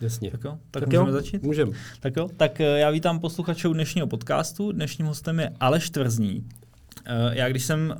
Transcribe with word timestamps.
Jasně. 0.00 0.30
Tak 0.30 0.44
jo, 0.44 0.58
tak, 0.70 0.80
tak 0.80 0.86
můžeme 0.88 1.08
jo, 1.08 1.12
začít? 1.12 1.42
Můžeme. 1.42 1.72
Tak 2.00 2.16
jo, 2.16 2.28
tak 2.36 2.58
já 2.60 2.90
vítám 2.90 3.20
posluchačů 3.20 3.72
dnešního 3.72 4.06
podcastu. 4.06 4.72
Dnešním 4.72 5.06
hostem 5.06 5.40
je 5.40 5.50
Aleš 5.60 5.90
Tvrzní. 5.90 6.48
Já 7.30 7.48
když 7.48 7.64
jsem 7.64 7.94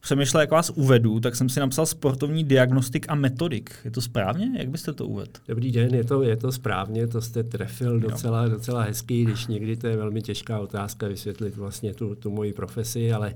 přemýšlel, 0.00 0.40
jak 0.40 0.50
vás 0.50 0.70
uvedu, 0.70 1.20
tak 1.20 1.36
jsem 1.36 1.48
si 1.48 1.60
napsal 1.60 1.86
sportovní 1.86 2.44
diagnostik 2.44 3.06
a 3.08 3.14
metodik. 3.14 3.74
Je 3.84 3.90
to 3.90 4.00
správně? 4.00 4.50
Jak 4.58 4.68
byste 4.68 4.92
to 4.92 5.06
uvedl? 5.06 5.32
Dobrý 5.48 5.72
den, 5.72 5.94
je 5.94 6.04
to, 6.04 6.22
je 6.22 6.36
to 6.36 6.52
správně, 6.52 7.06
to 7.06 7.20
jste 7.20 7.42
trefil 7.42 8.00
docela, 8.00 8.48
docela 8.48 8.82
hezký, 8.82 9.24
když 9.24 9.46
někdy 9.46 9.76
to 9.76 9.86
je 9.86 9.96
velmi 9.96 10.22
těžká 10.22 10.60
otázka 10.60 11.08
vysvětlit 11.08 11.56
vlastně 11.56 11.94
tu, 11.94 12.14
tu 12.14 12.30
moji 12.30 12.52
profesi, 12.52 13.12
ale 13.12 13.34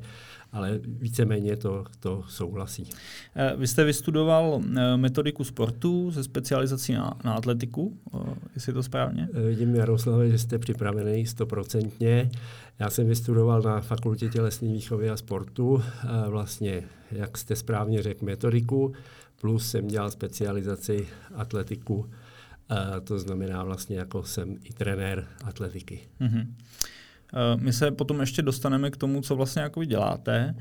ale 0.52 0.80
víceméně 0.84 1.56
to, 1.56 1.84
to 2.00 2.24
souhlasí. 2.28 2.91
Eh, 3.36 3.56
vy 3.56 3.66
jste 3.66 3.84
vystudoval 3.84 4.60
eh, 4.77 4.96
metodiku 4.96 5.45
sportu 5.45 6.12
se 6.12 6.24
specializací 6.24 6.92
na, 6.92 7.19
na 7.24 7.34
atletiku, 7.34 7.98
eh, 8.14 8.34
jestli 8.55 8.70
je 8.70 8.74
to 8.74 8.82
správně? 8.82 9.28
Vidím, 9.32 9.74
Jaroslave, 9.74 10.30
že 10.30 10.38
jste 10.38 10.59
připravený 10.59 11.27
stoprocentně. 11.27 12.30
Já 12.78 12.91
jsem 12.91 13.06
vystudoval 13.06 13.62
na 13.62 13.80
fakultě 13.80 14.28
tělesné 14.28 14.72
výchovy 14.72 15.10
a 15.10 15.16
sportu, 15.16 15.82
vlastně, 16.28 16.83
jak 17.12 17.38
jste 17.38 17.56
správně 17.56 18.02
řekl, 18.02 18.24
metodiku, 18.24 18.92
plus 19.41 19.70
jsem 19.70 19.88
dělal 19.88 20.10
specializaci 20.10 21.06
atletiku, 21.34 22.10
to 23.05 23.19
znamená 23.19 23.64
vlastně 23.64 23.97
jako 23.97 24.24
jsem 24.24 24.56
i 24.64 24.72
trenér 24.72 25.27
atletiky. 25.44 26.00
Mm-hmm. 26.20 26.47
My 27.56 27.72
se 27.72 27.90
potom 27.90 28.20
ještě 28.20 28.42
dostaneme 28.42 28.90
k 28.90 28.96
tomu, 28.96 29.20
co 29.20 29.36
vlastně 29.36 29.62
jako 29.62 29.84
děláte. 29.84 30.54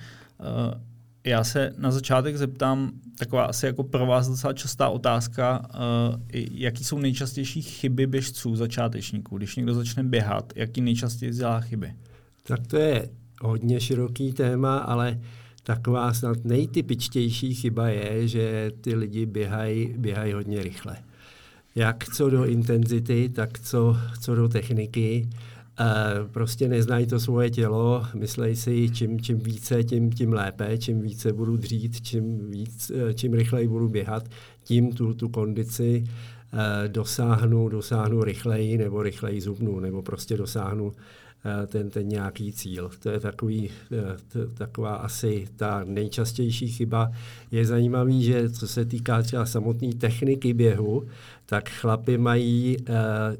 Já 1.23 1.43
se 1.43 1.73
na 1.77 1.91
začátek 1.91 2.37
zeptám, 2.37 2.91
taková 3.19 3.45
asi 3.45 3.65
jako 3.65 3.83
pro 3.83 4.05
vás 4.05 4.27
docela 4.27 4.53
častá 4.53 4.89
otázka, 4.89 5.67
jaký 6.51 6.83
jsou 6.83 6.99
nejčastější 6.99 7.61
chyby 7.61 8.07
běžců, 8.07 8.55
začátečníků, 8.55 9.37
když 9.37 9.55
někdo 9.55 9.73
začne 9.73 10.03
běhat, 10.03 10.53
jaký 10.55 10.81
nejčastěji 10.81 11.31
dělá 11.31 11.61
chyby? 11.61 11.93
Tak 12.47 12.67
to 12.67 12.77
je 12.77 13.09
hodně 13.41 13.79
široký 13.79 14.33
téma, 14.33 14.77
ale 14.77 15.19
taková 15.63 16.13
snad 16.13 16.37
nejtypičtější 16.43 17.53
chyba 17.53 17.87
je, 17.87 18.27
že 18.27 18.71
ty 18.81 18.95
lidi 18.95 19.25
běhají 19.25 19.93
běhaj 19.97 20.31
hodně 20.31 20.63
rychle. 20.63 20.97
Jak 21.75 22.05
co 22.05 22.29
do 22.29 22.45
intenzity, 22.45 23.29
tak 23.29 23.59
co, 23.59 23.97
co 24.21 24.35
do 24.35 24.49
techniky. 24.49 25.29
Prostě 26.31 26.67
neznají 26.67 27.05
to 27.05 27.19
svoje 27.19 27.49
tělo, 27.49 28.05
myslej 28.15 28.55
si, 28.55 28.89
čím, 28.89 29.21
čím 29.21 29.39
více, 29.39 29.83
tím, 29.83 30.11
tím 30.11 30.33
lépe, 30.33 30.77
čím 30.77 31.01
více 31.01 31.33
budu 31.33 31.57
dřít, 31.57 32.01
čím, 32.01 32.51
víc, 32.51 32.91
e, 32.91 33.13
čím 33.13 33.33
rychleji 33.33 33.67
budu 33.67 33.89
běhat, 33.89 34.29
tím 34.63 34.93
tu, 34.93 35.13
tu 35.13 35.29
kondici 35.29 36.03
e, 36.53 36.87
dosáhnu, 36.87 37.69
dosáhnu 37.69 38.23
rychleji 38.23 38.77
nebo 38.77 39.03
rychleji 39.03 39.41
zubnu, 39.41 39.79
nebo 39.79 40.01
prostě 40.01 40.37
dosáhnu 40.37 40.91
ten, 41.67 41.89
ten 41.89 42.07
nějaký 42.07 42.51
cíl. 42.51 42.89
To 42.99 43.09
je 43.09 43.19
takový, 43.19 43.69
eh, 43.91 44.47
taková 44.57 44.95
asi 44.95 45.47
ta 45.55 45.83
nejčastější 45.83 46.67
chyba. 46.67 47.11
Je 47.51 47.65
zajímavý, 47.65 48.23
že 48.23 48.49
co 48.49 48.67
se 48.67 48.85
týká 48.85 49.21
třeba 49.21 49.45
samotné 49.45 49.93
techniky 49.93 50.53
běhu, 50.53 51.07
tak 51.45 51.69
chlapy 51.69 52.17
mají 52.17 52.77
eh, 52.79 52.93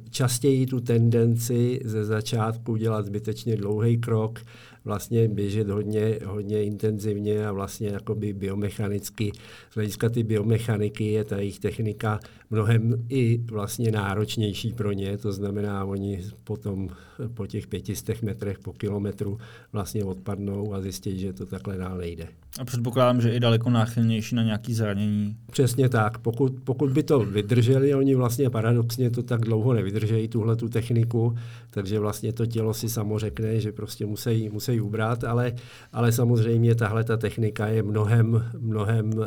častěji 0.09 0.65
tu 0.65 0.79
tendenci 0.79 1.79
ze 1.85 2.05
začátku 2.05 2.75
dělat 2.75 3.05
zbytečně 3.05 3.57
dlouhý 3.57 3.97
krok, 3.97 4.39
vlastně 4.85 5.27
běžet 5.27 5.69
hodně, 5.69 6.19
hodně 6.25 6.63
intenzivně 6.63 7.47
a 7.47 7.51
vlastně 7.51 7.87
jakoby 7.87 8.33
biomechanicky, 8.33 9.31
z 9.71 9.75
hlediska 9.75 10.09
ty 10.09 10.23
biomechaniky 10.23 11.03
je 11.11 11.23
ta 11.23 11.37
jejich 11.37 11.59
technika 11.59 12.19
mnohem 12.49 13.05
i 13.09 13.37
vlastně 13.37 13.91
náročnější 13.91 14.73
pro 14.73 14.91
ně, 14.91 15.17
to 15.17 15.31
znamená, 15.31 15.85
oni 15.85 16.23
potom 16.43 16.89
po 17.33 17.47
těch 17.47 17.67
pětistech 17.67 18.21
metrech 18.21 18.59
po 18.59 18.73
kilometru 18.73 19.37
vlastně 19.71 20.03
odpadnou 20.03 20.73
a 20.73 20.81
zjistí, 20.81 21.19
že 21.19 21.33
to 21.33 21.45
takhle 21.45 21.77
dál 21.77 21.97
nejde. 21.97 22.27
A 22.59 22.65
předpokládám, 22.65 23.21
že 23.21 23.31
i 23.31 23.39
daleko 23.39 23.69
náchylnější 23.69 24.35
na 24.35 24.43
nějaké 24.43 24.73
zranění. 24.73 25.37
Přesně 25.51 25.89
tak. 25.89 26.17
Pokud, 26.17 26.53
pokud 26.63 26.91
by 26.91 27.03
to 27.03 27.19
vydrželi, 27.19 27.95
oni 27.95 28.15
vlastně 28.15 28.49
paradoxně 28.49 29.09
to 29.09 29.23
tak 29.23 29.41
dlouho 29.41 29.73
nevydržejí, 29.73 30.27
tuhle 30.27 30.55
tu 30.55 30.69
techniku, 30.69 31.37
takže 31.69 31.99
vlastně 31.99 32.33
to 32.33 32.45
tělo 32.45 32.73
si 32.73 32.89
samo 32.89 33.19
řekne, 33.19 33.59
že 33.59 33.71
prostě 33.71 34.05
musí, 34.05 34.49
musí 34.49 34.81
ubrat, 34.81 35.23
ale, 35.23 35.53
ale 35.93 36.11
samozřejmě 36.11 36.75
tahle 36.75 37.03
ta 37.03 37.17
technika 37.17 37.67
je 37.67 37.83
mnohem, 37.83 38.51
mnohem 38.59 39.13
uh, 39.13 39.23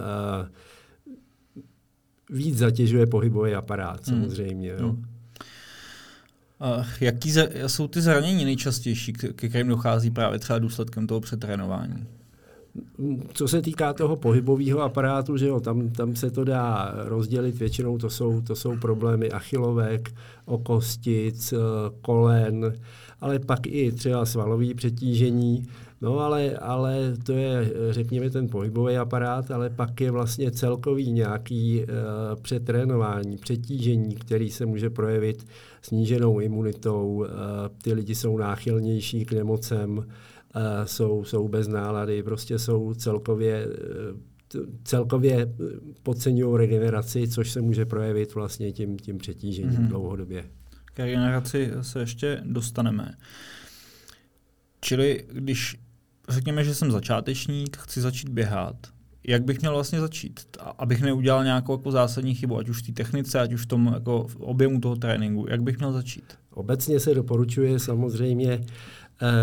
víc 2.30 2.58
zatěžuje 2.58 3.06
pohybový 3.06 3.54
aparát, 3.54 4.08
hmm. 4.08 4.22
samozřejmě. 4.22 4.74
Hmm. 4.74 4.86
Jo. 4.86 4.96
Uh, 6.78 6.86
jaký 7.00 7.32
za, 7.32 7.42
jsou 7.66 7.88
ty 7.88 8.00
zranění 8.00 8.44
nejčastější, 8.44 9.12
ke 9.12 9.48
kterým 9.48 9.68
dochází 9.68 10.10
právě 10.10 10.38
třeba 10.38 10.58
důsledkem 10.58 11.06
toho 11.06 11.20
přetrénování? 11.20 12.06
Co 13.32 13.48
se 13.48 13.62
týká 13.62 13.92
toho 13.92 14.16
pohybového 14.16 14.80
aparátu, 14.80 15.36
že 15.36 15.46
jo, 15.46 15.60
tam, 15.60 15.90
tam 15.90 16.16
se 16.16 16.30
to 16.30 16.44
dá 16.44 16.94
rozdělit, 16.96 17.58
většinou 17.58 17.98
to 17.98 18.10
jsou, 18.10 18.40
to 18.40 18.56
jsou 18.56 18.76
problémy 18.76 19.30
achilovek, 19.30 20.10
okostic, 20.44 21.54
kolen, 22.00 22.74
ale 23.20 23.38
pak 23.38 23.66
i 23.66 23.92
třeba 23.92 24.26
svalový 24.26 24.74
přetížení, 24.74 25.66
no 26.00 26.18
ale, 26.18 26.50
ale 26.56 27.16
to 27.24 27.32
je, 27.32 27.72
řekněme, 27.90 28.30
ten 28.30 28.48
pohybový 28.48 28.96
aparát, 28.96 29.50
ale 29.50 29.70
pak 29.70 30.00
je 30.00 30.10
vlastně 30.10 30.50
celkový 30.50 31.12
nějaký 31.12 31.80
uh, 31.80 32.42
přetrénování, 32.42 33.36
přetížení, 33.36 34.14
který 34.14 34.50
se 34.50 34.66
může 34.66 34.90
projevit 34.90 35.46
sníženou 35.82 36.40
imunitou, 36.40 37.14
uh, 37.16 37.26
ty 37.82 37.92
lidi 37.92 38.14
jsou 38.14 38.38
náchylnější 38.38 39.24
k 39.24 39.32
nemocem, 39.32 40.04
jsou, 40.84 41.24
jsou 41.24 41.48
bez 41.48 41.68
nálady, 41.68 42.22
prostě 42.22 42.58
jsou 42.58 42.94
celkově 42.94 43.66
eh, 43.66 44.28
celkově 44.84 45.36
eh, 45.36 45.48
podceňují 46.02 46.58
regeneraci, 46.58 47.28
což 47.28 47.50
se 47.50 47.60
může 47.60 47.86
projevit 47.86 48.34
vlastně 48.34 48.72
tím, 48.72 48.98
tím 48.98 49.18
přetížením 49.18 49.72
mm-hmm. 49.72 49.88
dlouhodobě. 49.88 50.44
K 50.84 50.98
regeneraci 50.98 51.72
se 51.80 52.00
ještě 52.00 52.42
dostaneme. 52.44 53.14
Čili 54.80 55.26
když 55.32 55.76
řekněme, 56.28 56.64
že 56.64 56.74
jsem 56.74 56.92
začátečník, 56.92 57.76
chci 57.76 58.00
začít 58.00 58.28
běhat, 58.28 58.76
jak 59.26 59.44
bych 59.44 59.60
měl 59.60 59.72
vlastně 59.72 60.00
začít, 60.00 60.40
abych 60.78 61.02
neudělal 61.02 61.44
nějakou 61.44 61.72
jako 61.72 61.90
zásadní 61.90 62.34
chybu, 62.34 62.58
ať 62.58 62.68
už 62.68 62.82
v 62.82 62.86
té 62.86 62.92
technice, 62.92 63.40
ať 63.40 63.52
už 63.52 63.62
v 63.62 63.66
tom 63.66 63.90
jako 63.94 64.26
v 64.28 64.36
objemu 64.36 64.80
toho 64.80 64.96
tréninku, 64.96 65.46
jak 65.50 65.62
bych 65.62 65.78
měl 65.78 65.92
začít? 65.92 66.24
Obecně 66.50 67.00
se 67.00 67.14
doporučuje 67.14 67.78
samozřejmě 67.78 68.60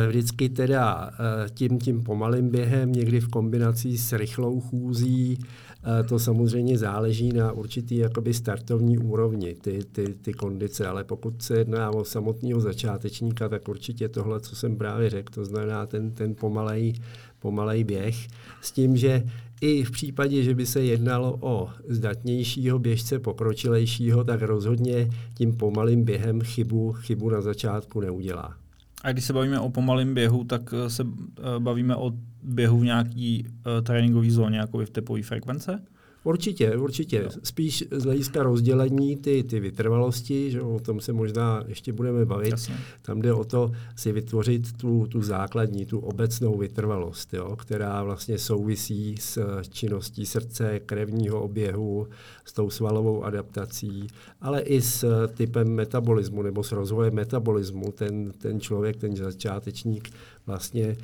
vždycky 0.07 0.49
teda 0.49 1.09
eh, 1.13 1.49
tím, 1.49 1.79
tím 1.79 2.03
pomalým 2.03 2.49
během, 2.49 2.91
někdy 2.91 3.19
v 3.19 3.27
kombinaci 3.27 3.97
s 3.97 4.13
rychlou 4.13 4.59
chůzí, 4.59 5.39
eh, 5.39 6.03
to 6.03 6.19
samozřejmě 6.19 6.77
záleží 6.77 7.33
na 7.33 7.51
určitý 7.51 7.97
jakoby 7.97 8.33
startovní 8.33 8.97
úrovni, 8.97 9.55
ty, 9.55 9.79
ty, 9.91 10.13
ty 10.21 10.33
kondice, 10.33 10.87
ale 10.87 11.03
pokud 11.03 11.41
se 11.41 11.57
jedná 11.57 11.91
o 11.91 12.05
samotného 12.05 12.61
začátečníka, 12.61 13.49
tak 13.49 13.67
určitě 13.67 14.09
tohle, 14.09 14.39
co 14.39 14.55
jsem 14.55 14.77
právě 14.77 15.09
řekl, 15.09 15.33
to 15.33 15.45
znamená 15.45 15.85
ten, 15.85 16.11
ten 16.11 16.35
pomalej, 16.35 16.93
pomalej 17.39 17.83
běh, 17.83 18.27
s 18.61 18.71
tím, 18.71 18.97
že 18.97 19.23
i 19.61 19.83
v 19.83 19.91
případě, 19.91 20.43
že 20.43 20.55
by 20.55 20.65
se 20.65 20.83
jednalo 20.83 21.37
o 21.41 21.69
zdatnějšího 21.87 22.79
běžce, 22.79 23.19
pokročilejšího, 23.19 24.23
tak 24.23 24.41
rozhodně 24.41 25.09
tím 25.33 25.55
pomalým 25.57 26.03
během 26.03 26.41
chybu, 26.41 26.93
chybu 26.93 27.29
na 27.29 27.41
začátku 27.41 28.01
neudělá. 28.01 28.64
A 29.05 29.11
když 29.11 29.25
se 29.25 29.33
bavíme 29.33 29.59
o 29.59 29.69
pomalém 29.69 30.13
běhu, 30.13 30.43
tak 30.43 30.61
eh, 30.73 30.89
se 30.89 31.03
eh, 31.03 31.59
bavíme 31.59 31.95
o 31.95 32.11
běhu 32.43 32.79
v 32.79 32.83
nějaký 32.83 33.45
uh, 33.45 33.83
tréninkové 33.83 34.29
zóně, 34.29 34.57
jako 34.57 34.77
v 34.77 34.89
tepové 34.89 35.23
frekvence? 35.23 35.85
Určitě, 36.25 36.77
určitě. 36.77 37.17
Jo. 37.23 37.29
Spíš 37.43 37.83
z 37.91 38.03
hlediska 38.03 38.43
rozdělení 38.43 39.15
ty, 39.15 39.43
ty 39.43 39.59
vytrvalosti, 39.59 40.51
že 40.51 40.61
o 40.61 40.79
tom 40.79 40.99
se 41.01 41.13
možná 41.13 41.63
ještě 41.67 41.93
budeme 41.93 42.25
bavit. 42.25 42.51
Jasně. 42.51 42.75
Tam 43.01 43.21
jde 43.21 43.33
o 43.33 43.43
to 43.43 43.71
si 43.95 44.11
vytvořit 44.11 44.77
tu, 44.77 45.07
tu 45.07 45.21
základní, 45.21 45.85
tu 45.85 45.99
obecnou 45.99 46.57
vytrvalost, 46.57 47.33
jo, 47.33 47.55
která 47.55 48.03
vlastně 48.03 48.37
souvisí 48.37 49.15
s 49.19 49.61
činností 49.69 50.25
srdce, 50.25 50.79
krevního 50.79 51.43
oběhu, 51.43 52.07
s 52.45 52.53
tou 52.53 52.69
svalovou 52.69 53.23
adaptací, 53.23 54.07
ale 54.41 54.61
i 54.61 54.81
s 54.81 55.27
typem 55.27 55.67
metabolismu 55.67 56.41
nebo 56.41 56.63
s 56.63 56.71
rozvojem 56.71 57.13
metabolismu. 57.13 57.91
Ten, 57.91 58.31
ten 58.37 58.59
člověk, 58.59 58.97
ten 58.97 59.15
začátečník 59.15 60.09
vlastně 60.45 60.97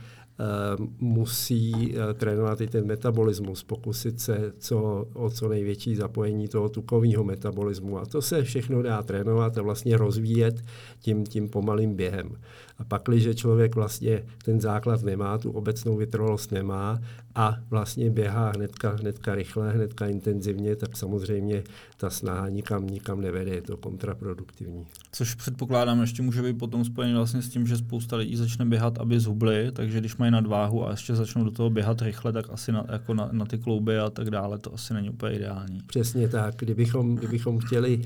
musí 1.00 1.95
trénovat 2.13 2.62
i 2.62 2.68
ten 2.68 2.88
metabolismus, 2.88 3.63
pokusit 3.63 4.19
se 4.19 4.54
co, 4.57 5.07
o 5.13 5.30
co 5.30 5.50
největší 5.50 5.95
zapojení 5.95 6.48
toho 6.48 6.69
tukového 6.69 7.24
metabolismu. 7.24 7.98
A 7.98 8.06
to 8.06 8.22
se 8.22 8.44
všechno 8.44 8.81
dá 8.81 9.04
trénovat 9.04 9.57
a 9.57 9.62
vlastně 9.62 9.98
rozvíjet 9.98 10.63
tím, 11.00 11.25
tím 11.25 11.50
pomalým 11.50 11.95
během. 11.95 12.31
A 12.78 12.83
pak, 12.83 13.01
když 13.07 13.36
člověk 13.36 13.75
vlastně 13.75 14.24
ten 14.45 14.62
základ 14.62 15.04
nemá, 15.04 15.38
tu 15.38 15.51
obecnou 15.51 15.98
vytrvalost 15.98 16.51
nemá 16.51 17.00
a 17.36 17.57
vlastně 17.69 18.10
běhá 18.10 18.51
hnedka, 18.56 18.89
hnedka 18.89 19.36
rychle, 19.36 19.72
hnedka 19.72 20.07
intenzivně, 20.07 20.75
tak 20.75 20.98
samozřejmě 20.98 21.63
ta 21.98 22.10
snaha 22.10 22.50
nikam, 22.50 22.88
nikam 22.88 23.22
nevede, 23.22 23.51
je 23.51 23.62
to 23.62 23.78
kontraproduktivní. 23.78 24.88
Což 25.12 25.36
předpokládám, 25.36 26.01
ještě 26.01 26.22
může 26.22 26.42
být 26.42 26.57
potom 26.57 26.86
spojený 26.86 27.13
vlastně 27.13 27.42
s 27.42 27.50
tím, 27.50 27.68
že 27.68 27.78
spousta 27.78 28.16
lidí 28.16 28.36
začne 28.36 28.66
běhat, 28.66 29.00
aby 29.00 29.19
zhubli, 29.19 29.72
takže 29.72 30.00
když 30.00 30.18
mají 30.18 30.31
nadváhu 30.31 30.88
a 30.88 30.92
ještě 30.92 31.16
začnou 31.16 31.44
do 31.44 31.51
toho 31.51 31.69
běhat 31.69 32.01
rychle, 32.01 32.33
tak 32.33 32.45
asi 32.50 32.72
na, 32.72 32.86
jako 32.92 33.13
na, 33.13 33.30
na 33.31 33.45
ty 33.45 33.57
klouby 33.57 34.00
a 34.00 34.10
tak 34.10 34.30
dále, 34.30 34.57
to 34.57 34.74
asi 34.74 34.94
není 34.94 35.10
úplně 35.10 35.36
ideální. 35.36 35.81
Přesně 35.86 36.28
tak. 36.28 36.56
Kdybychom, 36.56 37.16
kdybychom 37.16 37.60
chtěli 37.60 38.01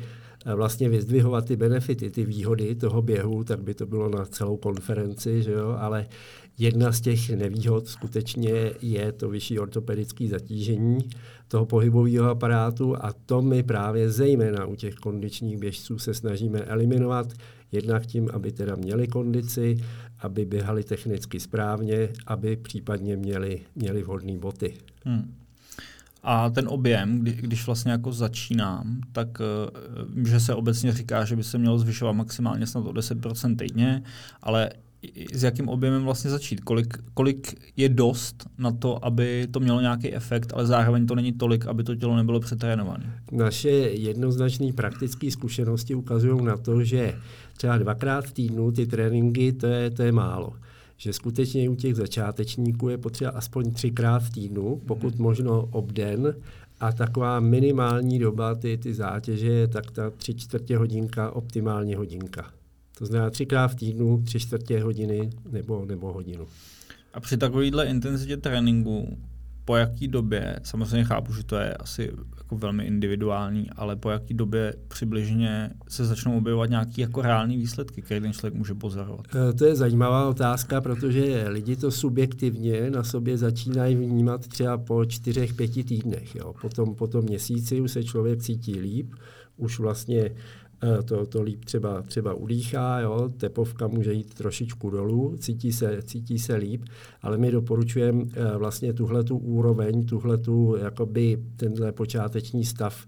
vlastně 0.56 0.90
vyzdvihovat 0.90 1.46
ty 1.46 1.56
benefity, 1.56 2.12
ty 2.12 2.26
výhody 2.26 2.76
toho 2.76 3.02
běhu, 3.02 3.44
tak 3.44 3.64
by 3.64 3.74
to 3.74 3.86
bylo 3.86 4.10
na 4.10 4.26
celou 4.26 4.58
konferenci, 4.58 5.44
že 5.44 5.52
jo? 5.52 5.78
ale 5.80 6.06
jedna 6.58 6.92
z 6.92 7.02
těch 7.02 7.30
nevýhod 7.30 7.88
skutečně 7.88 8.52
je 8.82 9.12
to 9.12 9.30
vyšší 9.30 9.60
ortopedické 9.60 10.28
zatížení 10.28 10.98
toho 11.48 11.66
pohybového 11.66 12.30
aparátu 12.30 12.96
a 13.06 13.14
to 13.26 13.42
my 13.42 13.64
právě 13.64 14.10
zejména 14.10 14.66
u 14.66 14.76
těch 14.76 14.96
kondičních 14.96 15.58
běžců 15.58 16.00
se 16.00 16.14
snažíme 16.14 16.60
eliminovat, 16.60 17.34
jednak 17.72 18.06
tím, 18.06 18.30
aby 18.34 18.52
teda 18.52 18.76
měli 18.76 19.08
kondici, 19.08 19.78
aby 20.20 20.46
běhali 20.46 20.84
technicky 20.84 21.40
správně, 21.40 22.10
aby 22.28 22.56
případně 22.56 23.18
měli, 23.18 23.62
měli 23.76 24.04
vhodné 24.04 24.38
boty. 24.38 24.74
Hmm. 25.06 25.34
A 26.28 26.50
ten 26.50 26.68
objem, 26.68 27.20
kdy, 27.20 27.34
když 27.34 27.66
vlastně 27.66 27.92
jako 27.92 28.12
začínám, 28.12 29.02
tak 29.12 29.28
uh, 30.16 30.28
že 30.28 30.40
se 30.40 30.56
obecně 30.56 30.94
říká, 30.94 31.26
že 31.26 31.36
by 31.36 31.44
se 31.44 31.58
mělo 31.58 31.80
zvyšovat 31.80 32.14
maximálně 32.14 32.68
snad 32.68 32.86
o 32.86 32.92
10% 32.92 33.56
týdně, 33.56 34.04
ale 34.42 34.70
s 35.34 35.44
jakým 35.44 35.70
objemem 35.70 36.04
vlastně 36.04 36.30
začít? 36.30 36.62
Kolik, 36.62 36.98
kolik 37.14 37.72
je 37.78 37.90
dost 37.90 38.50
na 38.58 38.72
to, 38.72 39.06
aby 39.06 39.48
to 39.52 39.60
mělo 39.60 39.82
nějaký 39.82 40.14
efekt, 40.14 40.54
ale 40.54 40.66
zároveň 40.66 41.06
to 41.06 41.16
není 41.16 41.34
tolik, 41.34 41.66
aby 41.66 41.84
to 41.84 41.96
tělo 41.96 42.16
nebylo 42.16 42.40
přetrénované? 42.40 43.22
Naše 43.32 43.70
jednoznačné 43.70 44.74
praktické 44.74 45.32
zkušenosti 45.32 45.96
ukazují 45.96 46.46
na 46.46 46.58
to, 46.58 46.84
že 46.84 47.16
třeba 47.58 47.78
dvakrát 47.78 48.26
v 48.26 48.34
týdnu 48.34 48.72
ty 48.72 48.88
tréninky, 48.88 49.54
to 49.54 49.68
je, 49.68 49.90
to 49.90 50.04
je 50.04 50.12
málo 50.12 50.54
že 50.98 51.14
skutečně 51.14 51.70
u 51.70 51.76
těch 51.76 51.96
začátečníků 51.96 52.90
je 52.90 52.98
potřeba 52.98 53.32
aspoň 53.32 53.72
třikrát 53.72 54.20
v 54.20 54.30
týdnu, 54.30 54.82
pokud 54.86 55.14
hmm. 55.16 55.24
možno 55.24 55.70
obden, 55.72 56.36
a 56.80 56.92
taková 56.92 57.40
minimální 57.40 58.20
doba 58.20 58.56
ty, 58.56 58.78
ty 58.78 58.94
zátěže 58.94 59.48
je 59.48 59.68
tak 59.68 59.92
ta 59.92 60.10
tři 60.10 60.34
čtvrtě 60.34 60.78
hodinka, 60.78 61.32
optimální 61.32 61.96
hodinka. 61.96 62.52
To 62.98 63.06
znamená 63.06 63.30
třikrát 63.30 63.68
v 63.68 63.76
týdnu, 63.76 64.24
tři 64.26 64.40
čtvrtě 64.40 64.84
hodiny 64.84 65.30
nebo, 65.52 65.86
nebo 65.86 66.14
hodinu. 66.14 66.48
A 67.14 67.20
při 67.20 67.38
takovéhle 67.38 67.88
intenzitě 67.88 68.38
tréninku, 68.38 69.18
po 69.66 69.76
jaký 69.76 70.08
době, 70.08 70.60
samozřejmě 70.64 71.04
chápu, 71.04 71.34
že 71.34 71.44
to 71.44 71.56
je 71.56 71.74
asi 71.74 72.12
jako 72.38 72.58
velmi 72.58 72.84
individuální, 72.84 73.70
ale 73.76 73.96
po 73.96 74.10
jaký 74.10 74.34
době 74.34 74.74
přibližně 74.88 75.70
se 75.90 76.06
začnou 76.06 76.38
objevovat 76.38 76.70
nějaké 76.70 77.02
jako 77.02 77.22
reální 77.22 77.58
výsledky, 77.58 78.02
které 78.02 78.22
ten 78.22 78.34
člověk 78.34 78.54
může 78.54 78.74
pozorovat? 78.74 79.26
Eh, 79.50 79.54
to 79.54 79.66
je 79.66 79.76
zajímavá 79.76 80.30
otázka, 80.30 80.82
protože 80.82 81.46
lidi 81.48 81.76
to 81.76 81.92
subjektivně 81.92 82.90
na 82.90 83.04
sobě 83.04 83.38
začínají 83.38 83.96
vnímat 83.96 84.48
třeba 84.48 84.78
po 84.78 85.06
čtyřech, 85.06 85.54
pěti 85.54 85.84
týdnech. 85.84 86.36
Jo. 86.36 86.54
Potom, 86.62 86.96
po 86.96 87.08
tom 87.08 87.26
měsíci 87.26 87.82
už 87.82 87.92
se 87.92 88.04
člověk 88.04 88.42
cítí 88.42 88.80
líp, 88.80 89.14
už 89.58 89.80
vlastně 89.80 90.32
to, 91.06 91.26
to 91.26 91.42
líp 91.42 91.66
třeba, 91.66 92.02
třeba 92.02 92.34
udýchá, 92.34 93.00
jo, 93.00 93.30
tepovka 93.38 93.88
může 93.88 94.14
jít 94.14 94.34
trošičku 94.34 94.90
dolů, 94.90 95.36
cítí 95.40 95.74
se, 95.74 96.02
cítí 96.04 96.40
se 96.40 96.56
líp, 96.56 96.86
ale 97.22 97.38
my 97.38 97.52
doporučujeme 97.52 98.24
eh, 98.34 98.58
vlastně 98.58 98.94
tuhle 98.94 99.24
tu 99.24 99.38
úroveň, 99.38 100.06
tuhle 100.06 100.38
tu, 100.38 100.76
jakoby 100.80 101.44
tenhle 101.56 101.92
počáteční 101.92 102.66
stav 102.66 103.06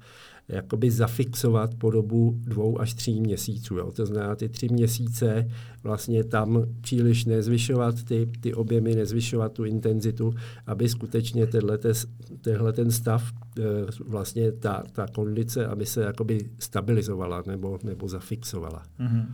jakoby 0.50 0.92
zafixovat 0.92 1.76
po 1.76 1.92
dobu 1.92 2.40
dvou 2.44 2.82
až 2.82 2.94
tří 2.94 3.22
měsíců. 3.22 3.76
Jo. 3.76 3.92
To 3.92 4.06
znamená, 4.06 4.36
ty 4.36 4.50
tři 4.50 4.70
měsíce 4.70 5.50
vlastně 5.84 6.24
tam 6.24 6.64
příliš 6.82 7.26
nezvyšovat 7.26 8.04
ty, 8.04 8.30
ty 8.42 8.54
objemy, 8.54 8.96
nezvyšovat 8.96 9.54
tu 9.54 9.64
intenzitu, 9.64 10.34
aby 10.66 10.90
skutečně 10.90 11.48
tenhle, 11.48 12.74
ten 12.74 12.92
stav, 12.92 13.32
eh, 13.60 13.64
vlastně 14.06 14.52
ta, 14.52 14.84
ta 14.92 15.08
kondice, 15.08 15.68
aby 15.68 15.86
se 15.86 16.02
jakoby 16.02 16.50
stabilizovala 16.60 17.44
nebo, 17.48 17.80
nebo 17.84 18.08
zafixovala. 18.08 18.84
Mm-hmm. 19.00 19.26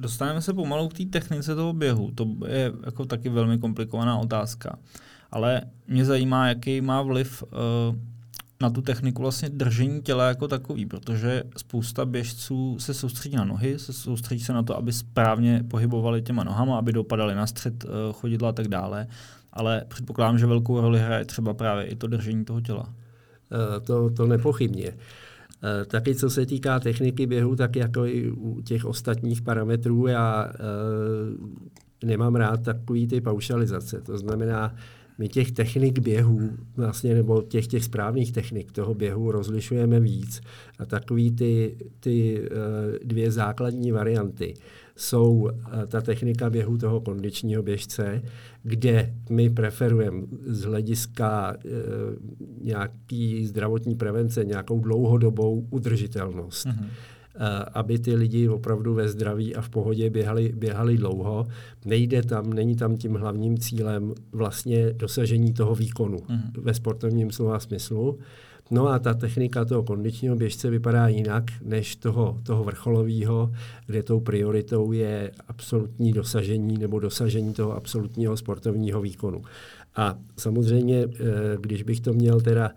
Dostaneme 0.00 0.42
se 0.42 0.54
pomalu 0.54 0.88
k 0.88 0.92
té 0.94 1.04
technice 1.04 1.54
toho 1.54 1.72
běhu. 1.72 2.10
To 2.14 2.28
je 2.46 2.72
jako 2.86 3.04
taky 3.04 3.28
velmi 3.28 3.58
komplikovaná 3.58 4.18
otázka. 4.18 4.78
Ale 5.30 5.62
mě 5.88 6.04
zajímá, 6.04 6.48
jaký 6.48 6.80
má 6.80 7.02
vliv 7.02 7.42
uh, 7.42 7.96
na 8.62 8.70
tu 8.70 8.82
techniku 8.82 9.22
vlastně 9.22 9.48
držení 9.48 10.02
těla 10.02 10.28
jako 10.28 10.48
takový, 10.48 10.86
protože 10.86 11.42
spousta 11.56 12.04
běžců 12.04 12.76
se 12.78 12.94
soustředí 12.94 13.36
na 13.36 13.44
nohy, 13.44 13.78
se 13.78 13.92
soustředí 13.92 14.40
se 14.40 14.52
na 14.52 14.62
to, 14.62 14.76
aby 14.76 14.92
správně 14.92 15.64
pohybovali 15.70 16.22
těma 16.22 16.44
nohama, 16.44 16.78
aby 16.78 16.92
dopadali 16.92 17.34
na 17.34 17.46
střed 17.46 17.84
uh, 17.84 17.90
chodidla 18.12 18.48
a 18.48 18.52
tak 18.52 18.68
dále, 18.68 19.06
ale 19.52 19.84
předpokládám, 19.88 20.38
že 20.38 20.46
velkou 20.46 20.80
roli 20.80 21.00
hraje 21.00 21.24
třeba 21.24 21.54
právě 21.54 21.84
i 21.84 21.96
to 21.96 22.06
držení 22.06 22.44
toho 22.44 22.60
těla. 22.60 22.82
Uh, 22.88 23.84
to, 23.84 24.10
to 24.10 24.26
nepochybně. 24.26 24.88
Uh, 24.90 25.86
taky 25.86 26.14
co 26.14 26.30
se 26.30 26.46
týká 26.46 26.80
techniky 26.80 27.26
běhu, 27.26 27.56
tak 27.56 27.76
jako 27.76 28.06
i 28.06 28.30
u 28.30 28.60
těch 28.60 28.84
ostatních 28.84 29.42
parametrů, 29.42 30.06
já 30.06 30.52
nemám 32.04 32.34
rád 32.34 32.62
takový 32.62 33.06
ty 33.06 33.20
paušalizace. 33.20 34.00
To 34.00 34.18
znamená, 34.18 34.74
my 35.18 35.28
těch 35.28 35.52
technik 35.52 35.98
běhů, 35.98 36.50
vlastně, 36.76 37.14
nebo 37.14 37.42
těch, 37.42 37.66
těch 37.66 37.84
správných 37.84 38.32
technik 38.32 38.72
toho 38.72 38.94
běhu 38.94 39.30
rozlišujeme 39.30 40.00
víc. 40.00 40.40
A 40.78 40.86
takový 40.86 41.30
ty, 41.30 41.76
ty 42.00 42.40
uh, 42.40 42.48
dvě 43.04 43.30
základní 43.30 43.92
varianty 43.92 44.54
jsou 44.96 45.32
uh, 45.34 45.50
ta 45.88 46.00
technika 46.00 46.50
běhu 46.50 46.78
toho 46.78 47.00
kondičního 47.00 47.62
běžce, 47.62 48.22
kde 48.62 49.14
my 49.30 49.50
preferujeme 49.50 50.22
z 50.46 50.62
hlediska 50.62 51.56
uh, 51.64 51.70
nějaký 52.62 53.46
zdravotní 53.46 53.94
prevence, 53.94 54.44
nějakou 54.44 54.80
dlouhodobou 54.80 55.66
udržitelnost. 55.70 56.66
Mm-hmm 56.66 56.86
Eh, 56.86 57.13
aby 57.72 57.98
ty 57.98 58.14
lidi 58.14 58.48
opravdu 58.48 58.94
ve 58.94 59.08
zdraví 59.08 59.56
a 59.56 59.60
v 59.60 59.68
pohodě 59.68 60.10
běhali, 60.10 60.52
běhali 60.56 60.96
dlouho. 60.96 61.46
Nejde 61.84 62.22
tam, 62.22 62.52
není 62.52 62.76
tam 62.76 62.96
tím 62.96 63.14
hlavním 63.14 63.58
cílem 63.58 64.14
vlastně 64.32 64.92
dosažení 64.92 65.52
toho 65.52 65.74
výkonu 65.74 66.18
mm. 66.28 66.40
ve 66.62 66.74
sportovním 66.74 67.30
slova 67.30 67.60
smyslu. 67.60 68.18
No 68.70 68.88
a 68.88 68.98
ta 68.98 69.14
technika 69.14 69.64
toho 69.64 69.82
kondičního 69.82 70.36
běžce 70.36 70.70
vypadá 70.70 71.08
jinak 71.08 71.44
než 71.62 71.96
toho, 71.96 72.40
toho 72.42 72.64
vrcholového, 72.64 73.52
kde 73.86 74.02
tou 74.02 74.20
prioritou 74.20 74.92
je 74.92 75.30
absolutní 75.48 76.12
dosažení 76.12 76.78
nebo 76.78 77.00
dosažení 77.00 77.54
toho 77.54 77.72
absolutního 77.72 78.36
sportovního 78.36 79.00
výkonu. 79.00 79.42
A 79.96 80.18
samozřejmě, 80.36 81.04
eh, 81.04 81.08
když 81.60 81.82
bych 81.82 82.00
to 82.00 82.12
měl 82.12 82.40
teda 82.40 82.70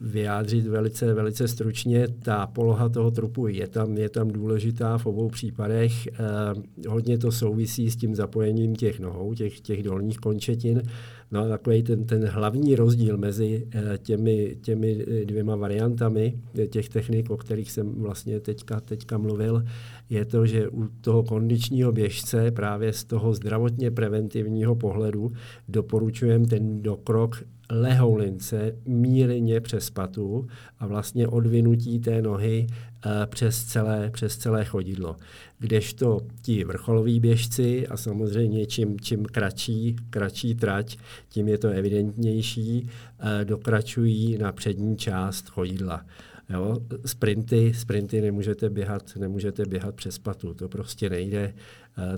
vyjádřit 0.00 0.66
velice, 0.66 1.14
velice 1.14 1.48
stručně. 1.48 2.08
Ta 2.08 2.46
poloha 2.46 2.88
toho 2.88 3.10
trupu 3.10 3.46
je 3.46 3.68
tam, 3.68 3.98
je 3.98 4.08
tam 4.08 4.28
důležitá 4.28 4.98
v 4.98 5.06
obou 5.06 5.28
případech. 5.28 6.06
Eh, 6.06 6.88
hodně 6.88 7.18
to 7.18 7.32
souvisí 7.32 7.90
s 7.90 7.96
tím 7.96 8.14
zapojením 8.14 8.76
těch 8.76 9.00
nohou, 9.00 9.34
těch, 9.34 9.60
těch 9.60 9.82
dolních 9.82 10.18
končetin. 10.18 10.82
No 11.30 11.40
a 11.40 11.48
takový 11.48 11.82
ten, 11.82 12.04
ten 12.04 12.26
hlavní 12.26 12.76
rozdíl 12.76 13.16
mezi 13.16 13.66
eh, 13.74 13.98
těmi, 13.98 14.56
těmi 14.62 15.06
dvěma 15.24 15.56
variantami 15.56 16.38
těch 16.70 16.88
technik, 16.88 17.30
o 17.30 17.36
kterých 17.36 17.72
jsem 17.72 17.94
vlastně 17.94 18.40
teďka, 18.40 18.80
teďka 18.80 19.18
mluvil, 19.18 19.64
je 20.10 20.24
to, 20.24 20.46
že 20.46 20.68
u 20.68 20.88
toho 21.00 21.22
kondičního 21.22 21.92
běžce 21.92 22.50
právě 22.50 22.92
z 22.92 23.04
toho 23.04 23.34
zdravotně 23.34 23.90
preventivního 23.90 24.74
pohledu 24.74 25.32
doporučujeme 25.68 26.46
ten 26.46 26.82
dokrok 26.82 27.42
lehoulince 27.80 28.76
mírně 28.86 29.60
přes 29.60 29.90
patu 29.90 30.46
a 30.78 30.86
vlastně 30.86 31.28
odvinutí 31.28 31.98
té 31.98 32.22
nohy 32.22 32.66
uh, 32.68 33.12
přes 33.26 33.64
celé, 33.64 34.10
přes 34.10 34.36
celé 34.36 34.64
chodidlo. 34.64 35.16
Kdežto 35.58 36.20
ti 36.42 36.64
vrcholoví 36.64 37.20
běžci 37.20 37.86
a 37.88 37.96
samozřejmě 37.96 38.66
čím, 38.66 39.00
čím 39.00 39.24
kratší, 39.24 39.96
kratší 40.10 40.54
trať, 40.54 40.96
tím 41.28 41.48
je 41.48 41.58
to 41.58 41.68
evidentnější, 41.68 42.82
uh, 42.82 43.44
dokračují 43.44 44.38
na 44.38 44.52
přední 44.52 44.96
část 44.96 45.48
chodidla. 45.48 46.04
Jo, 46.50 46.78
sprinty, 47.06 47.74
sprinty 47.74 48.20
nemůžete 48.20 48.70
běhat, 48.70 49.16
nemůžete 49.16 49.66
běhat 49.66 49.94
přes 49.94 50.18
patu, 50.18 50.54
to 50.54 50.68
prostě 50.68 51.10
nejde. 51.10 51.54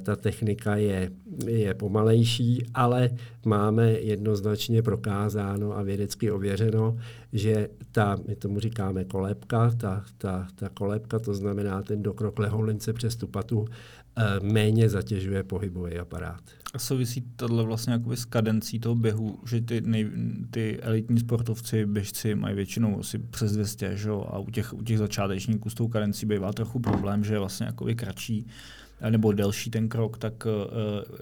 Ta 0.02 0.16
technika 0.16 0.76
je, 0.76 1.10
je 1.46 1.74
pomalejší, 1.74 2.66
ale 2.74 3.10
máme 3.46 3.90
jednoznačně 3.90 4.82
prokázáno 4.82 5.76
a 5.76 5.82
vědecky 5.82 6.30
ověřeno, 6.30 6.96
že 7.32 7.68
ta, 7.92 8.16
my 8.28 8.36
tomu 8.36 8.60
říkáme 8.60 9.04
kolébka, 9.04 9.70
ta, 9.70 10.04
ta, 10.18 10.46
ta 10.54 10.68
kolébka, 10.68 11.18
to 11.18 11.34
znamená 11.34 11.82
ten 11.82 12.02
dokrok 12.02 12.38
lehoulince 12.38 12.92
přes 12.92 13.16
tu 13.16 13.26
patu, 13.26 13.66
Eh, 14.16 14.40
méně 14.42 14.88
zatěžuje 14.88 15.42
pohybový 15.42 15.98
aparát. 15.98 16.40
A 16.74 16.78
souvisí 16.78 17.24
tohle 17.36 17.64
vlastně 17.64 17.92
jakoby 17.92 18.16
s 18.16 18.24
kadencí 18.24 18.80
toho 18.80 18.94
běhu, 18.94 19.38
že 19.46 19.60
ty, 19.60 19.80
nej, 19.80 20.10
ty 20.50 20.80
elitní 20.80 21.20
sportovci, 21.20 21.86
běžci 21.86 22.34
mají 22.34 22.54
většinou 22.54 23.00
asi 23.00 23.18
přes 23.18 23.52
200, 23.52 23.96
že? 23.96 24.10
a 24.10 24.38
u 24.38 24.50
těch, 24.50 24.74
u 24.74 24.82
těch 24.82 24.98
začátečníků 24.98 25.70
s 25.70 25.74
tou 25.74 25.88
kadencí 25.88 26.26
bývá 26.26 26.52
trochu 26.52 26.80
problém, 26.80 27.24
že 27.24 27.34
je 27.34 27.38
vlastně 27.38 27.66
jakoby 27.66 27.94
kratší 27.94 28.46
nebo 29.10 29.32
delší 29.32 29.70
ten 29.70 29.88
krok, 29.88 30.18
tak 30.18 30.46
uh, 30.46 30.52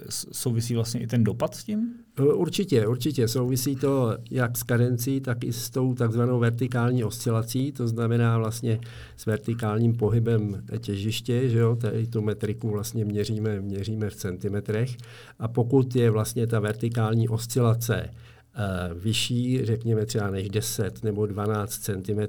souvisí 0.09 0.75
vlastně 0.75 0.99
i 0.99 1.07
ten 1.07 1.23
dopad 1.23 1.55
s 1.55 1.63
tím? 1.63 1.93
Eh, 2.19 2.23
určitě, 2.23 2.87
určitě. 2.87 3.27
Souvisí 3.27 3.75
to 3.75 4.17
jak 4.31 4.57
s 4.57 4.63
kadencí, 4.63 5.21
tak 5.21 5.43
i 5.43 5.53
s 5.53 5.69
tou 5.69 5.93
takzvanou 5.93 6.39
vertikální 6.39 7.03
oscilací, 7.03 7.71
to 7.71 7.87
znamená 7.87 8.37
vlastně 8.37 8.79
s 9.17 9.25
vertikálním 9.25 9.97
pohybem 9.97 10.63
těžiště, 10.79 11.49
že 11.49 11.59
jo, 11.59 11.75
tady 11.75 12.07
tu 12.07 12.21
metriku 12.21 12.69
vlastně 12.69 13.05
měříme, 13.05 13.61
měříme 13.61 14.09
v 14.09 14.15
centimetrech 14.15 14.97
a 15.39 15.47
pokud 15.47 15.95
je 15.95 16.11
vlastně 16.11 16.47
ta 16.47 16.59
vertikální 16.59 17.29
oscilace 17.29 18.09
Eh, 18.09 18.32
vyšší, 18.93 19.65
řekněme 19.65 20.05
třeba 20.05 20.29
než 20.29 20.49
10 20.49 21.03
nebo 21.03 21.25
12 21.25 21.77
cm, 21.77 22.19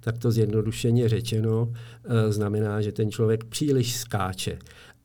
tak 0.00 0.18
to 0.18 0.30
zjednodušeně 0.30 1.08
řečeno 1.08 1.72
eh, 2.04 2.32
znamená, 2.32 2.80
že 2.80 2.92
ten 2.92 3.10
člověk 3.10 3.44
příliš 3.44 3.96
skáče. 3.96 4.58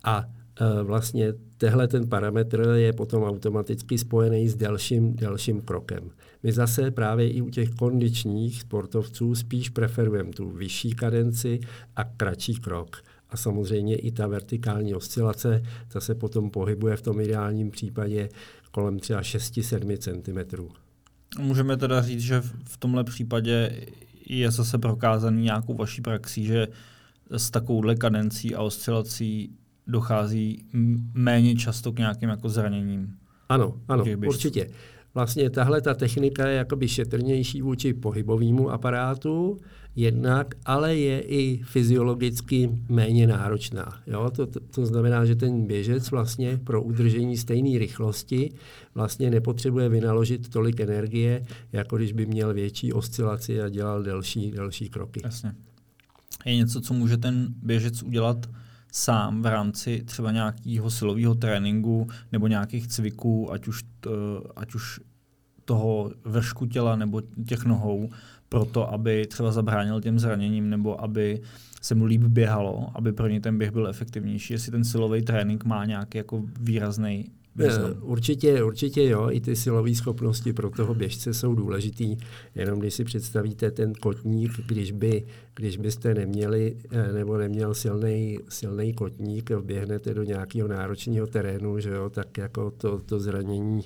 A 0.03 0.25
eh, 0.61 0.83
vlastně 0.83 1.33
tehle 1.57 1.87
ten 1.87 2.09
parametr 2.09 2.59
je 2.75 2.93
potom 2.93 3.23
automaticky 3.23 3.97
spojený 3.97 4.49
s 4.49 4.55
delším, 4.55 5.15
delším 5.15 5.61
krokem. 5.61 6.09
My 6.43 6.51
zase 6.51 6.91
právě 6.91 7.29
i 7.29 7.41
u 7.41 7.49
těch 7.49 7.69
kondičních 7.69 8.61
sportovců 8.61 9.35
spíš 9.35 9.69
preferujeme 9.69 10.31
tu 10.31 10.49
vyšší 10.49 10.91
kadenci 10.91 11.59
a 11.95 12.03
kratší 12.03 12.55
krok. 12.55 13.01
A 13.29 13.37
samozřejmě 13.37 13.95
i 13.95 14.11
ta 14.11 14.27
vertikální 14.27 14.95
oscilace, 14.95 15.63
ta 15.87 16.01
se 16.01 16.15
potom 16.15 16.49
pohybuje 16.49 16.95
v 16.95 17.01
tom 17.01 17.19
ideálním 17.19 17.71
případě 17.71 18.29
kolem 18.71 18.99
třeba 18.99 19.21
6-7 19.21 19.97
cm. 19.97 20.63
Můžeme 21.39 21.77
teda 21.77 22.01
říct, 22.01 22.21
že 22.21 22.41
v 22.65 22.77
tomhle 22.77 23.03
případě 23.03 23.85
je 24.25 24.51
zase 24.51 24.77
prokázaný 24.77 25.43
nějakou 25.43 25.73
vaší 25.73 26.01
praxí, 26.01 26.45
že 26.45 26.67
s 27.29 27.51
takovouhle 27.51 27.95
kadencí 27.95 28.55
a 28.55 28.61
oscilací 28.61 29.55
dochází 29.87 30.65
méně 31.13 31.55
často 31.55 31.91
k 31.91 31.99
nějakým 31.99 32.29
jako 32.29 32.49
zraněním. 32.49 33.15
Ano, 33.49 33.81
ano, 33.87 34.05
určitě. 34.27 34.69
Vlastně 35.13 35.49
tahle 35.49 35.81
ta 35.81 35.93
technika 35.93 36.47
je 36.47 36.57
jakoby 36.57 36.87
šetrnější 36.87 37.61
vůči 37.61 37.93
pohybovému 37.93 38.69
aparátu, 38.69 39.57
jednak, 39.99 40.55
ale 40.65 40.95
je 40.95 41.21
i 41.21 41.61
fyziologicky 41.63 42.69
méně 42.89 43.27
náročná. 43.27 44.01
Jo? 44.07 44.31
To, 44.35 44.47
to, 44.47 44.59
to 44.59 44.85
znamená, 44.85 45.25
že 45.25 45.35
ten 45.35 45.67
běžec 45.67 46.11
vlastně 46.11 46.59
pro 46.63 46.83
udržení 46.83 47.37
stejné 47.37 47.79
rychlosti 47.79 48.51
vlastně 48.95 49.29
nepotřebuje 49.29 49.89
vynaložit 49.89 50.49
tolik 50.49 50.79
energie, 50.79 51.45
jako 51.71 51.97
když 51.97 52.11
by 52.11 52.25
měl 52.25 52.53
větší 52.53 52.93
oscilaci 52.93 53.61
a 53.61 53.69
dělal 53.69 54.03
delší, 54.03 54.51
delší 54.51 54.89
kroky. 54.89 55.21
Jasně. 55.23 55.55
Je 56.45 56.55
něco, 56.55 56.81
co 56.81 56.93
může 56.93 57.17
ten 57.17 57.47
běžec 57.63 58.03
udělat 58.03 58.49
sám 58.91 59.41
v 59.41 59.45
rámci 59.45 60.03
třeba 60.05 60.31
nějakého 60.31 60.89
silového 60.89 61.35
tréninku 61.35 62.07
nebo 62.31 62.47
nějakých 62.47 62.87
cviků, 62.87 63.51
ať 63.51 63.67
už, 63.67 63.83
t, 63.99 64.09
ať 64.55 64.75
už 64.75 64.99
toho 65.65 66.11
vršku 66.25 66.65
těla 66.65 66.95
nebo 66.95 67.21
těch 67.47 67.65
nohou, 67.65 68.09
proto, 68.49 68.93
aby 68.93 69.27
třeba 69.27 69.51
zabránil 69.51 70.01
těm 70.01 70.19
zraněním 70.19 70.69
nebo 70.69 71.03
aby 71.03 71.41
se 71.81 71.95
mu 71.95 72.05
líp 72.05 72.21
běhalo, 72.21 72.87
aby 72.95 73.13
pro 73.13 73.27
ně 73.27 73.41
ten 73.41 73.57
běh 73.57 73.71
byl 73.71 73.87
efektivnější, 73.87 74.53
jestli 74.53 74.71
ten 74.71 74.83
silový 74.83 75.21
trénink 75.21 75.65
má 75.65 75.85
nějaký 75.85 76.17
jako 76.17 76.43
výrazný 76.59 77.25
význam. 77.55 77.93
Určitě, 78.01 78.63
určitě 78.63 79.09
jo, 79.09 79.29
i 79.31 79.41
ty 79.41 79.55
silové 79.55 79.95
schopnosti 79.95 80.53
pro 80.53 80.69
toho 80.69 80.95
běžce 80.95 81.33
jsou 81.33 81.55
důležitý. 81.55 82.17
Jenom 82.55 82.79
když 82.79 82.93
si 82.93 83.03
představíte 83.03 83.71
ten 83.71 83.93
kotník, 83.93 84.51
když, 84.67 84.91
by, 84.91 85.25
když 85.55 85.77
byste 85.77 86.13
neměli 86.13 86.77
eh, 86.91 87.13
nebo 87.13 87.37
neměl 87.37 87.73
silný, 88.49 88.93
kotník, 88.95 89.51
vběhnete 89.51 90.13
do 90.13 90.23
nějakého 90.23 90.67
náročného 90.67 91.27
terénu, 91.27 91.79
že 91.79 91.89
jo, 91.89 92.09
tak 92.09 92.37
jako 92.37 92.71
to, 92.71 92.99
to 92.99 93.19
zranění 93.19 93.81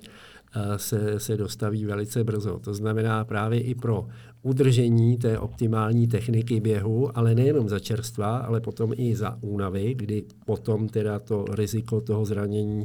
eh, 0.56 0.80
se, 0.80 1.20
se 1.20 1.38
dostaví 1.38 1.86
velice 1.86 2.24
brzo. 2.24 2.60
To 2.60 2.74
znamená 2.74 3.26
právě 3.26 3.62
i 3.62 3.76
pro 3.76 4.08
udržení 4.44 5.18
té 5.18 5.40
optimální 5.40 6.08
techniky 6.08 6.60
běhu, 6.60 7.18
ale 7.18 7.36
nejenom 7.36 7.70
za 7.70 7.80
čerstva, 7.80 8.38
ale 8.38 8.62
potom 8.62 8.94
i 8.98 9.16
za 9.16 9.38
únavy, 9.42 9.94
kdy 9.94 10.24
potom 10.46 10.90
teda 10.90 11.20
to 11.20 11.46
riziko 11.52 12.02
toho 12.02 12.26
zranění 12.26 12.84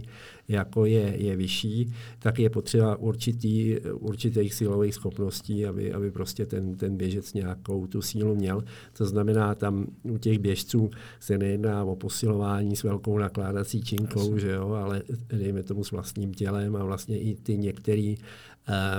jako 0.48 0.84
je, 0.84 1.14
je 1.16 1.36
vyšší, 1.36 1.92
tak 2.18 2.38
je 2.38 2.50
potřeba 2.50 2.96
určitý, 2.96 3.76
určitých 3.92 4.54
silových 4.54 4.94
schopností, 4.94 5.66
aby, 5.66 5.92
aby 5.92 6.10
prostě 6.10 6.46
ten, 6.46 6.76
ten 6.76 6.96
běžec 6.96 7.34
nějakou 7.34 7.86
tu 7.86 8.02
sílu 8.02 8.34
měl. 8.34 8.64
To 8.92 9.06
znamená, 9.06 9.54
tam 9.54 9.86
u 10.02 10.18
těch 10.18 10.38
běžců 10.38 10.90
se 11.20 11.38
nejedná 11.38 11.84
o 11.84 11.96
posilování 11.96 12.76
s 12.76 12.82
velkou 12.82 13.18
nakládací 13.18 13.82
činkou, 13.82 14.38
že 14.38 14.50
jo, 14.50 14.70
ale 14.70 15.02
dejme 15.28 15.62
tomu 15.62 15.84
s 15.84 15.90
vlastním 15.90 16.34
tělem 16.34 16.76
a 16.76 16.84
vlastně 16.84 17.18
i 17.18 17.34
ty 17.34 17.58
některé 17.58 18.14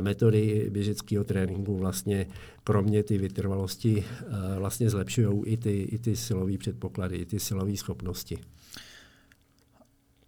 metody 0.02 0.70
běžeckého 0.72 1.24
tréninku 1.24 1.78
vlastně 1.78 2.28
kromě 2.64 3.04
ty 3.04 3.18
vytrvalosti 3.18 3.98
uh, 3.98 4.36
vlastně 4.58 4.90
zlepšují 4.90 5.46
i 5.46 5.58
ty, 5.58 5.82
i 5.82 6.00
ty 6.00 6.16
silové 6.16 6.58
předpoklady, 6.58 7.16
i 7.16 7.26
ty 7.26 7.40
silové 7.40 7.78
schopnosti. 7.78 8.38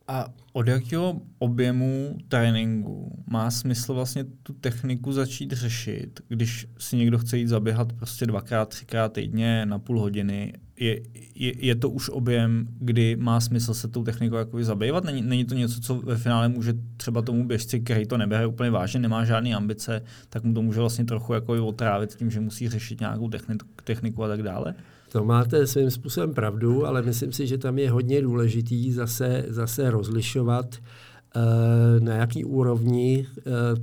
A 0.07 0.25
od 0.53 0.67
jakého 0.67 1.21
objemu 1.39 2.17
tréninku 2.27 3.23
má 3.27 3.51
smysl 3.51 3.93
vlastně 3.93 4.23
tu 4.43 4.53
techniku 4.53 5.13
začít 5.13 5.51
řešit, 5.51 6.19
když 6.27 6.67
si 6.77 6.97
někdo 6.97 7.17
chce 7.17 7.37
jít 7.37 7.47
zaběhat 7.47 7.93
prostě 7.93 8.25
dvakrát, 8.25 8.69
třikrát 8.69 9.13
týdně 9.13 9.65
na 9.65 9.79
půl 9.79 9.99
hodiny? 9.99 10.53
Je, 10.81 11.01
je, 11.35 11.65
je 11.65 11.75
to 11.75 11.89
už 11.89 12.09
objem, 12.09 12.67
kdy 12.79 13.15
má 13.15 13.39
smysl 13.39 13.73
se 13.73 13.87
tou 13.87 14.03
technikou 14.03 14.35
jakoby 14.35 14.63
zabývat? 14.63 15.03
Není, 15.03 15.21
není 15.21 15.45
to 15.45 15.55
něco, 15.55 15.81
co 15.81 15.95
ve 15.95 16.17
finále 16.17 16.49
může 16.49 16.73
třeba 16.97 17.21
tomu 17.21 17.47
běžci, 17.47 17.79
který 17.79 18.05
to 18.05 18.17
nebere 18.17 18.45
úplně 18.45 18.71
vážně, 18.71 18.99
nemá 18.99 19.25
žádné 19.25 19.55
ambice, 19.55 20.01
tak 20.29 20.43
mu 20.43 20.53
to 20.53 20.61
může 20.61 20.79
vlastně 20.79 21.05
trochu 21.05 21.33
jako 21.33 21.67
otrávit 21.67 22.15
tím, 22.15 22.31
že 22.31 22.39
musí 22.39 22.69
řešit 22.69 22.99
nějakou 22.99 23.29
techniku, 23.29 23.65
techniku 23.83 24.23
a 24.23 24.27
tak 24.27 24.43
dále? 24.43 24.73
To 25.11 25.23
máte 25.23 25.67
svým 25.67 25.91
způsobem 25.91 26.33
pravdu, 26.33 26.85
ale 26.85 27.01
myslím 27.01 27.31
si, 27.31 27.47
že 27.47 27.57
tam 27.57 27.79
je 27.79 27.91
hodně 27.91 28.21
důležitý 28.21 28.91
zase, 28.91 29.45
zase 29.47 29.91
rozlišovat, 29.91 30.75
eh, 30.75 31.99
na 31.99 32.15
jaký 32.15 32.45
úrovni 32.45 33.27
eh, 33.37 33.41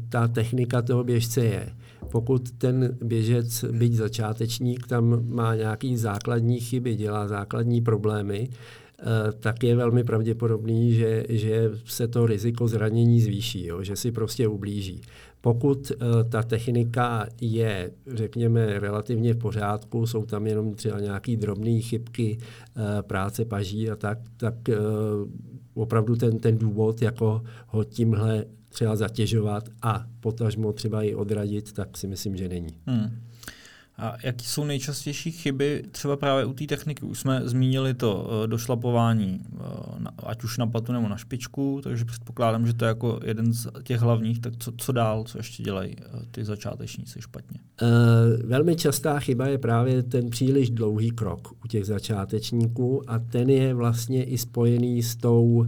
ta 0.09 0.29
technika 0.29 0.83
toho 0.83 1.05
běžce 1.05 1.45
je. 1.45 1.69
Pokud 2.11 2.51
ten 2.51 2.99
běžec, 3.03 3.65
byť 3.65 3.95
začátečník, 3.95 4.87
tam 4.87 5.35
má 5.35 5.55
nějaký 5.55 5.97
základní 5.97 6.61
chyby, 6.61 6.97
dělá 6.97 7.29
základní 7.29 7.81
problémy, 7.81 8.49
eh, 8.51 9.05
tak 9.41 9.63
je 9.63 9.77
velmi 9.77 10.05
pravděpodobný, 10.05 10.95
že, 10.95 11.25
že 11.29 11.71
se 11.85 12.09
to 12.09 12.27
riziko 12.27 12.69
zranění 12.69 13.21
zvýší, 13.21 13.67
jo, 13.67 13.83
že 13.83 13.97
si 13.97 14.13
prostě 14.13 14.49
ublíží. 14.49 15.01
Pokud 15.41 15.91
uh, 15.91 16.31
ta 16.31 16.43
technika 16.43 17.27
je, 17.41 17.91
řekněme, 18.07 18.81
relativně 18.81 19.35
v 19.35 19.39
pořádku, 19.39 20.07
jsou 20.07 20.27
tam 20.27 20.47
jenom 20.47 20.75
třeba 20.75 21.01
nějaké 21.01 21.37
drobné 21.37 21.81
chybky 21.81 22.39
uh, 22.39 22.83
práce 23.03 23.45
paží 23.45 23.91
a 23.91 23.97
tak, 23.97 24.19
tak 24.37 24.55
uh, 24.69 24.75
opravdu 25.75 26.17
ten, 26.17 26.39
ten 26.39 26.59
důvod, 26.59 27.03
jako 27.03 27.43
ho 27.67 27.85
tímhle 27.85 28.45
třeba 28.69 28.97
zatěžovat 28.97 29.69
a 29.83 30.07
potažmo 30.21 30.73
třeba 30.73 31.03
i 31.03 31.15
odradit, 31.15 31.73
tak 31.73 31.97
si 31.97 32.07
myslím, 32.07 32.37
že 32.37 32.49
není. 32.49 32.75
Hmm. 32.87 33.29
A 33.99 34.17
jaký 34.23 34.47
jsou 34.47 34.65
nejčastější 34.65 35.31
chyby 35.31 35.85
třeba 35.91 36.17
právě 36.17 36.45
u 36.45 36.53
té 36.53 36.67
techniky? 36.67 37.07
Už 37.07 37.21
jsme 37.21 37.43
zmínili 37.45 37.95
to 37.95 38.31
eh, 38.31 38.47
došlapování, 38.47 39.41
eh, 39.43 39.59
ať 40.23 40.45
už 40.45 40.59
na 40.59 40.67
patu 40.67 40.93
nebo 40.93 41.09
na 41.09 41.17
špičku, 41.17 41.81
takže 41.85 42.05
předpokládám, 42.05 42.67
že 42.67 42.75
to 42.75 42.85
je 42.85 42.89
jako 42.89 43.21
jeden 43.25 43.53
z 43.53 43.69
těch 43.83 44.01
hlavních. 44.01 44.41
Tak 44.41 44.53
co, 44.59 44.73
co 44.77 44.93
dál, 44.93 45.25
co 45.25 45.39
ještě 45.39 45.63
dělají 45.63 45.97
eh, 45.99 46.03
ty 46.31 46.45
začátečníci 46.45 47.21
špatně? 47.23 47.61
Uh, 47.83 48.49
velmi 48.49 48.77
častá 48.77 49.21
chyba 49.21 49.47
je 49.47 49.59
právě 49.59 50.03
ten 50.03 50.31
příliš 50.31 50.71
dlouhý 50.71 51.11
krok 51.11 51.53
u 51.65 51.69
těch 51.69 51.85
začátečníků 51.85 53.11
a 53.11 53.19
ten 53.19 53.51
je 53.51 53.75
vlastně 53.75 54.25
i 54.25 54.39
spojený 54.39 55.03
s 55.03 55.17
tou 55.17 55.45
uh, 55.45 55.67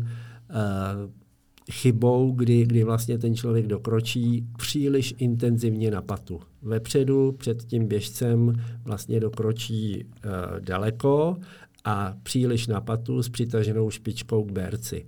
chybou, 1.71 2.33
kdy, 2.33 2.67
kdy 2.67 2.85
vlastně 2.85 3.19
ten 3.19 3.35
člověk 3.35 3.67
dokročí 3.67 4.47
příliš 4.59 5.15
intenzivně 5.19 5.91
na 5.91 6.03
patu. 6.03 6.41
Vepředu 6.63 7.33
před 7.33 7.65
tím 7.65 7.87
běžcem 7.87 8.53
vlastně 8.85 9.21
dokročí 9.21 10.05
uh, 10.05 10.61
daleko 10.61 11.37
a 11.85 12.15
příliš 12.23 12.67
na 12.67 12.81
patu 12.81 13.23
s 13.23 13.29
přitaženou 13.29 13.91
špičkou 13.91 14.45
k 14.45 14.53
berci 14.53 15.07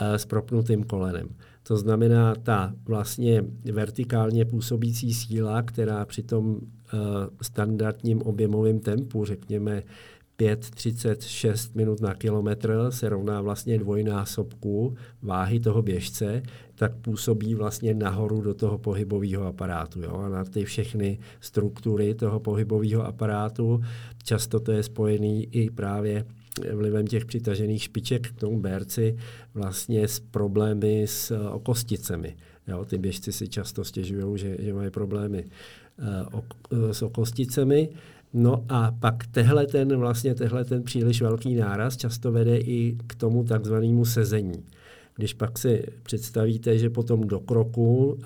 s 0.00 0.26
propnutým 0.26 0.84
kolenem. 0.84 1.28
To 1.62 1.76
znamená, 1.76 2.34
ta 2.34 2.74
vlastně 2.84 3.44
vertikálně 3.72 4.44
působící 4.44 5.14
síla, 5.14 5.62
která 5.62 6.04
při 6.04 6.22
tom 6.22 6.60
standardním 7.42 8.22
objemovém 8.22 8.80
tempu, 8.80 9.24
řekněme 9.24 9.82
5,36 10.38 11.70
minut 11.74 12.00
na 12.00 12.14
kilometr 12.14 12.86
se 12.90 13.08
rovná 13.08 13.40
vlastně 13.40 13.78
dvojnásobku 13.78 14.96
váhy 15.22 15.60
toho 15.60 15.82
běžce, 15.82 16.42
tak 16.74 16.96
působí 16.96 17.54
vlastně 17.54 17.94
nahoru 17.94 18.40
do 18.40 18.54
toho 18.54 18.78
pohybového 18.78 19.46
aparátu. 19.46 20.02
Jo? 20.02 20.16
A 20.16 20.28
na 20.28 20.44
ty 20.44 20.64
všechny 20.64 21.18
struktury 21.40 22.14
toho 22.14 22.40
pohybového 22.40 23.06
aparátu 23.06 23.80
často 24.24 24.60
to 24.60 24.72
je 24.72 24.82
spojený 24.82 25.44
i 25.44 25.70
právě 25.70 26.24
vlivem 26.72 27.06
těch 27.06 27.24
přitažených 27.24 27.82
špiček 27.82 28.28
k 28.28 28.40
tomu 28.40 28.60
berci 28.60 29.16
vlastně 29.54 30.08
s 30.08 30.20
problémy 30.20 31.06
s 31.06 31.50
okosticemi. 31.52 32.36
Jo? 32.68 32.84
Ty 32.84 32.98
běžci 32.98 33.32
si 33.32 33.48
často 33.48 33.84
stěžují, 33.84 34.38
že, 34.38 34.56
že 34.58 34.74
mají 34.74 34.90
problémy 34.90 35.44
uh, 35.98 36.38
ok, 36.38 36.44
uh, 36.70 36.90
s 36.90 37.02
okosticemi. 37.02 37.88
No 38.32 38.64
a 38.68 38.90
pak 39.00 39.26
tehle 39.26 39.66
ten, 39.66 39.96
vlastně 39.96 40.34
tehle 40.34 40.64
ten 40.64 40.82
příliš 40.82 41.22
velký 41.22 41.54
náraz 41.54 41.96
často 41.96 42.32
vede 42.32 42.58
i 42.58 42.96
k 43.06 43.14
tomu 43.14 43.44
takzvanému 43.44 44.04
sezení. 44.04 44.64
Když 45.16 45.34
pak 45.34 45.58
si 45.58 45.84
představíte, 46.02 46.78
že 46.78 46.90
potom 46.90 47.20
do 47.20 47.40
kroku 47.40 48.18
e, 48.20 48.24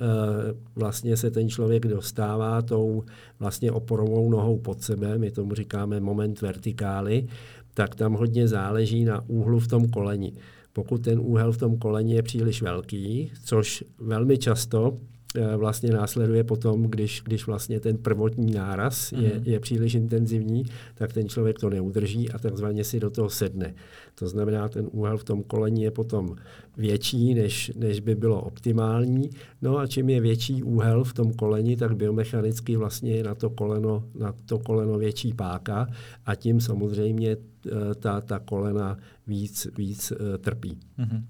vlastně 0.76 1.16
se 1.16 1.30
ten 1.30 1.48
člověk 1.48 1.86
dostává 1.86 2.62
tou 2.62 3.04
vlastně 3.38 3.72
oporovou 3.72 4.30
nohou 4.30 4.58
pod 4.58 4.82
sebe, 4.82 5.18
my 5.18 5.30
tomu 5.30 5.54
říkáme 5.54 6.00
moment 6.00 6.40
vertikály, 6.40 7.26
tak 7.74 7.94
tam 7.94 8.12
hodně 8.12 8.48
záleží 8.48 9.04
na 9.04 9.24
úhlu 9.28 9.58
v 9.58 9.68
tom 9.68 9.88
koleni. 9.88 10.32
Pokud 10.72 10.98
ten 10.98 11.20
úhel 11.20 11.52
v 11.52 11.58
tom 11.58 11.78
koleni 11.78 12.14
je 12.14 12.22
příliš 12.22 12.62
velký, 12.62 13.32
což 13.44 13.84
velmi 13.98 14.38
často 14.38 14.98
Eh, 14.98 15.21
vlastně 15.56 15.90
následuje 15.90 16.44
potom, 16.44 16.82
když, 16.82 17.22
když 17.24 17.46
vlastně 17.46 17.80
ten 17.80 17.98
prvotní 17.98 18.52
náraz 18.52 19.12
je, 19.12 19.32
mm. 19.38 19.44
je 19.44 19.60
příliš 19.60 19.94
intenzivní, 19.94 20.64
tak 20.94 21.12
ten 21.12 21.28
člověk 21.28 21.58
to 21.58 21.70
neudrží 21.70 22.30
a 22.30 22.38
takzvaně 22.38 22.84
si 22.84 23.00
do 23.00 23.10
toho 23.10 23.30
sedne. 23.30 23.74
To 24.14 24.28
znamená, 24.28 24.68
ten 24.68 24.88
úhel 24.92 25.18
v 25.18 25.24
tom 25.24 25.42
koleni 25.42 25.84
je 25.84 25.90
potom 25.90 26.36
větší, 26.76 27.34
než, 27.34 27.72
než 27.76 28.00
by 28.00 28.14
bylo 28.14 28.42
optimální. 28.42 29.30
No 29.62 29.78
a 29.78 29.86
čím 29.86 30.10
je 30.10 30.20
větší 30.20 30.62
úhel 30.62 31.04
v 31.04 31.12
tom 31.12 31.32
koleni, 31.32 31.76
tak 31.76 31.96
biomechanicky 31.96 32.76
vlastně 32.76 33.12
je 33.12 33.22
na 33.22 33.34
to 33.34 33.50
koleno, 33.50 34.04
na 34.14 34.34
to 34.46 34.58
koleno 34.58 34.98
větší 34.98 35.34
páka 35.34 35.86
a 36.26 36.34
tím 36.34 36.60
samozřejmě 36.60 37.36
eh, 37.66 37.94
ta, 37.94 38.20
ta 38.20 38.38
kolena 38.38 38.96
víc, 39.26 39.66
víc 39.76 40.12
eh, 40.12 40.38
trpí. 40.38 40.78
Mm-hmm. 40.98 41.22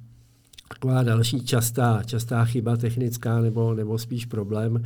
Taková 0.72 1.02
další 1.02 1.44
častá, 1.44 2.02
častá 2.06 2.44
chyba 2.44 2.76
technická 2.76 3.40
nebo, 3.40 3.74
nebo 3.74 3.98
spíš 3.98 4.24
problém 4.24 4.82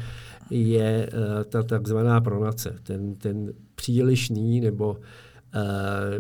je 0.50 1.10
uh, 1.12 1.44
ta 1.44 1.62
takzvaná 1.62 2.20
pronace. 2.20 2.76
Ten, 2.82 3.14
ten 3.14 3.52
přílišný 3.74 4.60
nebo 4.60 4.96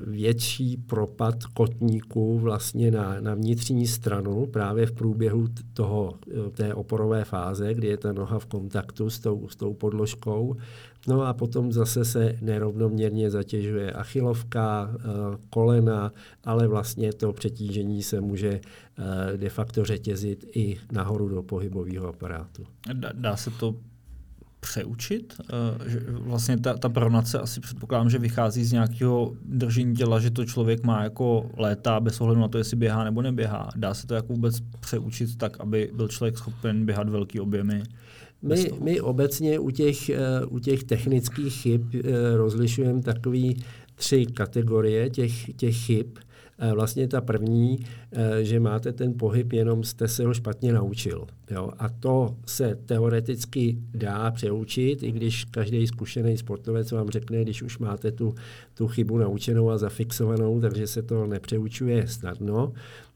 větší 0.06 0.76
propad 0.76 1.44
kotníku 1.44 2.38
vlastně 2.38 2.90
na, 2.90 3.20
na 3.20 3.34
vnitřní 3.34 3.86
stranu 3.86 4.46
právě 4.46 4.86
v 4.86 4.92
průběhu 4.92 5.48
toho, 5.72 6.14
té 6.52 6.74
oporové 6.74 7.24
fáze, 7.24 7.74
kdy 7.74 7.88
je 7.88 7.96
ta 7.96 8.12
noha 8.12 8.38
v 8.38 8.46
kontaktu 8.46 9.10
s 9.10 9.18
tou, 9.18 9.48
s 9.48 9.56
tou 9.56 9.74
podložkou 9.74 10.56
No 11.06 11.22
a 11.22 11.34
potom 11.34 11.72
zase 11.72 12.04
se 12.04 12.38
nerovnoměrně 12.40 13.30
zatěžuje 13.30 13.92
achilovka, 13.92 14.90
eh, 14.94 15.02
kolena, 15.50 16.12
ale 16.44 16.68
vlastně 16.68 17.12
to 17.12 17.32
přetížení 17.32 18.02
se 18.02 18.20
může 18.20 18.60
eh, 18.98 19.36
de 19.36 19.48
facto 19.48 19.84
řetězit 19.84 20.44
i 20.54 20.76
nahoru 20.92 21.28
do 21.28 21.42
pohybového 21.42 22.08
aparátu. 22.08 22.64
Dá 23.12 23.36
se 23.36 23.50
to 23.50 23.74
přeučit? 24.60 25.34
Uh, 25.40 25.88
že 25.88 26.00
vlastně 26.08 26.58
ta, 26.58 26.76
ta 26.76 26.88
pronace 26.88 27.38
asi 27.38 27.60
předpokládám, 27.60 28.10
že 28.10 28.18
vychází 28.18 28.64
z 28.64 28.72
nějakého 28.72 29.32
držení 29.44 29.94
těla, 29.94 30.20
že 30.20 30.30
to 30.30 30.44
člověk 30.44 30.82
má 30.82 31.02
jako 31.02 31.50
léta 31.56 32.00
bez 32.00 32.20
ohledu 32.20 32.40
na 32.40 32.48
to, 32.48 32.58
jestli 32.58 32.76
běhá 32.76 33.04
nebo 33.04 33.22
neběhá. 33.22 33.70
Dá 33.76 33.94
se 33.94 34.06
to 34.06 34.14
jako 34.14 34.32
vůbec 34.32 34.60
přeučit 34.80 35.38
tak, 35.38 35.60
aby 35.60 35.90
byl 35.94 36.08
člověk 36.08 36.38
schopen 36.38 36.86
běhat 36.86 37.08
velký 37.08 37.40
objemy? 37.40 37.82
My, 38.42 38.70
my 38.80 39.00
obecně 39.00 39.58
u 39.58 39.70
těch, 39.70 40.08
eh, 40.08 40.44
u 40.48 40.58
těch 40.58 40.84
technických 40.84 41.54
chyb 41.54 41.82
eh, 41.94 42.36
rozlišujeme 42.36 43.02
takový 43.02 43.64
tři 43.94 44.26
kategorie 44.26 45.10
těch, 45.10 45.56
těch 45.56 45.76
chyb. 45.76 46.06
Eh, 46.58 46.72
vlastně 46.72 47.08
ta 47.08 47.20
první, 47.20 47.78
že 48.42 48.60
máte 48.60 48.92
ten 48.92 49.14
pohyb, 49.14 49.52
jenom 49.52 49.84
jste 49.84 50.08
se 50.08 50.24
ho 50.24 50.34
špatně 50.34 50.72
naučil. 50.72 51.26
Jo? 51.50 51.70
A 51.78 51.88
to 51.88 52.36
se 52.46 52.78
teoreticky 52.86 53.78
dá 53.94 54.30
přeučit, 54.30 55.02
i 55.02 55.12
když 55.12 55.44
každý 55.44 55.86
zkušený 55.86 56.36
sportovec 56.36 56.92
vám 56.92 57.08
řekne, 57.08 57.42
když 57.42 57.62
už 57.62 57.78
máte 57.78 58.12
tu, 58.12 58.34
tu 58.74 58.88
chybu 58.88 59.18
naučenou 59.18 59.70
a 59.70 59.78
zafixovanou, 59.78 60.60
takže 60.60 60.86
se 60.86 61.02
to 61.02 61.26
nepřeučuje 61.26 62.06
snadno. 62.06 62.72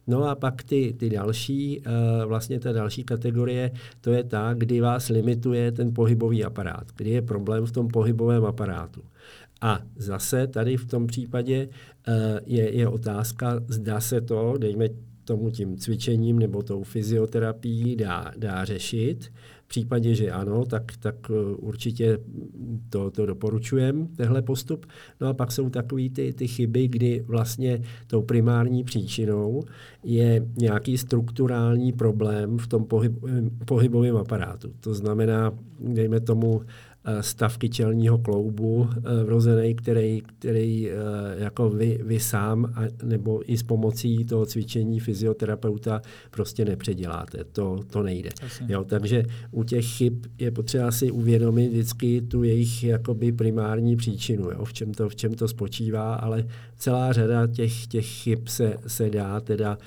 No 0.06 0.28
a 0.28 0.34
pak 0.34 0.62
ty, 0.62 0.94
ty 0.98 1.10
další, 1.10 1.80
uh, 1.80 1.84
vlastně 2.24 2.60
ta 2.60 2.72
další 2.72 3.04
kategorie, 3.04 3.70
to 4.00 4.12
je 4.12 4.24
ta, 4.24 4.54
kdy 4.54 4.80
vás 4.80 5.08
limituje 5.08 5.72
ten 5.72 5.94
pohybový 5.94 6.44
aparát, 6.44 6.86
kdy 6.96 7.10
je 7.10 7.22
problém 7.22 7.66
v 7.66 7.72
tom 7.72 7.88
pohybovém 7.88 8.44
aparátu. 8.44 9.02
A 9.60 9.80
zase 9.96 10.46
tady 10.46 10.76
v 10.76 10.86
tom 10.86 11.06
případě 11.06 11.68
je, 12.46 12.76
je 12.76 12.88
otázka, 12.88 13.60
zda 13.68 14.00
se 14.00 14.20
to, 14.20 14.54
dejme 14.58 14.88
tomu 15.24 15.50
tím 15.50 15.76
cvičením 15.76 16.38
nebo 16.38 16.62
tou 16.62 16.82
fyzioterapií 16.82 17.96
dá, 17.96 18.32
dá 18.36 18.64
řešit. 18.64 19.32
V 19.64 19.68
případě, 19.68 20.14
že 20.14 20.30
ano, 20.30 20.64
tak, 20.64 20.96
tak 21.00 21.14
eh, 21.30 21.54
určitě 21.56 22.18
to, 22.90 23.10
to 23.10 23.26
doporučujeme, 23.26 24.06
tehle 24.16 24.42
postup. 24.42 24.86
No 25.20 25.28
a 25.28 25.34
pak 25.34 25.52
jsou 25.52 25.70
takové 25.70 26.08
ty, 26.08 26.32
ty 26.32 26.48
chyby, 26.48 26.88
kdy 26.88 27.24
vlastně 27.26 27.82
tou 28.06 28.22
primární 28.22 28.84
příčinou 28.84 29.62
je 30.04 30.46
nějaký 30.56 30.98
strukturální 30.98 31.92
problém 31.92 32.58
v 32.58 32.66
tom 32.66 32.84
pohyb, 32.84 33.12
pohybovém 33.64 34.16
aparátu. 34.16 34.72
To 34.80 34.94
znamená, 34.94 35.52
dejme 35.80 36.20
tomu, 36.20 36.62
Eh, 37.04 37.22
stav 37.22 37.58
kyčelního 37.58 38.18
kloubu 38.18 38.88
eh, 38.90 39.24
vrozený, 39.24 39.74
který, 39.74 40.22
který 40.38 40.90
eh, 40.90 40.94
jako 41.38 41.70
vy, 41.70 42.00
vy 42.04 42.20
sám 42.20 42.64
a, 42.64 42.80
nebo 43.02 43.52
i 43.52 43.56
s 43.56 43.62
pomocí 43.62 44.24
toho 44.24 44.46
cvičení 44.46 45.00
fyzioterapeuta 45.00 46.02
prostě 46.30 46.64
nepředěláte. 46.64 47.44
To, 47.44 47.80
to 47.90 48.02
nejde. 48.02 48.30
Jo, 48.68 48.84
takže 48.84 49.24
u 49.50 49.64
těch 49.64 49.86
chyb 49.86 50.14
je 50.38 50.50
potřeba 50.50 50.92
si 50.92 51.10
uvědomit 51.10 51.68
vždycky 51.68 52.22
tu 52.22 52.42
jejich 52.42 52.84
jakoby 52.84 53.32
primární 53.32 53.96
příčinu, 53.96 54.50
jo, 54.50 54.64
v, 54.64 54.72
čem 54.72 54.94
to, 54.94 55.08
v 55.08 55.16
čem 55.16 55.34
to 55.34 55.48
spočívá, 55.48 56.14
ale 56.14 56.46
celá 56.76 57.12
řada 57.12 57.46
těch, 57.46 57.86
těch 57.86 58.06
chyb 58.06 58.38
se, 58.46 58.76
se 58.86 59.10
dá 59.10 59.40
teda 59.40 59.78
Uh, 59.80 59.84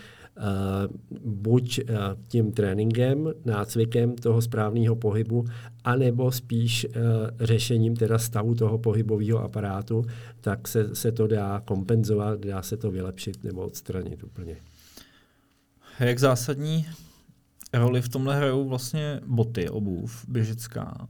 buď 1.26 1.80
tím 2.28 2.52
tréninkem, 2.52 3.30
nácvikem 3.46 4.16
toho 4.16 4.42
správného 4.42 4.96
pohybu, 4.96 5.46
anebo 5.84 6.32
spíš 6.32 6.88
řešením 7.40 7.96
teda 7.96 8.18
stavu 8.18 8.56
toho 8.56 8.78
pohybového 8.78 9.40
aparátu, 9.40 10.06
tak 10.42 10.68
se, 10.68 10.96
se 10.96 11.12
to 11.12 11.28
dá 11.28 11.62
kompenzovat, 11.66 12.40
dá 12.40 12.62
se 12.62 12.78
to 12.78 12.92
vylepšit 12.92 13.44
nebo 13.44 13.62
odstranit 13.62 14.24
úplně. 14.24 14.58
Jak 16.00 16.20
zásadní 16.20 16.86
roli 17.74 18.02
v 18.02 18.10
tomhle 18.10 18.38
hrajou 18.38 18.68
vlastně 18.68 19.22
boty, 19.26 19.70
obuv, 19.70 20.26
běžecká? 20.28 21.08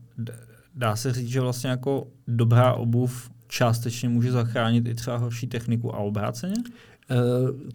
Dá 0.75 0.95
se 0.95 1.13
říct, 1.13 1.27
že 1.27 1.41
vlastně 1.41 1.69
jako 1.69 2.07
dobrá 2.27 2.73
obuv 2.73 3.29
částečně 3.47 4.09
může 4.09 4.31
zachránit 4.31 4.87
i 4.87 4.95
třeba 4.95 5.17
horší 5.17 5.47
techniku 5.47 5.95
a 5.95 5.97
obráceně? 5.97 6.55
Eh, 7.11 7.15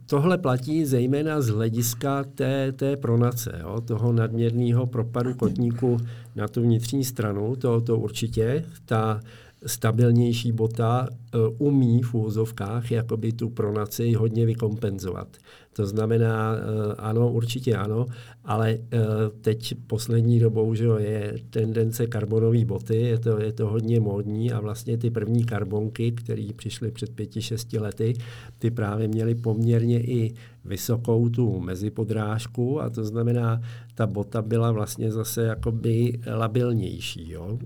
tohle 0.06 0.38
platí 0.38 0.84
zejména 0.84 1.40
z 1.40 1.48
hlediska 1.48 2.24
té, 2.24 2.72
té 2.72 2.96
pronace, 2.96 3.58
jo, 3.60 3.80
toho 3.80 4.12
nadměrného 4.12 4.86
propadu 4.86 5.34
kotníku 5.34 5.96
na 6.36 6.48
tu 6.48 6.62
vnitřní 6.62 7.04
stranu, 7.04 7.56
to, 7.56 7.80
to 7.80 7.98
určitě. 7.98 8.64
Ta 8.84 9.20
stabilnější 9.66 10.52
bota 10.52 11.08
uh, 11.34 11.68
umí 11.68 12.02
v 12.02 12.14
úvozovkách 12.14 12.90
jakoby 12.90 13.32
tu 13.32 13.48
pronaci 13.48 14.12
hodně 14.12 14.46
vykompenzovat. 14.46 15.28
To 15.78 15.86
znamená, 15.86 16.52
uh, 16.52 16.94
ano, 16.98 17.32
určitě 17.32 17.76
ano, 17.76 18.06
ale 18.44 18.78
uh, 18.78 18.98
teď 19.40 19.74
poslední 19.86 20.40
dobou 20.40 20.74
že 20.74 20.84
je 20.98 21.34
tendence 21.50 22.06
karbonové 22.06 22.64
boty, 22.64 22.96
je 22.96 23.18
to, 23.18 23.38
je 23.40 23.52
to 23.52 23.66
hodně 23.66 24.00
módní 24.00 24.52
a 24.52 24.60
vlastně 24.60 24.98
ty 24.98 25.10
první 25.10 25.44
karbonky, 25.44 26.12
které 26.12 26.48
přišly 26.56 26.90
před 26.90 27.14
pěti, 27.14 27.42
šesti 27.42 27.78
lety, 27.78 28.14
ty 28.58 28.70
právě 28.70 29.08
měly 29.08 29.34
poměrně 29.34 30.00
i 30.00 30.34
vysokou 30.68 31.28
tu 31.28 31.60
mezipodrážku 31.60 32.80
a 32.80 32.90
to 32.90 33.04
znamená, 33.04 33.60
ta 33.94 34.06
bota 34.06 34.42
byla 34.42 34.72
vlastně 34.72 35.12
zase 35.12 35.42
jakoby 35.42 36.20
labilnější. 36.36 37.30
Jo? 37.30 37.58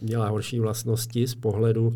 měla 0.00 0.28
horší 0.28 0.60
vlastnosti 0.60 1.26
z 1.26 1.34
pohledu 1.34 1.92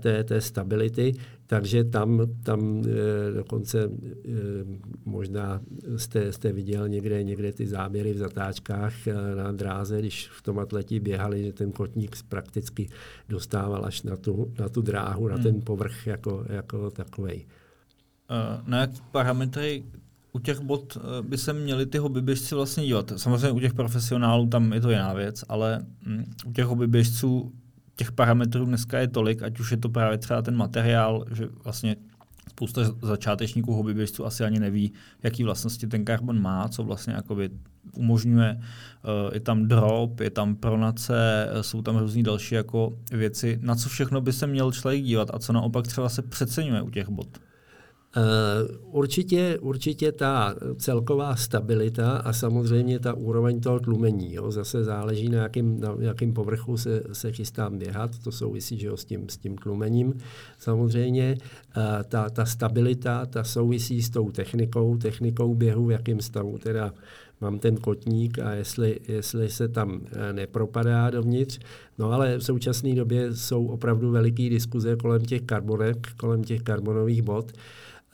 té, 0.00 0.24
té 0.24 0.40
stability, 0.40 1.14
takže 1.46 1.84
tam, 1.84 2.20
tam 2.42 2.82
e, 2.86 3.32
dokonce 3.32 3.84
e, 3.84 3.88
možná 5.04 5.60
jste, 5.96 6.32
jste 6.32 6.52
viděl 6.52 6.88
někde, 6.88 7.22
někde 7.22 7.52
ty 7.52 7.66
záběry 7.66 8.12
v 8.12 8.18
zatáčkách 8.18 9.06
e, 9.06 9.14
na 9.34 9.52
dráze, 9.52 9.98
když 9.98 10.28
v 10.28 10.42
tom 10.42 10.58
atleti 10.58 11.00
běhali, 11.00 11.44
že 11.44 11.52
ten 11.52 11.72
kotník 11.72 12.16
prakticky 12.28 12.88
dostával 13.28 13.84
až 13.84 14.02
na 14.02 14.16
tu, 14.16 14.52
na 14.58 14.68
tu 14.68 14.82
dráhu, 14.82 15.28
na 15.28 15.34
hmm. 15.34 15.42
ten 15.42 15.60
povrch 15.60 16.06
jako, 16.06 16.44
jako 16.48 16.90
takovej. 16.90 17.46
Na 18.66 18.78
jak 18.78 18.90
parametry 19.10 19.84
u 20.32 20.38
těch 20.38 20.60
bod 20.60 20.98
by 21.20 21.38
se 21.38 21.52
měli 21.52 21.86
ty 21.86 21.98
hobbyběžci 21.98 22.54
vlastně 22.54 22.84
dívat? 22.84 23.12
Samozřejmě 23.16 23.50
u 23.50 23.60
těch 23.60 23.74
profesionálů 23.74 24.46
tam 24.46 24.72
je 24.72 24.80
to 24.80 24.90
jiná 24.90 25.12
věc, 25.12 25.44
ale 25.48 25.86
mm, 26.06 26.24
u 26.46 26.52
těch 26.52 26.64
hobbyběžců 26.64 27.52
těch 27.96 28.12
parametrů 28.12 28.64
dneska 28.64 28.98
je 28.98 29.08
tolik, 29.08 29.42
ať 29.42 29.60
už 29.60 29.70
je 29.70 29.76
to 29.76 29.88
právě 29.88 30.18
třeba 30.18 30.42
ten 30.42 30.56
materiál, 30.56 31.24
že 31.32 31.48
vlastně 31.64 31.96
spousta 32.50 32.82
začátečníků 33.02 33.74
hobbyběžců 33.74 34.26
asi 34.26 34.44
ani 34.44 34.60
neví, 34.60 34.92
jaký 35.22 35.44
vlastnosti 35.44 35.86
ten 35.86 36.04
karbon 36.04 36.42
má, 36.42 36.68
co 36.68 36.84
vlastně 36.84 37.12
jakoby 37.12 37.50
umožňuje. 37.92 38.60
Eh, 38.60 39.34
je 39.34 39.40
tam 39.40 39.68
drop, 39.68 40.20
je 40.20 40.30
tam 40.30 40.56
pronace, 40.56 41.48
eh, 41.50 41.62
jsou 41.62 41.82
tam 41.82 41.96
různé 41.96 42.22
další 42.22 42.54
jako 42.54 42.92
věci, 43.12 43.58
na 43.62 43.74
co 43.74 43.88
všechno 43.88 44.20
by 44.20 44.32
se 44.32 44.46
měl 44.46 44.72
člověk 44.72 45.02
dívat 45.02 45.28
a 45.32 45.38
co 45.38 45.52
naopak 45.52 45.86
třeba 45.86 46.08
se 46.08 46.22
přeceňuje 46.22 46.82
u 46.82 46.90
těch 46.90 47.08
bod. 47.08 47.28
Eh, 48.16 48.20
určitě, 48.82 49.58
určitě 49.60 50.12
ta 50.12 50.54
celková 50.76 51.36
stabilita 51.36 52.12
a 52.12 52.32
samozřejmě 52.32 52.98
ta 52.98 53.14
úroveň 53.14 53.60
toho 53.60 53.80
tlumení. 53.80 54.34
Jo. 54.34 54.50
Zase 54.50 54.84
záleží, 54.84 55.28
na 55.28 55.42
jakým, 55.42 55.80
na 55.80 55.96
jakým 56.00 56.32
povrchu 56.32 56.76
se, 56.76 57.02
se 57.12 57.32
chystám 57.32 57.78
běhat. 57.78 58.18
To 58.18 58.32
souvisí 58.32 58.78
že 58.78 58.86
jo, 58.86 58.96
s, 58.96 59.04
tím, 59.04 59.28
s 59.28 59.36
tím 59.36 59.56
tlumením. 59.56 60.14
Samozřejmě 60.58 61.36
uh, 61.76 61.82
ta, 62.08 62.30
ta 62.30 62.46
stabilita, 62.46 63.26
ta 63.26 63.44
souvisí 63.44 64.02
s 64.02 64.10
tou 64.10 64.30
technikou, 64.30 64.96
technikou 64.96 65.54
běhu, 65.54 65.86
v 65.86 65.90
jakém 65.90 66.20
stavu 66.20 66.58
teda 66.58 66.92
mám 67.40 67.58
ten 67.58 67.76
kotník 67.76 68.38
a 68.38 68.50
jestli, 68.52 69.00
jestli 69.08 69.48
se 69.50 69.68
tam 69.68 70.00
eh, 70.12 70.32
nepropadá 70.32 71.10
dovnitř. 71.10 71.60
No 71.98 72.12
ale 72.12 72.38
v 72.38 72.44
současné 72.44 72.94
době 72.94 73.36
jsou 73.36 73.66
opravdu 73.66 74.10
veliké 74.10 74.48
diskuze 74.48 74.96
kolem 74.96 75.24
těch 75.24 75.42
karbonek, 75.42 76.08
kolem 76.16 76.44
těch 76.44 76.62
karbonových 76.62 77.22
bod. 77.22 77.52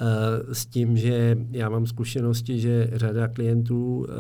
Eh, 0.00 0.54
s 0.54 0.66
tím, 0.66 0.96
že 0.96 1.38
já 1.50 1.68
mám 1.68 1.87
zkušenosti, 1.87 2.61
že 2.61 2.90
řada 2.92 3.28
klientů 3.28 4.06
eh, 4.09 4.12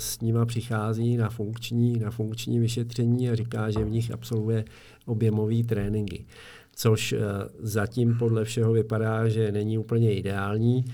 s 0.00 0.20
nima 0.20 0.46
přichází 0.46 1.16
na 1.16 1.30
funkční, 1.30 1.98
na 1.98 2.10
funkční 2.10 2.58
vyšetření 2.58 3.30
a 3.30 3.34
říká, 3.34 3.70
že 3.70 3.84
v 3.84 3.90
nich 3.90 4.10
absolvuje 4.10 4.64
objemové 5.06 5.62
tréninky. 5.62 6.24
Což 6.72 7.12
eh, 7.12 7.18
zatím 7.58 8.18
podle 8.18 8.44
všeho 8.44 8.72
vypadá, 8.72 9.28
že 9.28 9.52
není 9.52 9.78
úplně 9.78 10.14
ideální. 10.14 10.84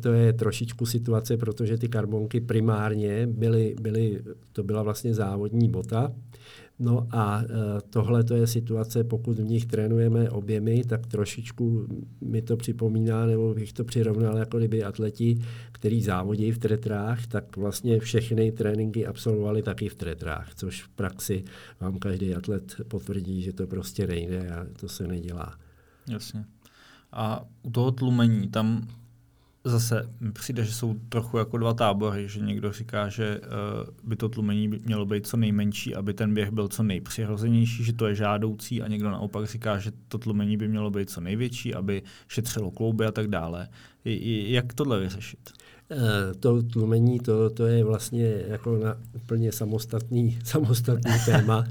To 0.00 0.12
je 0.12 0.32
trošičku 0.32 0.86
situace, 0.86 1.36
protože 1.36 1.78
ty 1.78 1.88
karbonky 1.88 2.40
primárně 2.40 3.26
byly, 3.26 3.74
byly 3.80 4.20
to 4.52 4.62
byla 4.62 4.82
vlastně 4.82 5.14
závodní 5.14 5.68
bota, 5.68 6.12
No 6.78 7.08
a 7.10 7.42
e, 7.42 7.46
tohle 7.90 8.24
to 8.24 8.34
je 8.34 8.46
situace, 8.46 9.04
pokud 9.04 9.38
v 9.38 9.44
nich 9.44 9.66
trénujeme 9.66 10.30
objemy, 10.30 10.84
tak 10.84 11.06
trošičku 11.06 11.86
mi 12.20 12.42
to 12.42 12.56
připomíná, 12.56 13.26
nebo 13.26 13.54
bych 13.54 13.72
to 13.72 13.84
přirovnal, 13.84 14.36
jako 14.36 14.58
kdyby 14.58 14.84
atleti, 14.84 15.38
kteří 15.72 16.02
závodí 16.02 16.52
v 16.52 16.58
tretrách, 16.58 17.26
tak 17.26 17.56
vlastně 17.56 18.00
všechny 18.00 18.52
tréninky 18.52 19.06
absolvovali 19.06 19.62
taky 19.62 19.88
v 19.88 19.94
tretrách, 19.94 20.54
což 20.54 20.82
v 20.82 20.88
praxi 20.88 21.44
vám 21.80 21.98
každý 21.98 22.34
atlet 22.34 22.76
potvrdí, 22.88 23.42
že 23.42 23.52
to 23.52 23.66
prostě 23.66 24.06
nejde 24.06 24.50
a 24.50 24.66
to 24.80 24.88
se 24.88 25.06
nedělá. 25.06 25.58
Jasně. 26.08 26.44
A 27.12 27.44
u 27.62 27.70
toho 27.70 27.92
tlumení, 27.92 28.48
tam 28.48 28.88
zase 29.68 30.08
přijde, 30.32 30.64
že 30.64 30.72
jsou 30.72 30.94
trochu 31.08 31.38
jako 31.38 31.58
dva 31.58 31.74
tábory, 31.74 32.28
že 32.28 32.40
někdo 32.40 32.72
říká, 32.72 33.08
že 33.08 33.40
uh, 33.40 34.08
by 34.08 34.16
to 34.16 34.28
tlumení 34.28 34.68
mělo 34.68 35.06
být 35.06 35.26
co 35.26 35.36
nejmenší, 35.36 35.94
aby 35.94 36.14
ten 36.14 36.34
běh 36.34 36.50
byl 36.50 36.68
co 36.68 36.82
nejpřirozenější, 36.82 37.84
že 37.84 37.92
to 37.92 38.06
je 38.06 38.14
žádoucí 38.14 38.82
a 38.82 38.88
někdo 38.88 39.10
naopak 39.10 39.46
říká, 39.46 39.78
že 39.78 39.92
to 40.08 40.18
tlumení 40.18 40.56
by 40.56 40.68
mělo 40.68 40.90
být 40.90 41.10
co 41.10 41.20
největší, 41.20 41.74
aby 41.74 42.02
šetřilo 42.28 42.70
klouby 42.70 43.06
a 43.06 43.12
tak 43.12 43.28
dále. 43.28 43.68
Jak 44.04 44.74
tohle 44.74 45.00
vyřešit? 45.00 45.50
Uh, 45.90 45.98
to 46.40 46.62
tlumení, 46.62 47.18
to, 47.18 47.50
to 47.50 47.66
je 47.66 47.84
vlastně 47.84 48.34
jako 48.48 48.78
na 48.78 48.96
úplně 49.14 49.52
samostatný, 49.52 50.38
samostatný 50.44 51.12
téma 51.24 51.64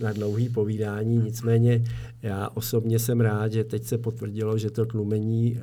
na 0.00 0.12
dlouhý 0.12 0.48
povídání. 0.48 1.16
Nicméně 1.16 1.84
já 2.22 2.48
osobně 2.54 2.98
jsem 2.98 3.20
rád, 3.20 3.52
že 3.52 3.64
teď 3.64 3.84
se 3.84 3.98
potvrdilo, 3.98 4.58
že 4.58 4.70
to 4.70 4.86
tlumení 4.86 5.58
uh, 5.58 5.62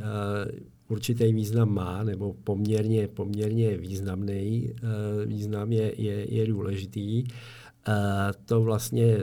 určitý 0.89 1.34
význam 1.34 1.73
má, 1.73 2.04
nebo 2.04 2.34
poměrně, 2.34 3.08
poměrně 3.08 3.78
významný 3.78 4.69
eh, 4.69 5.25
význam 5.25 5.71
je, 5.71 6.02
je, 6.02 6.36
je 6.36 6.47
důležitý. 6.47 7.23
A 7.86 7.93
to 8.45 8.62
vlastně 8.62 9.17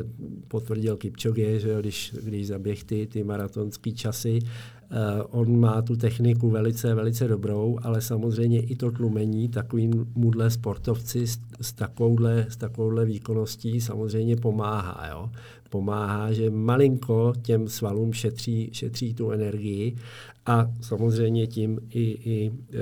potvrdil 0.49 0.97
Kipchoge, 0.97 1.61
že 1.61 1.81
když, 1.81 2.15
když 2.23 2.47
zaběh 2.47 2.85
ty, 2.85 3.07
ty 3.07 3.25
maratonské 3.25 3.93
časy. 3.93 4.39
Uh, 4.91 5.41
on 5.41 5.61
má 5.61 5.83
tu 5.83 5.97
techniku 5.97 6.51
velice, 6.51 6.95
velice 6.95 7.29
dobrou, 7.29 7.79
ale 7.83 8.01
samozřejmě 8.01 8.61
i 8.61 8.77
to 8.77 8.91
tlumení 8.91 9.49
takovým 9.49 10.07
mudle 10.15 10.51
sportovci 10.51 11.27
s, 11.27 11.39
s, 11.61 11.73
takovouhle, 11.73 12.47
s 12.49 12.57
takovouhle 12.57 13.05
výkonností 13.05 13.81
samozřejmě 13.81 14.37
pomáhá. 14.37 15.09
Jo? 15.11 15.31
Pomáhá, 15.71 16.33
že 16.33 16.51
malinko 16.51 17.33
těm 17.43 17.69
svalům 17.69 18.13
šetří, 18.13 18.71
šetří 18.73 19.15
tu 19.15 19.31
energii 19.31 19.97
a 20.47 20.71
samozřejmě 20.81 21.47
tím 21.47 21.79
i, 21.91 22.03
i 22.03 22.51
uh, 22.51 22.77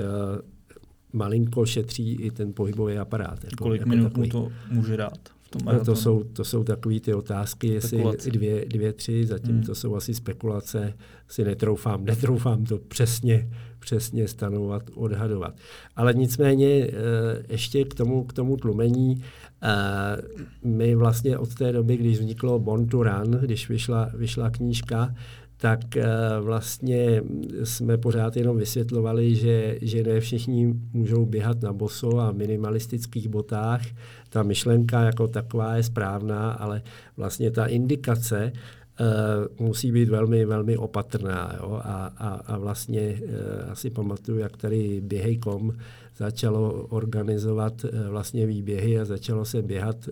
malinko 1.13 1.65
šetří 1.65 2.13
i 2.13 2.31
ten 2.31 2.53
pohybový 2.53 2.97
aparát. 2.97 3.43
Jako, 3.43 3.63
Kolik 3.63 3.81
jako 3.81 3.89
minut 3.89 4.17
mu 4.17 4.27
to 4.27 4.51
může 4.71 4.97
dát? 4.97 5.19
No, 5.63 5.85
to 5.85 5.95
jsou, 5.95 6.23
to 6.23 6.43
jsou 6.43 6.63
takové 6.63 6.99
ty 6.99 7.13
otázky, 7.13 7.67
jestli 7.67 8.03
dvě, 8.31 8.65
dvě, 8.65 8.93
tři, 8.93 9.25
zatím 9.25 9.55
hmm. 9.55 9.63
to 9.63 9.75
jsou 9.75 9.95
asi 9.95 10.13
spekulace, 10.13 10.93
si 11.27 11.43
netroufám, 11.43 12.05
netroufám 12.05 12.65
to 12.65 12.77
přesně, 12.77 13.49
přesně 13.79 14.27
stanovat, 14.27 14.83
odhadovat. 14.95 15.55
Ale 15.95 16.13
nicméně 16.13 16.67
eh, 16.67 16.91
ještě 17.49 17.83
k 17.83 17.93
tomu, 17.93 18.23
k 18.23 18.33
tomu 18.33 18.57
tlumení, 18.57 19.23
eh, 19.63 19.67
my 20.63 20.95
vlastně 20.95 21.37
od 21.37 21.55
té 21.55 21.71
doby, 21.71 21.97
když 21.97 22.19
vzniklo 22.19 22.59
Born 22.59 22.87
to 22.87 23.03
Run, 23.03 23.31
když 23.41 23.69
vyšla, 23.69 24.11
vyšla 24.13 24.49
knížka, 24.49 25.15
tak 25.65 25.97
eh, 25.97 26.05
vlastně 26.41 27.21
jsme 27.63 27.97
pořád 27.97 28.37
jenom 28.37 28.57
vysvětlovali, 28.57 29.35
že, 29.35 29.77
že 29.81 30.03
ne 30.03 30.19
všichni 30.19 30.73
můžou 30.93 31.25
běhat 31.25 31.61
na 31.61 31.73
boso 31.73 32.19
a 32.19 32.31
minimalistických 32.31 33.27
botách. 33.27 33.81
Ta 34.29 34.43
myšlenka 34.43 35.01
jako 35.01 35.27
taková 35.27 35.75
je 35.75 35.83
správná, 35.83 36.51
ale 36.51 36.81
vlastně 37.17 37.51
ta 37.51 37.65
indikace 37.65 38.51
Uh, 38.99 39.67
musí 39.67 39.91
být 39.91 40.09
velmi, 40.09 40.45
velmi 40.45 40.77
opatrná. 40.77 41.55
Jo? 41.57 41.81
A, 41.83 42.11
a, 42.17 42.29
a 42.29 42.57
vlastně 42.57 43.19
uh, 43.23 43.71
asi 43.71 43.89
pamatuju, 43.89 44.37
jak 44.37 44.57
tady 44.57 45.01
běhej.com 45.03 45.71
začalo 46.17 46.87
organizovat 46.87 47.85
eh, 47.85 48.09
vlastně 48.09 48.45
výběhy 48.45 48.99
a 48.99 49.05
začalo 49.05 49.45
se 49.45 49.61
běhat 49.61 50.09
eh, 50.09 50.11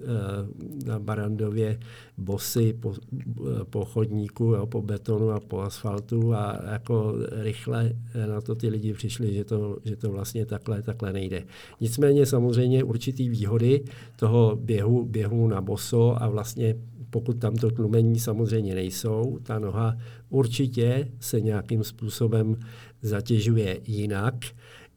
na 0.85 0.99
Barandově 0.99 1.79
bosy 2.17 2.73
po, 2.73 2.93
eh, 2.93 3.65
po 3.69 3.85
chodníku, 3.85 4.43
jo, 4.43 4.65
po 4.65 4.81
betonu 4.81 5.31
a 5.31 5.39
po 5.39 5.59
asfaltu 5.59 6.33
a 6.33 6.59
jako 6.71 7.15
rychle 7.31 7.93
na 8.27 8.41
to 8.41 8.55
ty 8.55 8.69
lidi 8.69 8.93
přišli, 8.93 9.33
že 9.33 9.43
to, 9.43 9.77
že 9.83 9.95
to 9.95 10.11
vlastně 10.11 10.45
takhle, 10.45 10.81
takhle 10.81 11.13
nejde. 11.13 11.43
Nicméně 11.81 12.25
samozřejmě 12.25 12.83
určitý 12.83 13.29
výhody 13.29 13.83
toho 14.15 14.55
běhu, 14.55 15.05
běhu 15.05 15.47
na 15.47 15.61
boso 15.61 16.23
a 16.23 16.29
vlastně 16.29 16.75
pokud 17.09 17.39
tam 17.39 17.55
to 17.55 17.71
tlumení 17.71 18.19
samozřejmě 18.19 18.75
nejsou, 18.75 19.39
ta 19.43 19.59
noha 19.59 19.97
určitě 20.29 21.11
se 21.19 21.41
nějakým 21.41 21.83
způsobem 21.83 22.55
zatěžuje 23.01 23.79
jinak 23.85 24.35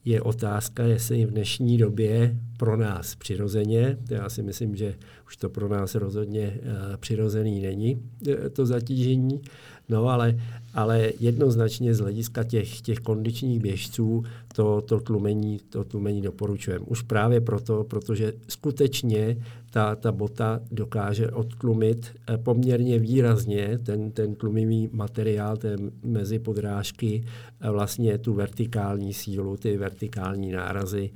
je 0.06 0.22
otázka, 0.22 0.82
jestli 0.82 1.26
v 1.26 1.30
dnešní 1.30 1.78
době 1.78 2.36
pro 2.56 2.76
nás 2.76 3.14
přirozeně, 3.14 3.98
já 4.08 4.28
si 4.28 4.42
myslím, 4.42 4.76
že 4.76 4.94
už 5.26 5.36
to 5.36 5.48
pro 5.48 5.68
nás 5.68 5.94
rozhodně 5.94 6.60
uh, 6.62 6.96
přirozený 6.96 7.60
není, 7.60 8.02
eh, 8.28 8.50
to 8.50 8.66
zatížení, 8.66 9.40
no 9.88 10.08
ale, 10.08 10.40
ale 10.74 11.12
jednoznačně 11.20 11.94
z 11.94 11.98
hlediska 11.98 12.44
těch, 12.44 12.80
těch 12.80 12.98
kondičních 12.98 13.60
běžců 13.60 14.24
to, 14.54 14.80
to, 14.80 15.00
tlumení, 15.00 15.60
to 15.68 15.84
tlumení 15.84 16.22
doporučujeme. 16.22 16.84
Už 16.88 17.02
právě 17.02 17.40
proto, 17.40 17.84
protože 17.84 18.32
skutečně 18.48 19.36
ta, 19.76 19.96
ta 19.96 20.12
bota 20.12 20.60
dokáže 20.70 21.30
odtlumit 21.30 22.16
eh, 22.28 22.38
poměrně 22.38 22.98
výrazně 22.98 23.78
ten, 23.78 24.10
ten 24.10 24.34
tlumivý 24.34 24.88
materiál 24.92 25.56
té 25.56 25.76
mezipodrážky, 26.04 27.24
vlastně 27.70 28.18
tu 28.18 28.34
vertikální 28.34 29.14
sílu, 29.14 29.56
ty 29.56 29.76
vertikální 29.76 30.52
nárazy, 30.52 31.10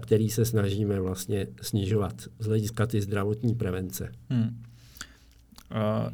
který 0.00 0.30
se 0.30 0.44
snažíme 0.44 1.00
vlastně 1.00 1.46
snižovat 1.62 2.14
z 2.38 2.46
hlediska 2.46 2.86
ty 2.86 3.00
zdravotní 3.00 3.54
prevence. 3.54 4.12
Hmm. 4.30 4.62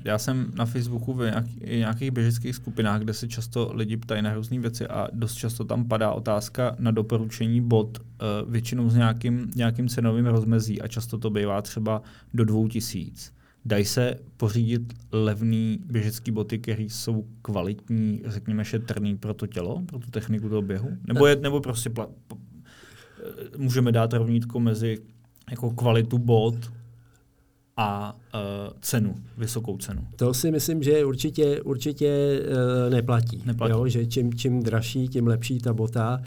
Já 0.04 0.18
jsem 0.18 0.52
na 0.54 0.66
Facebooku 0.66 1.12
v 1.14 1.32
nějakých 1.60 2.10
běžeckých 2.10 2.54
skupinách, 2.54 3.00
kde 3.00 3.14
se 3.14 3.28
často 3.28 3.70
lidi 3.74 3.96
ptají 3.96 4.22
na 4.22 4.34
různé 4.34 4.58
věci 4.58 4.86
a 4.86 5.08
dost 5.12 5.34
často 5.34 5.64
tam 5.64 5.84
padá 5.84 6.12
otázka 6.12 6.76
na 6.78 6.90
doporučení 6.90 7.60
bot, 7.60 7.98
uh, 7.98 8.52
většinou 8.52 8.90
s 8.90 8.94
nějakým, 8.94 9.50
nějakým 9.56 9.88
cenovým 9.88 10.26
rozmezí 10.26 10.82
a 10.82 10.88
často 10.88 11.18
to 11.18 11.30
bývá 11.30 11.62
třeba 11.62 12.02
do 12.34 12.44
dvou 12.44 12.68
tisíc. 12.68 13.32
Dají 13.64 13.84
se 13.84 14.14
pořídit 14.36 14.94
levný 15.12 15.78
běžecký 15.84 16.30
boty, 16.30 16.58
které 16.58 16.82
jsou 16.82 17.26
kvalitní, 17.42 18.22
řekněme 18.26 18.64
šetrný 18.64 19.16
pro 19.16 19.34
to 19.34 19.46
tělo, 19.46 19.82
pro 19.86 19.98
tu 19.98 20.10
techniku 20.10 20.48
toho 20.48 20.62
běhu? 20.62 20.88
Nebo, 21.06 21.26
je, 21.26 21.36
nebo 21.36 21.60
prostě 21.60 21.90
pla, 21.90 22.08
eh, 22.30 23.58
můžeme 23.58 23.92
dát 23.92 24.12
rovnítko 24.12 24.60
mezi 24.60 24.98
jako 25.50 25.70
kvalitu 25.70 26.18
bot 26.18 26.72
a 27.80 28.16
uh, 28.34 28.40
cenu, 28.80 29.14
vysokou 29.36 29.76
cenu. 29.76 30.02
To 30.16 30.34
si 30.34 30.50
myslím, 30.50 30.82
že 30.82 31.04
určitě, 31.04 31.62
určitě 31.62 32.40
uh, 32.86 32.92
neplatí. 32.92 33.42
neplatí. 33.46 33.72
Jo? 33.72 33.88
Že 33.88 34.06
čím, 34.06 34.34
čím 34.34 34.62
dražší, 34.62 35.08
tím 35.08 35.26
lepší 35.26 35.58
ta 35.58 35.72
bota. 35.72 36.20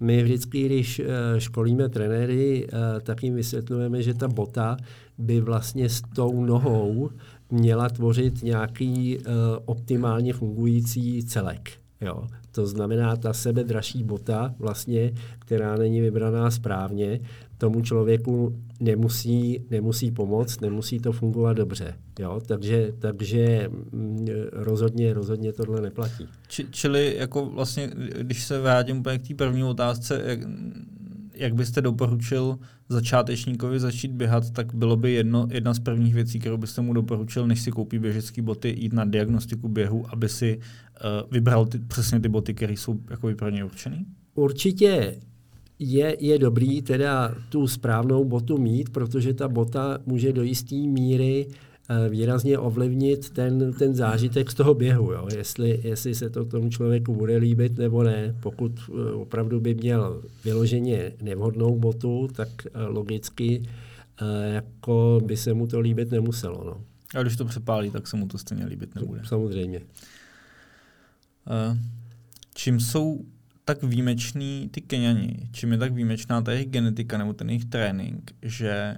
My 0.00 0.22
vždycky, 0.22 0.66
když 0.66 0.98
uh, 0.98 1.06
školíme 1.38 1.88
trenéry, 1.88 2.66
uh, 2.66 2.78
tak 3.02 3.22
jim 3.22 3.34
vysvětlujeme, 3.34 4.02
že 4.02 4.14
ta 4.14 4.28
bota 4.28 4.76
by 5.18 5.40
vlastně 5.40 5.88
s 5.88 6.02
tou 6.14 6.44
nohou 6.44 7.10
měla 7.50 7.88
tvořit 7.88 8.42
nějaký 8.42 9.18
uh, 9.18 9.24
optimálně 9.64 10.32
fungující 10.32 11.24
celek. 11.24 11.70
Jo. 12.00 12.26
To 12.52 12.66
znamená, 12.66 13.16
ta 13.16 13.32
sebedražší 13.32 14.02
bota, 14.02 14.54
vlastně, 14.58 15.12
která 15.38 15.76
není 15.76 16.00
vybraná 16.00 16.50
správně, 16.50 17.20
tomu 17.58 17.80
člověku 17.80 18.56
nemusí, 18.80 19.64
nemusí 19.70 20.10
pomoct, 20.10 20.60
nemusí 20.60 20.98
to 20.98 21.12
fungovat 21.12 21.52
dobře. 21.52 21.94
Jo? 22.18 22.40
Takže, 22.46 22.92
takže 22.98 23.68
mm, 23.92 24.26
rozhodně, 24.52 25.14
rozhodně 25.14 25.52
tohle 25.52 25.80
neplatí. 25.80 26.28
Či, 26.48 26.66
čili 26.70 27.16
jako 27.18 27.46
vlastně, 27.46 27.90
když 28.20 28.44
se 28.44 28.60
vrátím 28.60 29.02
k 29.02 29.28
té 29.28 29.34
první 29.34 29.64
otázce, 29.64 30.22
jak, 30.26 30.40
jak 31.34 31.54
byste 31.54 31.80
doporučil 31.80 32.58
začátečníkovi 32.88 33.80
začít 33.80 34.12
běhat, 34.12 34.50
tak 34.50 34.74
bylo 34.74 34.96
by 34.96 35.12
jedno, 35.12 35.48
jedna 35.50 35.74
z 35.74 35.78
prvních 35.78 36.14
věcí, 36.14 36.38
kterou 36.38 36.56
byste 36.56 36.82
mu 36.82 36.92
doporučil, 36.92 37.46
než 37.46 37.60
si 37.60 37.70
koupí 37.70 37.98
běžecké 37.98 38.42
boty, 38.42 38.74
jít 38.78 38.92
na 38.92 39.04
diagnostiku 39.04 39.68
běhu, 39.68 40.04
aby 40.12 40.28
si 40.28 40.58
uh, 40.58 41.30
vybral 41.32 41.66
ty, 41.66 41.78
přesně 41.78 42.20
ty 42.20 42.28
boty, 42.28 42.54
které 42.54 42.72
jsou 42.72 43.00
jako 43.10 43.34
pro 43.38 43.50
ně 43.50 43.64
určené? 43.64 44.04
Určitě 44.34 45.16
je, 45.78 46.16
je 46.20 46.38
dobrý 46.38 46.82
teda 46.82 47.34
tu 47.48 47.66
správnou 47.66 48.24
botu 48.24 48.58
mít, 48.58 48.90
protože 48.90 49.34
ta 49.34 49.48
bota 49.48 49.98
může 50.06 50.32
do 50.32 50.42
jisté 50.42 50.74
míry 50.74 51.46
eh, 51.88 52.08
výrazně 52.08 52.58
ovlivnit 52.58 53.30
ten, 53.30 53.72
ten 53.72 53.94
zážitek 53.94 54.50
z 54.50 54.54
toho 54.54 54.74
běhu. 54.74 55.12
Jo? 55.12 55.28
Jestli, 55.36 55.80
jestli 55.84 56.14
se 56.14 56.30
to 56.30 56.44
tomu 56.44 56.70
člověku 56.70 57.14
bude 57.14 57.36
líbit 57.36 57.78
nebo 57.78 58.02
ne. 58.02 58.36
Pokud 58.40 58.72
eh, 58.88 59.12
opravdu 59.12 59.60
by 59.60 59.74
měl 59.74 60.22
vyloženě 60.44 61.12
nevhodnou 61.22 61.78
botu, 61.78 62.28
tak 62.36 62.48
eh, 62.66 62.82
logicky 62.82 63.62
jako 64.52 65.20
by 65.24 65.36
se 65.36 65.54
mu 65.54 65.66
to 65.66 65.80
líbit 65.80 66.10
nemuselo. 66.10 66.64
No. 66.64 66.80
A 67.14 67.22
když 67.22 67.36
to 67.36 67.44
přepálí, 67.44 67.90
tak 67.90 68.06
se 68.06 68.16
mu 68.16 68.26
to 68.26 68.38
stejně 68.38 68.66
líbit 68.66 68.94
nebude. 68.94 69.20
Samozřejmě. 69.24 69.80
Čím 72.54 72.80
jsou 72.80 73.24
tak 73.66 73.82
výjimečný 73.82 74.68
ty 74.70 74.80
Keňani, 74.80 75.48
čím 75.52 75.72
je 75.72 75.78
tak 75.78 75.92
výjimečná 75.92 76.42
ta 76.42 76.52
jejich 76.52 76.68
genetika 76.68 77.18
nebo 77.18 77.32
ten 77.32 77.50
jejich 77.50 77.64
trénink, 77.64 78.32
že 78.42 78.96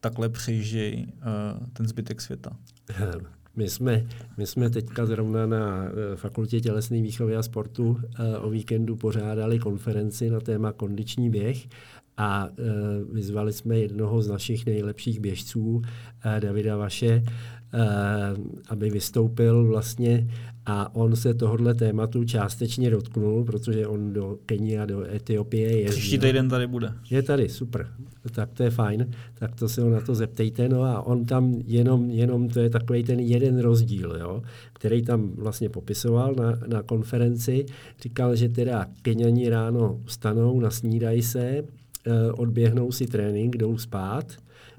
takhle 0.00 0.28
přejíždějí 0.28 1.06
uh, 1.06 1.66
ten 1.72 1.88
zbytek 1.88 2.20
světa? 2.20 2.56
My 3.56 3.68
jsme, 3.68 4.06
my 4.36 4.46
jsme 4.46 4.70
teďka 4.70 5.06
zrovna 5.06 5.46
na 5.46 5.84
eh, 5.84 6.16
Fakultě 6.16 6.60
tělesné 6.60 7.02
výchovy 7.02 7.36
a 7.36 7.42
sportu 7.42 7.88
uh, 7.88 7.98
o 8.40 8.50
víkendu 8.50 8.96
pořádali 8.96 9.58
konferenci 9.58 10.30
na 10.30 10.40
téma 10.40 10.72
kondiční 10.72 11.30
běh 11.30 11.66
a 12.16 12.48
uh, 12.48 13.14
vyzvali 13.14 13.52
jsme 13.52 13.78
jednoho 13.78 14.22
z 14.22 14.28
našich 14.28 14.66
nejlepších 14.66 15.20
běžců, 15.20 15.60
uh, 15.60 15.82
Davida 16.40 16.76
Vaše, 16.76 17.22
aby 18.68 18.90
vystoupil 18.90 19.66
vlastně 19.66 20.28
a 20.66 20.94
on 20.94 21.16
se 21.16 21.34
tohohle 21.34 21.74
tématu 21.74 22.24
částečně 22.24 22.90
dotknul, 22.90 23.44
protože 23.44 23.86
on 23.86 24.12
do 24.12 24.38
Keni 24.46 24.78
a 24.78 24.86
do 24.86 25.14
Etiopie 25.14 25.78
je. 25.78 25.90
Příští 25.90 26.18
týden 26.18 26.48
tady 26.48 26.66
bude. 26.66 26.92
Je 27.10 27.22
tady, 27.22 27.48
super. 27.48 27.88
Tak 28.30 28.50
to 28.52 28.62
je 28.62 28.70
fajn. 28.70 29.10
Tak 29.34 29.54
to 29.54 29.68
se 29.68 29.82
ho 29.82 29.90
na 29.90 30.00
to 30.00 30.14
zeptejte. 30.14 30.68
No 30.68 30.82
a 30.82 31.02
on 31.02 31.24
tam 31.24 31.54
jenom, 31.66 32.10
jenom 32.10 32.48
to 32.48 32.60
je 32.60 32.70
takový 32.70 33.04
ten 33.04 33.20
jeden 33.20 33.58
rozdíl, 33.58 34.16
jo, 34.20 34.42
který 34.72 35.02
tam 35.02 35.30
vlastně 35.36 35.68
popisoval 35.68 36.34
na, 36.34 36.58
na 36.66 36.82
konferenci. 36.82 37.66
Říkal, 38.00 38.36
že 38.36 38.48
teda 38.48 38.86
Keniani 39.02 39.48
ráno 39.48 40.00
vstanou, 40.04 40.60
nasnídají 40.60 41.22
se, 41.22 41.40
eh, 41.40 42.32
odběhnou 42.32 42.92
si 42.92 43.06
trénink, 43.06 43.56
jdou 43.56 43.78
spát, 43.78 44.32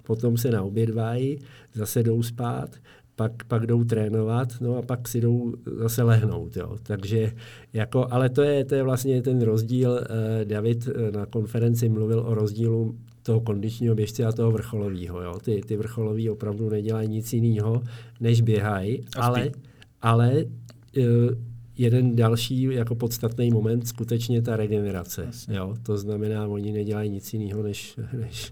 potom 0.04 0.38
se 0.38 0.52
naobědvají, 0.52 1.40
zase 1.76 2.04
jdou 2.04 2.24
spát, 2.24 2.70
pak, 3.16 3.44
pak 3.44 3.66
jdou 3.66 3.84
trénovat, 3.84 4.54
no 4.62 4.78
a 4.78 4.82
pak 4.82 5.08
si 5.08 5.22
jdou 5.22 5.54
zase 5.66 6.04
lehnout. 6.04 6.58
Jo. 6.58 6.78
Takže 6.84 7.34
jako, 7.74 8.08
ale 8.12 8.30
to 8.30 8.42
je, 8.42 8.66
to 8.66 8.76
je 8.76 8.84
vlastně 8.84 9.22
ten 9.22 9.42
rozdíl. 9.42 10.00
Eh, 10.00 10.46
David 10.46 10.88
eh, 10.88 11.12
na 11.12 11.26
konferenci 11.26 11.90
mluvil 11.90 12.20
o 12.20 12.34
rozdílu 12.34 12.96
toho 13.24 13.42
kondičního 13.42 13.96
běžce 13.96 14.26
a 14.26 14.32
toho 14.32 14.52
vrcholového. 14.52 15.22
Jo. 15.22 15.40
Ty, 15.40 15.62
ty 15.66 15.78
vrcholoví 15.78 16.30
opravdu 16.30 16.70
nedělají 16.70 17.10
nic 17.10 17.34
jiného, 17.34 17.84
než 18.20 18.42
běhají, 18.42 19.06
ale, 19.18 19.52
ale 20.02 20.46
eh, 20.98 21.02
jeden 21.78 22.16
další 22.16 22.64
jako 22.64 22.96
podstatný 22.96 23.50
moment 23.50 23.88
skutečně 23.88 24.42
ta 24.42 24.56
regenerace. 24.56 25.30
Jo. 25.50 25.76
To 25.84 25.98
znamená, 25.98 26.48
oni 26.48 26.72
nedělají 26.72 27.10
nic 27.10 27.34
jiného, 27.34 27.64
než, 27.64 28.00
než 28.20 28.52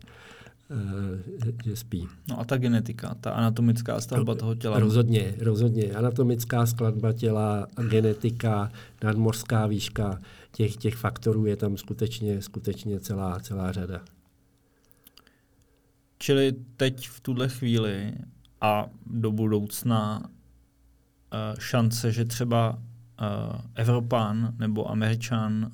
že 1.65 1.76
spí. 1.76 2.08
No 2.30 2.39
a 2.39 2.43
ta 2.45 2.58
genetika, 2.58 3.15
ta 3.15 3.32
anatomická 3.32 4.02
skladba 4.02 4.36
toho 4.36 4.56
těla. 4.56 4.80
Rozhodně, 4.80 5.36
rozhodně. 5.39 5.84
Anatomická 5.84 6.65
skladba 6.65 7.13
těla, 7.13 7.67
genetika, 7.89 8.71
nadmořská 9.04 9.67
výška, 9.67 10.19
těch, 10.52 10.78
těch 10.78 10.95
faktorů 10.95 11.45
je 11.45 11.56
tam 11.56 11.78
skutečně, 11.78 12.41
skutečně 12.41 12.99
celá, 12.99 13.39
celá 13.39 13.71
řada. 13.71 14.02
Čili 16.17 16.56
teď 16.78 17.08
v 17.08 17.19
tuhle 17.19 17.49
chvíli 17.49 18.13
a 18.62 18.86
do 19.06 19.32
budoucna 19.32 20.19
uh, 20.19 21.60
šance, 21.60 22.12
že 22.12 22.26
třeba 22.26 22.69
uh, 22.69 23.62
Evropan 23.76 24.54
nebo 24.60 24.91
Američan 24.91 25.71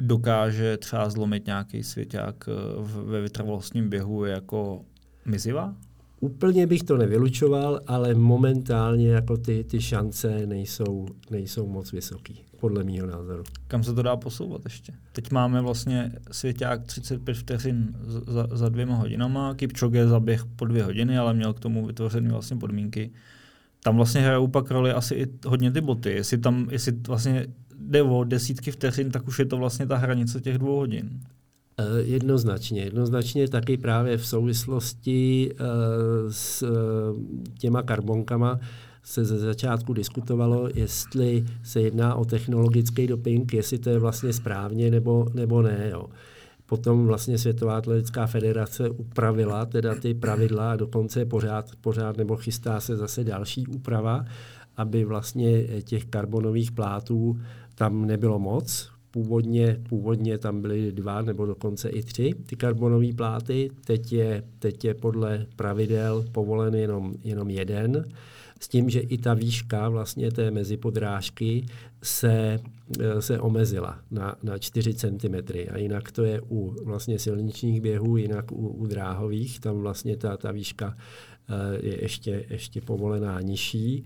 dokáže 0.00 0.76
třeba 0.76 1.10
zlomit 1.10 1.46
nějaký 1.46 1.82
svěťák 1.82 2.48
eh, 2.48 2.52
ve 3.04 3.20
vytrvalostním 3.20 3.88
běhu 3.88 4.24
jako 4.24 4.84
mizivá? 5.24 5.74
Úplně 6.20 6.66
bych 6.66 6.82
to 6.82 6.96
nevylučoval, 6.96 7.80
ale 7.86 8.14
momentálně 8.14 9.08
jako 9.08 9.36
ty, 9.36 9.64
ty 9.64 9.80
šance 9.80 10.46
nejsou, 10.46 11.06
nejsou 11.30 11.66
moc 11.66 11.92
vysoký, 11.92 12.44
podle 12.60 12.84
mého 12.84 13.06
názoru. 13.06 13.42
Kam 13.68 13.84
se 13.84 13.94
to 13.94 14.02
dá 14.02 14.16
posouvat 14.16 14.60
ještě? 14.64 14.92
Teď 15.12 15.30
máme 15.30 15.60
vlastně 15.60 16.12
svěťák 16.30 16.82
35 16.82 17.34
vteřin 17.34 17.96
za, 18.26 18.48
za 18.52 18.68
dvěma 18.68 18.94
hodinama, 18.94 19.54
Kipchoge 19.54 20.08
zaběh 20.08 20.44
po 20.44 20.64
dvě 20.64 20.84
hodiny, 20.84 21.18
ale 21.18 21.34
měl 21.34 21.52
k 21.52 21.60
tomu 21.60 21.86
vytvořené 21.86 22.30
vlastně 22.30 22.56
podmínky. 22.56 23.10
Tam 23.82 23.96
vlastně 23.96 24.20
hrajou 24.20 24.46
pak 24.46 24.70
roli 24.70 24.92
asi 24.92 25.14
i 25.14 25.26
hodně 25.46 25.70
ty 25.72 25.80
boty. 25.80 26.10
Jestli 26.10 26.38
tam, 26.38 26.68
jestli 26.70 26.92
vlastně 26.92 27.46
jde 27.80 28.02
o 28.02 28.24
desítky 28.24 28.70
vteřin, 28.70 29.10
tak 29.10 29.28
už 29.28 29.38
je 29.38 29.44
to 29.44 29.56
vlastně 29.56 29.86
ta 29.86 29.96
hranice 29.96 30.40
těch 30.40 30.58
dvou 30.58 30.76
hodin. 30.76 31.20
Eh, 31.78 32.02
jednoznačně. 32.02 32.82
Jednoznačně 32.82 33.48
taky 33.48 33.76
právě 33.76 34.16
v 34.16 34.26
souvislosti 34.26 35.50
eh, 35.52 35.64
s 36.30 36.62
eh, 36.62 36.68
těma 37.58 37.82
karbonkama 37.82 38.60
se 39.02 39.24
ze 39.24 39.38
začátku 39.38 39.92
diskutovalo, 39.92 40.68
jestli 40.74 41.44
se 41.62 41.80
jedná 41.80 42.14
o 42.14 42.24
technologický 42.24 43.06
doping, 43.06 43.54
jestli 43.54 43.78
to 43.78 43.90
je 43.90 43.98
vlastně 43.98 44.32
správně 44.32 44.90
nebo, 44.90 45.26
nebo 45.34 45.62
ne. 45.62 45.88
Jo. 45.92 46.06
Potom 46.66 47.06
vlastně 47.06 47.38
Světová 47.38 47.76
atletická 47.76 48.26
federace 48.26 48.90
upravila 48.90 49.66
teda 49.66 49.94
ty 49.94 50.14
pravidla 50.14 50.72
a 50.72 50.76
dokonce 50.76 51.24
pořád, 51.24 51.70
pořád 51.80 52.16
nebo 52.16 52.36
chystá 52.36 52.80
se 52.80 52.96
zase 52.96 53.24
další 53.24 53.66
úprava, 53.66 54.24
aby 54.76 55.04
vlastně 55.04 55.82
těch 55.82 56.04
karbonových 56.04 56.72
plátů 56.72 57.40
tam 57.76 58.06
nebylo 58.06 58.38
moc. 58.38 58.90
Původně, 59.10 59.80
původně 59.88 60.38
tam 60.38 60.60
byly 60.60 60.92
dva 60.92 61.22
nebo 61.22 61.46
dokonce 61.46 61.88
i 61.88 62.02
tři 62.02 62.34
ty 62.46 62.56
karbonové 62.56 63.12
pláty. 63.12 63.70
Teď 63.84 64.12
je, 64.12 64.42
teď 64.58 64.84
je 64.84 64.94
podle 64.94 65.46
pravidel 65.56 66.24
povolen 66.32 66.74
jenom, 66.74 67.14
jenom 67.24 67.50
jeden. 67.50 68.04
s 68.60 68.68
tím, 68.68 68.90
že 68.90 69.00
i 69.00 69.18
ta 69.18 69.34
výška 69.34 69.88
vlastně 69.88 70.30
té 70.30 70.50
mezipodrážky 70.50 71.66
se, 72.02 72.60
eh, 73.00 73.22
se 73.22 73.40
omezila 73.40 74.00
na, 74.10 74.36
na 74.42 74.58
4 74.58 74.94
cm. 74.94 75.34
A 75.70 75.78
jinak 75.78 76.12
to 76.12 76.24
je 76.24 76.40
u 76.40 76.84
vlastně 76.84 77.18
silničních 77.18 77.80
běhů, 77.80 78.16
jinak 78.16 78.52
u, 78.52 78.68
u 78.68 78.86
dráhových, 78.86 79.60
tam 79.60 79.76
vlastně 79.76 80.16
ta, 80.16 80.36
ta 80.36 80.52
výška 80.52 80.96
eh, 81.48 81.86
je 81.86 82.02
ještě, 82.02 82.44
ještě 82.50 82.80
povolená 82.80 83.40
nižší. 83.40 84.04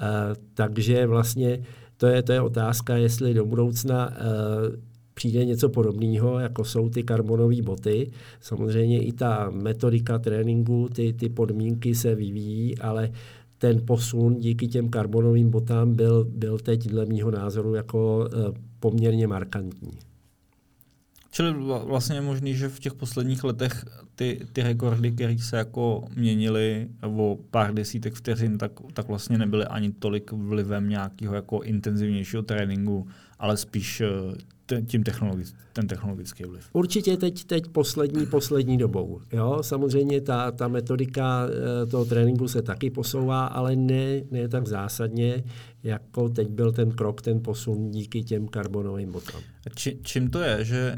Eh, 0.00 0.34
takže 0.54 1.06
vlastně 1.06 1.62
to 2.02 2.06
je, 2.06 2.22
to 2.22 2.32
je 2.32 2.40
otázka, 2.40 2.96
jestli 2.96 3.34
do 3.34 3.46
budoucna 3.46 4.12
přijde 5.14 5.44
něco 5.44 5.68
podobného, 5.68 6.38
jako 6.38 6.64
jsou 6.64 6.88
ty 6.88 7.02
karbonové 7.02 7.62
boty. 7.62 8.10
Samozřejmě 8.40 9.02
i 9.02 9.12
ta 9.12 9.50
metodika 9.50 10.18
tréninku, 10.18 10.88
ty, 10.94 11.12
ty 11.12 11.28
podmínky 11.28 11.94
se 11.94 12.14
vyvíjí, 12.14 12.78
ale 12.78 13.12
ten 13.58 13.86
posun 13.86 14.34
díky 14.34 14.68
těm 14.68 14.88
karbonovým 14.88 15.50
botám 15.50 15.94
byl, 15.94 16.24
byl 16.24 16.58
teď 16.58 16.88
dle 16.88 17.06
mého 17.06 17.30
názoru 17.30 17.74
jako 17.74 18.18
uh, 18.18 18.54
poměrně 18.80 19.26
markantní. 19.26 19.92
Čili 21.34 21.54
vlastně 21.84 22.16
je 22.16 22.20
možný, 22.20 22.54
že 22.54 22.68
v 22.68 22.80
těch 22.80 22.94
posledních 22.94 23.44
letech 23.44 23.84
ty, 24.14 24.40
ty 24.52 24.62
rekordy, 24.62 25.12
které 25.12 25.38
se 25.38 25.56
jako 25.56 26.04
měnily 26.16 26.88
o 27.02 27.38
pár 27.50 27.74
desítek 27.74 28.14
vteřin, 28.14 28.58
tak, 28.58 28.72
tak 28.92 29.08
vlastně 29.08 29.38
nebyly 29.38 29.64
ani 29.64 29.92
tolik 29.92 30.32
vlivem 30.32 30.88
nějakého 30.88 31.34
jako 31.34 31.60
intenzivnějšího 31.60 32.42
tréninku, 32.42 33.08
ale 33.38 33.56
spíš 33.56 34.00
eh, 34.00 34.82
tím 34.86 35.02
technologický, 35.02 35.58
ten 35.72 35.86
technologický 35.86 36.44
vliv. 36.44 36.68
Určitě 36.72 37.16
teď, 37.16 37.44
teď 37.44 37.68
poslední, 37.68 38.26
poslední 38.26 38.78
dobou. 38.78 39.20
Jo? 39.32 39.58
Samozřejmě 39.60 40.20
ta, 40.20 40.50
ta 40.50 40.68
metodika 40.68 41.46
eh, 41.82 41.86
toho 41.86 42.04
tréninku 42.04 42.48
se 42.48 42.62
taky 42.62 42.90
posouvá, 42.90 43.46
ale 43.46 43.76
ne, 43.76 44.20
ne 44.30 44.48
tak 44.48 44.66
zásadně, 44.66 45.44
jako 45.82 46.28
teď 46.28 46.48
byl 46.48 46.72
ten 46.72 46.90
krok, 46.90 47.22
ten 47.22 47.40
posun 47.40 47.90
díky 47.90 48.24
těm 48.24 48.48
karbonovým 48.48 49.12
botám. 49.12 49.40
Či, 49.74 49.98
čím 50.02 50.30
to 50.30 50.40
je, 50.40 50.64
že 50.64 50.96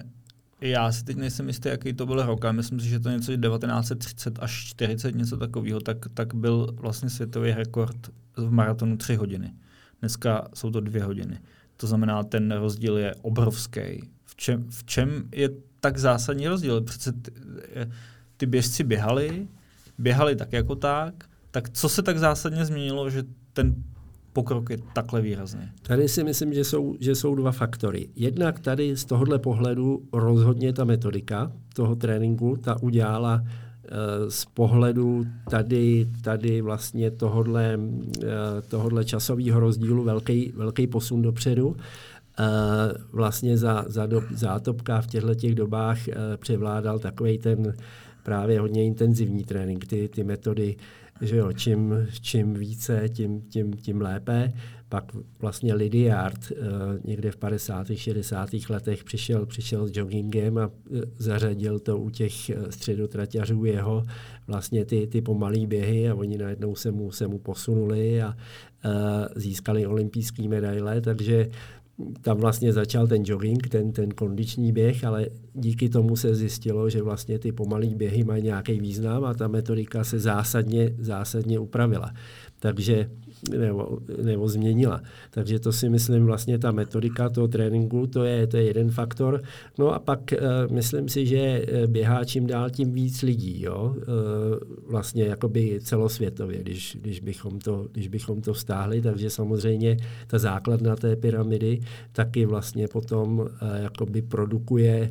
já 0.71 0.93
si 0.93 1.05
teď 1.05 1.17
nejsem 1.17 1.49
jistý, 1.49 1.69
jaký 1.69 1.93
to 1.93 2.07
byl 2.07 2.27
rok, 2.27 2.45
ale 2.45 2.53
myslím 2.53 2.81
si, 2.81 2.89
že 2.89 3.01
to 3.01 3.11
něco 3.11 3.37
1930 3.37 4.39
až 4.43 4.65
40, 4.69 5.15
něco 5.15 5.37
takového, 5.37 5.81
tak, 5.81 5.97
tak 6.15 6.35
byl 6.35 6.69
vlastně 6.73 7.11
světový 7.11 7.53
rekord 7.53 7.97
v 8.37 8.51
maratonu 8.51 8.97
3 8.97 9.15
hodiny. 9.15 9.55
Dneska 10.01 10.49
jsou 10.55 10.71
to 10.71 10.81
2 10.81 11.05
hodiny. 11.05 11.39
To 11.77 11.87
znamená, 11.87 12.23
ten 12.23 12.53
rozdíl 12.53 12.99
je 12.99 13.15
obrovský. 13.15 14.11
V 14.25 14.37
čem, 14.37 14.65
v 14.71 14.85
čem 14.85 15.29
je 15.33 15.51
tak 15.81 15.99
zásadní 15.99 16.49
rozdíl? 16.49 16.81
Přece 16.81 17.13
ty, 17.13 17.31
ty 18.37 18.47
běžci 18.47 18.85
běhali, 18.85 19.49
běhali 19.99 20.37
tak 20.37 20.53
jako 20.53 20.75
tak, 20.75 21.15
tak 21.51 21.71
co 21.71 21.89
se 21.89 22.03
tak 22.03 22.19
zásadně 22.19 22.65
změnilo, 22.65 23.11
že 23.11 23.23
ten 23.53 23.75
pokrok 24.35 24.71
je 24.71 24.79
takhle 24.93 25.21
výrazný? 25.21 25.69
Tady 25.83 26.09
si 26.09 26.25
myslím, 26.25 26.55
že 26.55 26.65
jsou, 26.65 26.97
že 27.01 27.15
jsou 27.15 27.35
dva 27.35 27.53
faktory. 27.53 28.09
Jednak 28.17 28.61
tady 28.61 28.97
z 28.97 29.05
tohohle 29.05 29.39
pohledu 29.39 30.03
rozhodně 30.13 30.73
ta 30.73 30.85
metodika 30.85 31.53
toho 31.75 31.97
tréninku, 31.97 32.57
ta 32.57 32.83
udělala 32.83 33.41
Eh, 33.89 34.31
z 34.31 34.45
pohledu 34.45 35.25
tady, 35.51 36.09
tady 36.23 36.61
vlastně 36.61 37.11
tohodle, 37.11 37.79
eh, 38.25 38.29
tohodle 38.69 39.05
časového 39.05 39.61
rozdílu 39.61 40.05
velký, 40.05 40.53
velký 40.57 40.87
posun 40.87 41.23
dopředu. 41.23 41.77
Eh, 42.39 42.45
vlastně 43.13 43.59
za, 43.59 43.85
za 43.89 44.07
dob, 44.07 44.25
zátopka 44.31 45.01
v 45.01 45.07
těchto 45.07 45.35
těch 45.35 45.55
dobách 45.55 45.99
převládal 46.37 46.99
takový 46.99 47.39
ten 47.39 47.75
právě 48.23 48.61
hodně 48.61 48.85
intenzivní 48.85 49.45
trénink, 49.45 49.87
ty, 49.87 50.09
ty 50.09 50.25
metody, 50.25 50.77
že 51.21 51.37
jo, 51.37 51.53
čím, 51.53 51.95
čím 52.21 52.55
více, 52.55 53.09
tím, 53.09 53.43
tím, 53.43 53.73
tím 53.73 54.01
lépe. 54.01 54.53
Pak 54.89 55.13
vlastně 55.39 55.75
Lydiard 55.75 56.39
uh, 56.51 56.57
někde 57.05 57.31
v 57.31 57.37
50. 57.37 57.87
60. 57.95 58.51
letech 58.71 59.05
přišel, 59.05 59.47
přišel 59.47 59.87
s 59.87 59.97
joggingem 59.97 60.59
a 60.59 60.67
uh, 60.67 61.01
zařadil 61.19 61.79
to 61.79 61.99
u 61.99 62.11
těch 62.11 62.33
uh, 62.57 62.69
středotraťařů 62.69 63.65
jeho 63.65 64.05
vlastně 64.47 64.85
ty, 64.85 65.07
ty 65.07 65.23
pomalý 65.23 65.67
běhy 65.67 66.11
a 66.11 66.15
oni 66.15 66.39
najednou 66.39 66.75
se 66.75 66.91
mu, 66.91 67.13
se 67.13 67.27
mu 67.27 67.39
posunuli 67.39 68.23
a 68.23 68.29
uh, 68.29 68.93
získali 69.37 69.87
olympijské 69.87 70.49
medaile, 70.49 71.01
takže 71.01 71.51
tam 72.21 72.39
vlastně 72.39 72.73
začal 72.73 73.07
ten 73.07 73.23
jogging, 73.27 73.69
ten, 73.69 73.93
ten 73.93 74.11
kondiční 74.11 74.73
běh, 74.73 75.05
ale 75.05 75.27
díky 75.55 75.89
tomu 75.89 76.17
se 76.17 76.35
zjistilo, 76.35 76.91
že 76.91 77.03
vlastně 77.03 77.39
ty 77.39 77.53
pomalý 77.53 77.95
běhy 77.95 78.25
mají 78.25 78.43
nějaký 78.43 78.81
význam 78.81 79.25
a 79.25 79.35
ta 79.35 79.49
metodika 79.49 80.05
se 80.05 80.19
zásadně, 80.19 80.95
zásadně 80.99 81.59
upravila. 81.59 82.13
Takže 82.59 83.11
nebo, 83.51 83.99
nebo 84.23 84.49
změnila. 84.49 85.03
Takže 85.31 85.59
to 85.59 85.73
si 85.73 85.89
myslím 85.89 86.27
vlastně 86.27 86.59
ta 86.59 86.73
metodika 86.73 87.29
toho 87.29 87.49
tréninku, 87.49 88.07
to 88.07 88.25
je, 88.25 88.47
to 88.47 88.57
je 88.57 88.65
jeden 88.65 88.91
faktor. 88.91 89.43
No 89.79 89.95
a 89.95 89.99
pak 89.99 90.21
uh, 90.33 90.73
myslím 90.73 91.09
si, 91.09 91.27
že 91.27 91.37
eh, 91.39 91.87
běhá 91.87 92.25
čím 92.25 92.47
dál 92.47 92.71
tím 92.71 92.93
víc 92.93 93.23
lidí, 93.23 93.63
jo? 93.63 93.95
Uh, 93.97 94.91
vlastně 94.91 95.25
jakoby 95.25 95.81
celosvětově, 95.83 96.59
když, 96.59 96.97
když, 97.01 97.21
bychom 97.21 97.59
to, 97.59 97.87
když 97.93 98.09
bychom 98.09 98.41
to 98.41 98.53
vztáhli, 98.53 99.03
takže 99.03 99.31
samozřejmě 99.31 99.97
ta 100.27 100.39
základna 100.39 100.97
té 100.97 101.17
pyramidy 101.17 101.81
taky 102.13 102.47
vlastně 102.47 102.89
potom 102.89 103.39
uh, 103.39 103.49
jakoby 103.83 104.23
produkuje 104.23 105.11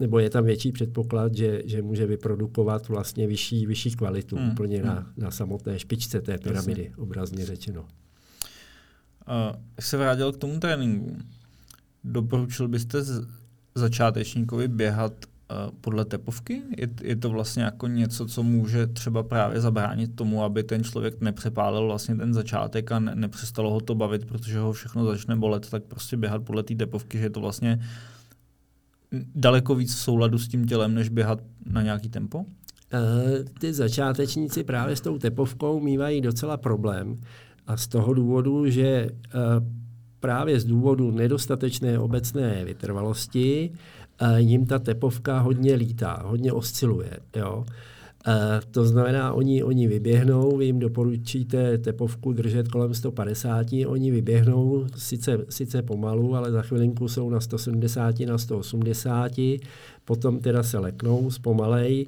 nebo 0.00 0.18
je 0.18 0.30
tam 0.30 0.44
větší 0.44 0.72
předpoklad, 0.72 1.34
že, 1.34 1.62
že 1.64 1.82
může 1.82 2.06
vyprodukovat 2.06 2.88
vlastně 2.88 3.26
vyšší, 3.26 3.66
vyšší 3.66 3.90
kvalitu 3.90 4.36
hmm. 4.36 4.50
úplně 4.50 4.82
na, 4.82 4.92
hmm. 4.92 5.04
na 5.16 5.30
samotné 5.30 5.78
špičce 5.78 6.20
té 6.20 6.38
pyramidy, 6.38 6.82
Jasně. 6.82 6.96
obrazně 6.96 7.46
řečeno. 7.46 7.80
Uh, 7.82 9.56
se 9.80 9.96
vrátil 9.96 10.32
k 10.32 10.36
tomu 10.36 10.60
tréninku. 10.60 11.16
Doporučil 12.04 12.68
byste 12.68 13.02
z, 13.02 13.26
začátečníkovi 13.74 14.68
běhat 14.68 15.12
uh, 15.12 15.74
podle 15.80 16.04
tepovky? 16.04 16.62
Je, 16.76 16.88
je 17.02 17.16
to 17.16 17.30
vlastně 17.30 17.62
jako 17.62 17.86
něco, 17.86 18.26
co 18.26 18.42
může 18.42 18.86
třeba 18.86 19.22
právě 19.22 19.60
zabránit 19.60 20.16
tomu, 20.16 20.44
aby 20.44 20.62
ten 20.62 20.84
člověk 20.84 21.20
nepřepálil 21.20 21.86
vlastně 21.86 22.16
ten 22.16 22.34
začátek 22.34 22.92
a 22.92 22.98
ne, 22.98 23.14
nepřestalo 23.14 23.70
ho 23.70 23.80
to 23.80 23.94
bavit, 23.94 24.24
protože 24.24 24.58
ho 24.58 24.72
všechno 24.72 25.04
začne 25.04 25.36
bolet, 25.36 25.70
tak 25.70 25.82
prostě 25.84 26.16
běhat 26.16 26.42
podle 26.42 26.62
té 26.62 26.74
tepovky, 26.74 27.18
že 27.18 27.24
je 27.24 27.30
to 27.30 27.40
vlastně 27.40 27.80
daleko 29.34 29.74
víc 29.74 29.94
v 29.94 29.98
souladu 29.98 30.38
s 30.38 30.48
tím 30.48 30.66
tělem, 30.66 30.94
než 30.94 31.08
běhat 31.08 31.40
na 31.66 31.82
nějaký 31.82 32.08
tempo? 32.08 32.44
Eh, 32.92 33.44
ty 33.60 33.72
začátečníci 33.72 34.64
právě 34.64 34.96
s 34.96 35.00
tou 35.00 35.18
tepovkou 35.18 35.80
mývají 35.80 36.20
docela 36.20 36.56
problém. 36.56 37.20
A 37.66 37.76
z 37.76 37.88
toho 37.88 38.14
důvodu, 38.14 38.70
že 38.70 38.84
eh, 38.84 39.10
právě 40.20 40.60
z 40.60 40.64
důvodu 40.64 41.10
nedostatečné 41.10 41.98
obecné 41.98 42.64
vytrvalosti 42.64 43.70
eh, 44.20 44.40
jim 44.40 44.66
ta 44.66 44.78
tepovka 44.78 45.38
hodně 45.38 45.74
lítá, 45.74 46.22
hodně 46.26 46.52
osciluje. 46.52 47.10
Jo? 47.36 47.64
To 48.70 48.84
znamená, 48.84 49.32
oni, 49.32 49.62
oni 49.62 49.88
vyběhnou, 49.88 50.56
vy 50.56 50.64
jim 50.64 50.78
doporučíte 50.78 51.78
tepovku 51.78 52.32
držet 52.32 52.68
kolem 52.68 52.94
150, 52.94 53.66
oni 53.86 54.10
vyběhnou 54.10 54.86
sice, 54.96 55.38
sice 55.48 55.82
pomalu, 55.82 56.36
ale 56.36 56.52
za 56.52 56.62
chvilinku 56.62 57.08
jsou 57.08 57.30
na 57.30 57.40
170, 57.40 58.20
na 58.20 58.38
180, 58.38 59.32
potom 60.04 60.38
teda 60.38 60.62
se 60.62 60.78
leknou 60.78 61.30
zpomalej, 61.30 62.06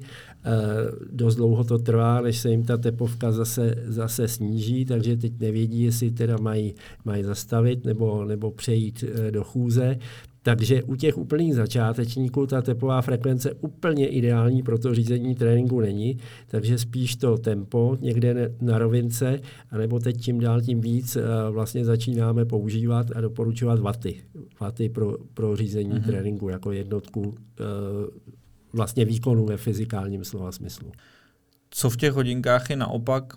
dost 1.11 1.35
dlouho 1.35 1.63
to 1.63 1.79
trvá, 1.79 2.21
než 2.21 2.37
se 2.39 2.49
jim 2.49 2.63
ta 2.63 2.77
tepovka 2.77 3.31
zase, 3.31 3.75
zase 3.85 4.27
sníží, 4.27 4.85
takže 4.85 5.17
teď 5.17 5.33
nevědí, 5.39 5.83
jestli 5.83 6.11
teda 6.11 6.37
mají, 6.37 6.75
mají 7.05 7.23
zastavit 7.23 7.85
nebo, 7.85 8.25
nebo 8.25 8.51
přejít 8.51 9.03
uh, 9.03 9.31
do 9.31 9.43
chůze. 9.43 9.97
Takže 10.43 10.83
u 10.83 10.95
těch 10.95 11.17
úplných 11.17 11.55
začátečníků 11.55 12.47
ta 12.47 12.61
tepová 12.61 13.01
frekvence 13.01 13.53
úplně 13.53 14.07
ideální 14.07 14.63
pro 14.63 14.77
to 14.77 14.93
řízení 14.95 15.35
tréninku 15.35 15.79
není, 15.79 16.17
takže 16.47 16.77
spíš 16.77 17.15
to 17.15 17.37
tempo 17.37 17.97
někde 18.01 18.55
na 18.61 18.77
rovince, 18.77 19.39
anebo 19.71 19.99
teď 19.99 20.21
tím 20.21 20.39
dál 20.39 20.61
tím 20.61 20.81
víc 20.81 21.15
eh, 21.15 21.21
vlastně 21.51 21.85
začínáme 21.85 22.45
používat 22.45 23.07
a 23.15 23.21
doporučovat 23.21 23.79
vaty. 23.79 24.23
Vaty 24.59 24.89
pro, 24.89 25.17
pro 25.33 25.55
řízení 25.55 25.91
mm-hmm. 25.91 26.05
tréninku 26.05 26.49
jako 26.49 26.71
jednotku 26.71 27.35
eh, 27.59 27.63
vlastně 28.73 29.05
výkonu 29.05 29.45
ve 29.45 29.57
fyzikálním 29.57 30.23
slova 30.23 30.51
smyslu. 30.51 30.91
Co 31.69 31.89
v 31.89 31.97
těch 31.97 32.13
hodinkách 32.13 32.69
je 32.69 32.75
naopak 32.75 33.33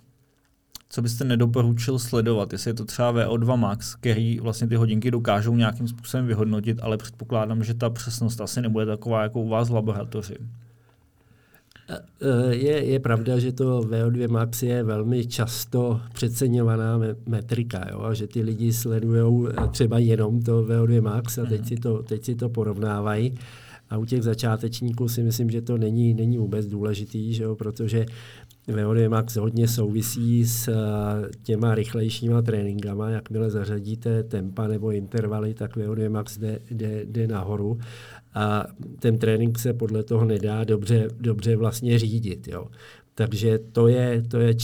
co 0.89 1.03
byste 1.03 1.25
nedoporučil 1.25 1.99
sledovat, 1.99 2.53
jestli 2.53 2.71
je 2.71 2.75
to 2.75 2.85
třeba 2.85 3.13
VO2 3.13 3.57
max, 3.57 3.95
který 3.95 4.41
vlastně 4.41 4.67
ty 4.67 4.77
hodinky 4.77 5.11
dokážou 5.11 5.57
nějakým 5.57 5.89
způsobem 5.89 6.27
vyhodnotit, 6.27 6.79
ale 6.83 6.97
předpokládám, 6.97 7.65
že 7.65 7.75
ta 7.75 7.91
přesnost 7.91 8.41
asi 8.41 8.63
nebude 8.63 8.87
taková 8.87 9.23
jako 9.23 9.41
u 9.41 9.49
vás 9.49 9.69
v 9.69 9.75
laboratoři. 9.75 10.37
Je, 12.51 12.85
je 12.85 13.01
pravda, 13.01 13.39
že 13.39 13.53
to 13.53 13.81
VO2 13.81 14.31
max 14.31 14.63
je 14.63 14.83
velmi 14.83 15.27
často 15.27 16.01
přeceňovaná 16.13 17.01
metrika, 17.27 17.87
jo? 17.91 18.15
že 18.15 18.27
ty 18.27 18.43
lidi 18.43 18.73
sledují 18.73 19.49
třeba 19.71 19.99
jenom 19.99 20.43
to 20.43 20.63
VO2 20.63 21.03
max 21.03 21.39
a 21.39 21.47
teď 21.47 21.61
mhm. 21.61 21.69
si 21.69 21.77
to, 21.77 22.03
teď 22.03 22.25
si 22.25 22.35
to 22.35 22.49
porovnávají. 22.49 23.35
A 23.91 23.99
u 23.99 24.05
těch 24.05 24.23
začátečníků 24.23 25.09
si 25.09 25.23
myslím, 25.23 25.51
že 25.51 25.63
to 25.63 25.79
není, 25.79 26.15
není 26.15 26.39
vůbec 26.39 26.67
důležitý, 26.67 27.35
že 27.35 27.43
jo, 27.43 27.57
protože 27.57 28.07
VO2 28.69 29.11
Max 29.11 29.37
hodně 29.37 29.69
souvisí 29.69 30.47
s 30.47 30.71
těma 31.43 31.75
rychlejšíma 31.75 32.43
tréninkama. 32.43 33.11
Jakmile 33.11 33.51
zařadíte 33.51 34.23
tempa 34.23 34.69
nebo 34.69 34.93
intervaly, 34.93 35.55
tak 35.55 35.77
VO2 35.77 36.11
Max 36.11 36.39
jde, 36.39 36.61
jde, 36.71 37.05
jde 37.05 37.27
nahoru 37.27 37.79
a 38.35 38.67
ten 38.99 39.19
trénink 39.19 39.59
se 39.59 39.73
podle 39.73 40.03
toho 40.03 40.25
nedá 40.25 40.65
dobře, 40.65 41.09
dobře 41.21 41.57
vlastně 41.57 41.99
řídit. 41.99 42.49
Jo. 42.49 42.67
Takže 43.19 43.59
to 43.59 43.89
je, 43.89 44.23
to 44.29 44.39
je 44.41 44.55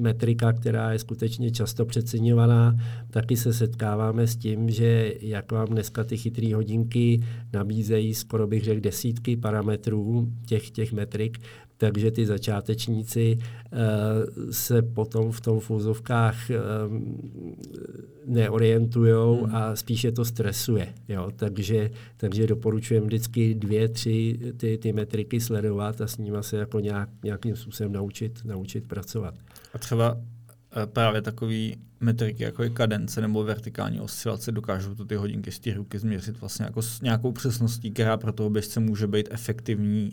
metrika, 0.00 0.52
která 0.52 0.92
je 0.92 0.98
skutečně 0.98 1.50
často 1.50 1.84
přeceňovaná. 1.84 2.76
Taky 3.10 3.36
se 3.36 3.52
setkáváme 3.52 4.26
s 4.26 4.36
tím, 4.36 4.70
že 4.70 5.14
jak 5.20 5.52
vám 5.52 5.66
dneska 5.66 6.04
ty 6.04 6.16
chytré 6.16 6.54
hodinky 6.54 7.20
nabízejí 7.52 8.14
skoro 8.14 8.46
bych 8.46 8.64
řekl 8.64 8.80
desítky 8.80 9.36
parametrů 9.36 10.28
těch, 10.46 10.70
těch 10.70 10.92
metrik, 10.92 11.38
takže 11.78 12.10
ty 12.10 12.26
začátečníci 12.26 13.38
uh, 13.38 14.50
se 14.50 14.82
potom 14.82 15.32
v 15.32 15.40
tom 15.40 15.60
v 15.60 15.70
úzovkách 15.70 16.36
um, 16.50 17.18
neorientují 18.26 19.12
hmm. 19.12 19.54
a 19.54 19.76
spíše 19.76 20.12
to 20.12 20.24
stresuje. 20.24 20.94
Jo? 21.08 21.30
Takže, 21.36 21.90
takže 22.16 22.46
doporučujeme 22.46 23.06
vždycky 23.06 23.54
dvě, 23.54 23.88
tři 23.88 24.38
ty, 24.56 24.78
ty 24.78 24.92
metriky 24.92 25.40
sledovat 25.40 26.00
a 26.00 26.06
s 26.06 26.18
nimi 26.18 26.38
se 26.40 26.56
jako 26.56 26.80
nějak, 26.80 27.08
nějakým 27.24 27.56
způsobem 27.56 27.92
naučit, 27.92 28.44
naučit 28.44 28.88
pracovat. 28.88 29.34
A 29.74 29.78
třeba 29.78 30.20
eh, 30.82 30.86
právě 30.86 31.22
takový 31.22 31.76
metriky, 32.00 32.42
jako 32.42 32.62
je 32.62 32.70
kadence 32.70 33.20
nebo 33.20 33.44
vertikální 33.44 34.00
oscilace, 34.00 34.52
dokážou 34.52 34.94
to 34.94 35.04
ty 35.04 35.14
hodinky 35.14 35.52
z 35.52 35.66
ruky 35.74 35.98
změřit 35.98 36.40
vlastně 36.40 36.64
jako 36.64 36.82
s 36.82 37.00
nějakou 37.00 37.32
přesností, 37.32 37.90
která 37.90 38.16
pro 38.16 38.32
toho 38.32 38.50
běžce 38.50 38.80
může 38.80 39.06
být 39.06 39.28
efektivní 39.30 40.10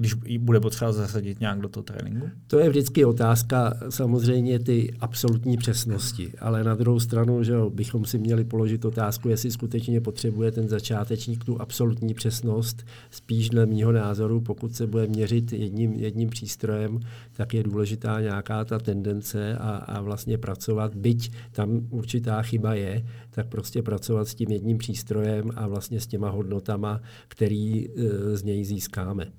když 0.00 0.14
ji 0.24 0.38
bude 0.38 0.60
potřeba 0.60 0.92
zařadit 0.92 1.40
nějak 1.40 1.60
do 1.60 1.68
toho 1.68 1.84
tréninku? 1.84 2.30
To 2.46 2.58
je 2.58 2.68
vždycky 2.68 3.04
otázka 3.04 3.74
samozřejmě 3.88 4.58
ty 4.58 4.94
absolutní 5.00 5.56
přesnosti, 5.56 6.32
ale 6.38 6.64
na 6.64 6.74
druhou 6.74 7.00
stranu, 7.00 7.42
že 7.42 7.52
jo, 7.52 7.70
bychom 7.70 8.04
si 8.04 8.18
měli 8.18 8.44
položit 8.44 8.84
otázku, 8.84 9.28
jestli 9.28 9.50
skutečně 9.50 10.00
potřebuje 10.00 10.52
ten 10.52 10.68
začátečník 10.68 11.44
tu 11.44 11.60
absolutní 11.60 12.14
přesnost. 12.14 12.86
Spíš 13.10 13.50
dle 13.50 13.66
mýho 13.66 13.92
názoru, 13.92 14.40
pokud 14.40 14.74
se 14.74 14.86
bude 14.86 15.06
měřit 15.06 15.52
jedním, 15.52 15.92
jedním 15.92 16.28
přístrojem, 16.28 17.00
tak 17.32 17.54
je 17.54 17.62
důležitá 17.62 18.20
nějaká 18.20 18.64
ta 18.64 18.78
tendence 18.78 19.56
a, 19.56 19.70
a 19.70 20.00
vlastně 20.00 20.38
pracovat, 20.38 20.94
byť 20.94 21.32
tam 21.52 21.80
určitá 21.90 22.42
chyba 22.42 22.74
je, 22.74 23.04
tak 23.30 23.46
prostě 23.46 23.82
pracovat 23.82 24.28
s 24.28 24.34
tím 24.34 24.50
jedním 24.50 24.78
přístrojem 24.78 25.50
a 25.56 25.66
vlastně 25.66 26.00
s 26.00 26.06
těma 26.06 26.30
hodnotama, 26.30 27.00
který 27.28 27.88
e, 27.88 28.36
z 28.36 28.42
něj 28.42 28.64
získáme. 28.64 29.32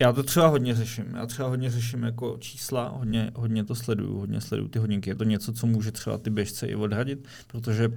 Já 0.00 0.12
to 0.12 0.22
třeba 0.22 0.46
hodně 0.46 0.74
řeším. 0.74 1.04
Já 1.14 1.26
třeba 1.26 1.48
hodně 1.48 1.70
řeším 1.70 2.02
jako 2.02 2.36
čísla, 2.40 2.88
hodně, 2.88 3.30
hodně 3.34 3.64
to 3.64 3.74
sleduju, 3.74 4.18
hodně 4.18 4.40
sleduju 4.40 4.68
ty 4.68 4.78
hodinky. 4.78 5.10
Je 5.10 5.14
to 5.14 5.24
něco, 5.24 5.52
co 5.52 5.66
může 5.66 5.92
třeba 5.92 6.18
ty 6.18 6.30
běžce 6.30 6.66
i 6.66 6.74
odhradit, 6.74 7.28
protože 7.46 7.88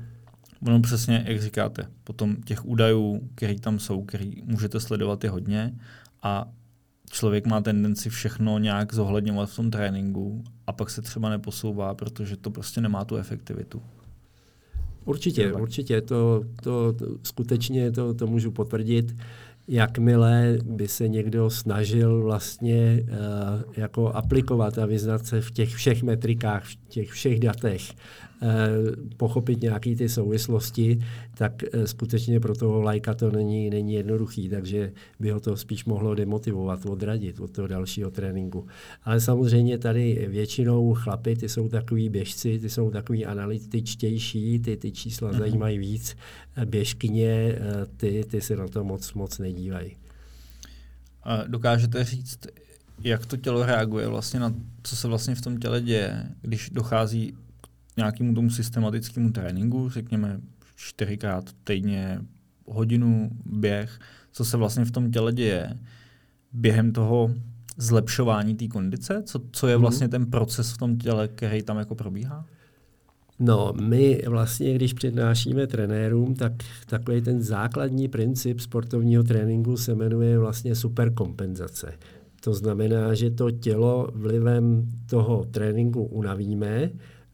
ono 0.67 0.81
přesně, 0.81 1.23
jak 1.27 1.41
říkáte, 1.41 1.87
potom 2.03 2.35
těch 2.35 2.65
údajů, 2.65 3.29
který 3.35 3.59
tam 3.59 3.79
jsou, 3.79 4.05
který 4.05 4.43
můžete 4.45 4.79
sledovat 4.79 5.23
je 5.23 5.29
hodně 5.29 5.73
a 6.23 6.45
člověk 7.09 7.45
má 7.45 7.61
tendenci 7.61 8.09
všechno 8.09 8.59
nějak 8.59 8.93
zohledňovat 8.93 9.49
v 9.49 9.55
tom 9.55 9.71
tréninku 9.71 10.43
a 10.67 10.73
pak 10.73 10.89
se 10.89 11.01
třeba 11.01 11.29
neposouvá, 11.29 11.93
protože 11.93 12.37
to 12.37 12.51
prostě 12.51 12.81
nemá 12.81 13.05
tu 13.05 13.15
efektivitu. 13.15 13.81
Určitě, 15.05 15.53
určitě, 15.53 16.01
to, 16.01 16.43
to, 16.63 16.93
to 16.93 17.05
skutečně 17.23 17.91
to, 17.91 18.13
to 18.13 18.27
můžu 18.27 18.51
potvrdit 18.51 19.15
jakmile 19.67 20.57
by 20.63 20.87
se 20.87 21.07
někdo 21.07 21.49
snažil 21.49 22.23
vlastně 22.23 22.99
uh, 23.01 23.73
jako 23.77 24.07
aplikovat 24.07 24.77
a 24.77 24.85
vyznat 24.85 25.25
se 25.25 25.41
v 25.41 25.51
těch 25.51 25.69
všech 25.69 26.03
metrikách, 26.03 26.63
v 26.63 26.75
těch 26.75 27.09
všech 27.09 27.39
datech, 27.39 27.81
pochopit 29.17 29.61
nějaké 29.61 29.95
ty 29.95 30.09
souvislosti, 30.09 30.99
tak 31.37 31.63
eh, 31.63 31.87
skutečně 31.87 32.39
pro 32.39 32.55
toho 32.55 32.81
lajka 32.81 33.13
to 33.13 33.31
není, 33.31 33.69
není 33.69 33.93
jednoduchý, 33.93 34.49
takže 34.49 34.91
by 35.19 35.29
ho 35.29 35.39
to 35.39 35.57
spíš 35.57 35.85
mohlo 35.85 36.15
demotivovat, 36.15 36.85
odradit 36.85 37.39
od 37.39 37.51
toho 37.51 37.67
dalšího 37.67 38.11
tréninku. 38.11 38.67
Ale 39.03 39.21
samozřejmě 39.21 39.77
tady 39.77 40.27
většinou 40.29 40.93
chlapy, 40.93 41.35
ty 41.35 41.49
jsou 41.49 41.69
takový 41.69 42.09
běžci, 42.09 42.59
ty 42.59 42.69
jsou 42.69 42.91
takový 42.91 43.25
analytičtější, 43.25 44.59
ty, 44.59 44.77
ty 44.77 44.91
čísla 44.91 45.31
mm-hmm. 45.31 45.39
zajímají 45.39 45.77
víc, 45.77 46.15
eh, 46.55 46.65
běžkyně, 46.65 47.59
ty, 47.97 48.25
ty 48.27 48.41
se 48.41 48.55
na 48.55 48.67
to 48.67 48.83
moc, 48.83 49.13
moc 49.13 49.39
nedívají. 49.39 49.97
Dokážete 51.47 52.03
říct, 52.03 52.39
jak 53.03 53.25
to 53.25 53.37
tělo 53.37 53.65
reaguje 53.65 54.07
vlastně 54.07 54.39
na 54.39 54.53
co 54.83 54.95
se 54.95 55.07
vlastně 55.07 55.35
v 55.35 55.41
tom 55.41 55.57
těle 55.57 55.81
děje, 55.81 56.23
když 56.41 56.69
dochází 56.69 57.33
nějakému 57.97 58.33
tomu 58.33 58.49
systematickému 58.49 59.31
tréninku, 59.31 59.89
řekněme 59.89 60.39
čtyřikrát 60.75 61.49
týdně, 61.63 62.19
hodinu 62.65 63.29
běh, 63.45 63.99
co 64.31 64.45
se 64.45 64.57
vlastně 64.57 64.85
v 64.85 64.91
tom 64.91 65.11
těle 65.11 65.33
děje 65.33 65.77
během 66.53 66.91
toho 66.91 67.33
zlepšování 67.77 68.55
té 68.55 68.67
kondice? 68.67 69.23
Co, 69.25 69.41
co 69.51 69.67
je 69.67 69.75
mhm. 69.75 69.81
vlastně 69.81 70.07
ten 70.07 70.25
proces 70.25 70.71
v 70.71 70.77
tom 70.77 70.97
těle, 70.97 71.27
který 71.27 71.63
tam 71.63 71.77
jako 71.77 71.95
probíhá? 71.95 72.45
No, 73.39 73.73
my 73.81 74.21
vlastně, 74.27 74.75
když 74.75 74.93
přednášíme 74.93 75.67
trenérům, 75.67 76.35
tak 76.35 76.51
takový 76.85 77.21
ten 77.21 77.41
základní 77.41 78.07
princip 78.07 78.59
sportovního 78.59 79.23
tréninku 79.23 79.77
se 79.77 79.95
jmenuje 79.95 80.39
vlastně 80.39 80.75
superkompenzace. 80.75 81.93
To 82.41 82.53
znamená, 82.53 83.13
že 83.13 83.31
to 83.31 83.51
tělo 83.51 84.07
vlivem 84.13 84.89
toho 85.09 85.45
tréninku 85.51 86.03
unavíme 86.03 86.91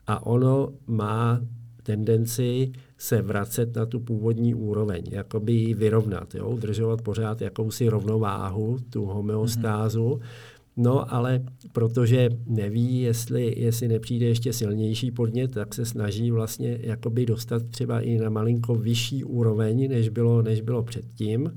a 0.08 0.26
ono 0.26 0.70
má 0.88 1.42
tendenci 1.84 2.72
se 2.98 3.22
vracet 3.22 3.76
na 3.76 3.86
tu 3.86 4.00
původní 4.00 4.56
úroveň, 4.56 5.04
jakoby 5.12 5.54
ji 5.54 5.74
vyrovnat, 5.74 6.36
jo? 6.36 6.50
udržovat 6.50 7.02
pořád 7.02 7.42
jakousi 7.42 7.90
rovnováhu, 7.90 8.78
tu 8.90 9.06
homeostázu. 9.06 10.10
Mm-hmm. 10.10 10.54
No 10.78 11.14
ale 11.14 11.42
protože 11.72 12.30
neví, 12.48 13.02
jestli, 13.02 13.60
jestli 13.60 13.88
nepřijde 13.88 14.26
ještě 14.26 14.54
silnější 14.54 15.12
podnět, 15.12 15.52
tak 15.52 15.74
se 15.74 15.86
snaží 15.86 16.32
vlastně 16.32 16.78
jakoby 16.82 17.26
dostat 17.26 17.64
třeba 17.70 18.02
i 18.02 18.18
na 18.18 18.30
malinko 18.30 18.76
vyšší 18.76 19.24
úroveň, 19.24 19.90
než 19.90 20.10
bylo, 20.10 20.42
než 20.42 20.62
bylo 20.62 20.84
předtím. 20.84 21.54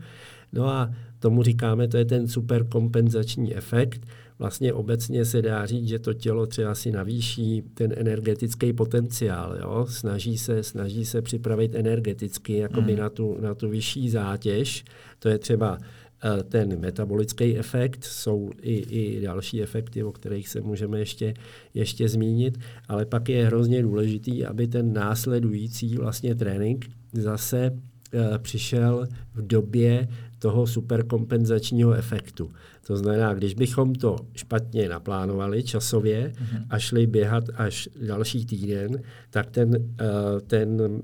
No 0.53 0.68
a 0.68 0.90
tomu 1.18 1.42
říkáme, 1.42 1.88
to 1.88 1.97
je 1.97 2.05
ten 2.05 2.28
superkompenzační 2.28 3.57
efekt, 3.57 4.07
vlastně 4.39 4.72
obecně 4.72 5.24
se 5.24 5.43
dá 5.43 5.66
říct, 5.66 5.89
že 5.89 5.99
to 5.99 6.14
tělo 6.14 6.47
třeba 6.47 6.74
si 6.74 6.93
navýší 6.93 7.62
ten 7.74 7.95
energetický 7.97 8.72
potenciál. 8.72 9.57
Jo? 9.61 9.87
Snaží, 9.89 10.39
se, 10.39 10.62
snaží 10.62 11.05
se 11.05 11.22
připravit 11.22 11.74
energeticky 11.74 12.57
jakoby 12.57 12.93
mm. 12.93 12.99
na, 12.99 13.11
tu, 13.11 13.37
na 13.41 13.55
tu 13.55 13.68
vyšší 13.68 14.11
zátěž. 14.11 14.84
To 15.18 15.28
je 15.28 15.39
třeba 15.39 15.78
eh, 15.78 16.43
ten 16.43 16.80
metabolický 16.80 17.59
efekt, 17.59 18.05
jsou 18.05 18.51
i, 18.62 18.74
i 18.74 19.20
další 19.20 19.62
efekty, 19.62 20.03
o 20.03 20.12
kterých 20.12 20.49
se 20.49 20.61
můžeme 20.61 20.99
ještě, 20.99 21.34
ještě 21.74 22.09
zmínit, 22.09 22.59
ale 22.89 23.07
pak 23.07 23.28
je 23.28 23.47
hrozně 23.47 23.82
důležitý, 23.82 24.45
aby 24.45 24.66
ten 24.66 24.93
následující 24.93 25.97
vlastně 25.97 26.34
trénink 26.34 26.87
zase 27.12 27.70
uh, 27.70 28.39
přišel 28.39 29.09
v 29.34 29.47
době 29.47 30.09
toho 30.39 30.66
superkompenzačního 30.66 31.93
efektu. 31.93 32.51
To 32.87 32.97
znamená, 32.97 33.34
když 33.34 33.55
bychom 33.55 33.95
to 33.95 34.16
špatně 34.34 34.89
naplánovali 34.89 35.62
časově 35.62 36.32
mm-hmm. 36.34 36.66
a 36.70 36.78
šli 36.78 37.07
běhat 37.07 37.45
až 37.55 37.89
další 38.07 38.47
týden, 38.47 39.03
tak 39.30 39.51
ten, 39.51 39.68
uh, 39.70 40.41
ten 40.47 40.80
uh, 40.80 41.01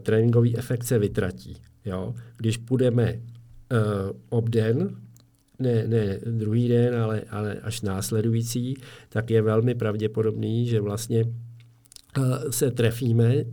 tréninkový 0.00 0.58
efekt 0.58 0.84
se 0.84 0.98
vytratí. 0.98 1.56
Jo? 1.84 2.14
Když 2.36 2.56
půjdeme 2.56 3.12
uh, 3.12 3.18
obden, 4.28 4.96
ne, 5.58 5.88
ne 5.88 6.18
druhý 6.30 6.68
den, 6.68 6.94
ale, 6.94 7.22
ale 7.30 7.54
až 7.54 7.80
následující, 7.80 8.74
tak 9.08 9.30
je 9.30 9.42
velmi 9.42 9.74
pravděpodobný, 9.74 10.66
že 10.66 10.80
vlastně 10.80 11.24
se 12.50 12.70
trefíme 12.70 13.34
Eh, 13.34 13.44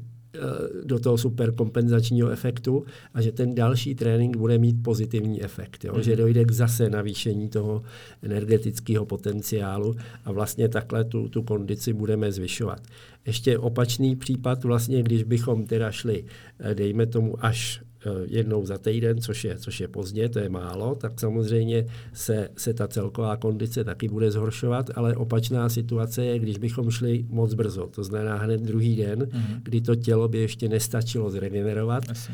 do 0.83 0.99
toho 0.99 1.17
superkompenzačního 1.17 2.29
efektu 2.29 2.85
a 3.13 3.21
že 3.21 3.31
ten 3.31 3.55
další 3.55 3.95
trénink 3.95 4.37
bude 4.37 4.57
mít 4.57 4.83
pozitivní 4.83 5.43
efekt. 5.43 5.85
Jo? 5.85 5.93
Mm. 5.95 6.03
Že 6.03 6.15
dojde 6.15 6.45
k 6.45 6.51
zase 6.51 6.89
navýšení 6.89 7.49
toho 7.49 7.83
energetického 8.21 9.05
potenciálu 9.05 9.95
a 10.25 10.31
vlastně 10.31 10.69
takhle 10.69 11.03
tu, 11.03 11.29
tu 11.29 11.43
kondici 11.43 11.93
budeme 11.93 12.31
zvyšovat. 12.31 12.79
Ještě 13.25 13.57
opačný 13.57 14.15
případ, 14.15 14.63
vlastně, 14.63 15.03
když 15.03 15.23
bychom 15.23 15.65
teda 15.65 15.91
šli, 15.91 16.25
eh, 16.59 16.75
dejme 16.75 17.05
tomu, 17.05 17.45
až 17.45 17.81
Eh, 17.81 17.90
jednou 18.25 18.65
za 18.65 18.77
týden, 18.77 19.21
což 19.21 19.43
je, 19.43 19.57
což 19.57 19.79
je 19.79 19.87
pozdě, 19.87 20.29
to 20.29 20.39
je 20.39 20.49
málo, 20.49 20.95
tak 20.95 21.19
samozřejmě 21.19 21.85
se, 22.13 22.49
se 22.57 22.73
ta 22.73 22.87
celková 22.87 23.37
kondice 23.37 23.83
taky 23.83 24.09
bude 24.09 24.31
zhoršovat, 24.31 24.89
ale 24.95 25.15
opačná 25.15 25.69
situace 25.69 26.25
je, 26.25 26.39
když 26.39 26.57
bychom 26.57 26.91
šli 26.91 27.25
moc 27.29 27.53
brzo, 27.53 27.87
to 27.87 28.03
znamená 28.03 28.37
hned 28.37 28.61
druhý 28.61 28.95
den, 28.95 29.19
mm-hmm. 29.19 29.59
kdy 29.63 29.81
to 29.81 29.95
tělo 29.95 30.27
by 30.27 30.37
ještě 30.37 30.69
nestačilo 30.69 31.31
zregenerovat, 31.31 32.03
Asi. 32.09 32.31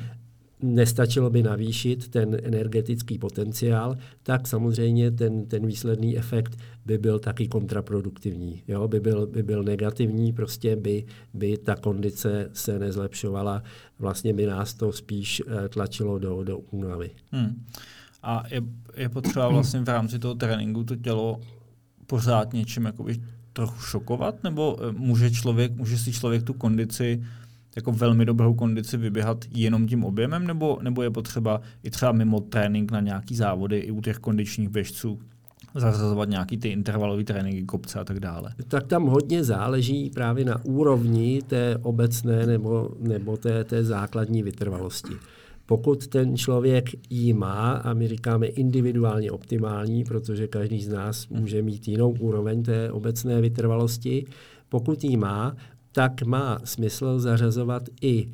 Nestačilo 0.61 1.29
by 1.29 1.43
navýšit 1.43 2.07
ten 2.07 2.37
energetický 2.43 3.17
potenciál, 3.17 3.97
tak 4.23 4.47
samozřejmě 4.47 5.11
ten, 5.11 5.45
ten 5.45 5.67
výsledný 5.67 6.17
efekt 6.17 6.57
by 6.85 6.97
byl 6.97 7.19
taky 7.19 7.47
kontraproduktivní. 7.47 8.63
Jo? 8.67 8.87
By, 8.87 8.99
byl, 8.99 9.27
by 9.27 9.43
byl 9.43 9.63
negativní, 9.63 10.33
prostě 10.33 10.75
by, 10.75 11.05
by 11.33 11.57
ta 11.57 11.75
kondice 11.75 12.49
se 12.53 12.79
nezlepšovala, 12.79 13.63
vlastně 13.99 14.33
by 14.33 14.45
nás 14.45 14.73
to 14.73 14.91
spíš 14.91 15.41
eh, 15.47 15.69
tlačilo 15.69 16.19
do, 16.19 16.43
do 16.43 16.57
únavy. 16.57 17.11
Hmm. 17.31 17.65
A 18.23 18.43
je, 18.49 18.61
je 18.95 19.09
potřeba 19.09 19.49
vlastně 19.49 19.79
v 19.79 19.89
rámci 19.89 20.19
toho 20.19 20.35
tréninku 20.35 20.83
to 20.83 20.95
tělo 20.95 21.41
pořád 22.07 22.53
něčím 22.53 22.85
jakoby 22.85 23.21
trochu 23.53 23.81
šokovat, 23.81 24.43
nebo 24.43 24.77
eh, 24.79 24.91
může 24.91 25.31
člověk, 25.31 25.75
může 25.75 25.97
si 25.97 26.11
člověk 26.13 26.43
tu 26.43 26.53
kondici 26.53 27.23
jako 27.77 27.91
velmi 27.91 28.25
dobrou 28.25 28.53
kondici 28.53 28.97
vyběhat 28.97 29.45
jenom 29.53 29.87
tím 29.87 30.03
objemem, 30.03 30.47
nebo, 30.47 30.77
nebo 30.81 31.03
je 31.03 31.09
potřeba 31.09 31.61
i 31.83 31.89
třeba 31.89 32.11
mimo 32.11 32.39
trénink 32.39 32.91
na 32.91 32.99
nějaký 32.99 33.35
závody 33.35 33.77
i 33.77 33.91
u 33.91 34.01
těch 34.01 34.17
kondičních 34.17 34.69
běžců 34.69 35.19
zařazovat 35.75 36.29
nějaký 36.29 36.57
ty 36.57 36.69
intervalové 36.69 37.23
tréninky, 37.23 37.63
kopce 37.63 37.99
a 37.99 38.03
tak 38.03 38.19
dále? 38.19 38.53
Tak 38.67 38.87
tam 38.87 39.05
hodně 39.05 39.43
záleží 39.43 40.09
právě 40.09 40.45
na 40.45 40.65
úrovni 40.65 41.41
té 41.47 41.77
obecné 41.81 42.45
nebo, 42.45 42.89
nebo 42.99 43.37
té, 43.37 43.63
té 43.63 43.83
základní 43.83 44.43
vytrvalosti. 44.43 45.13
Pokud 45.65 46.07
ten 46.07 46.37
člověk 46.37 46.89
ji 47.09 47.33
má, 47.33 47.71
a 47.71 47.93
my 47.93 48.07
říkáme 48.07 48.47
individuálně 48.47 49.31
optimální, 49.31 50.03
protože 50.03 50.47
každý 50.47 50.81
z 50.81 50.87
nás 50.87 51.27
může 51.27 51.61
mít 51.61 51.87
jinou 51.87 52.15
úroveň 52.19 52.63
té 52.63 52.91
obecné 52.91 53.41
vytrvalosti, 53.41 54.25
pokud 54.69 55.03
ji 55.03 55.17
má, 55.17 55.55
tak 55.97 56.21
má 56.21 56.59
smysl 56.63 57.19
zařazovat 57.19 57.83
i 58.01 58.25
uh, 58.25 58.31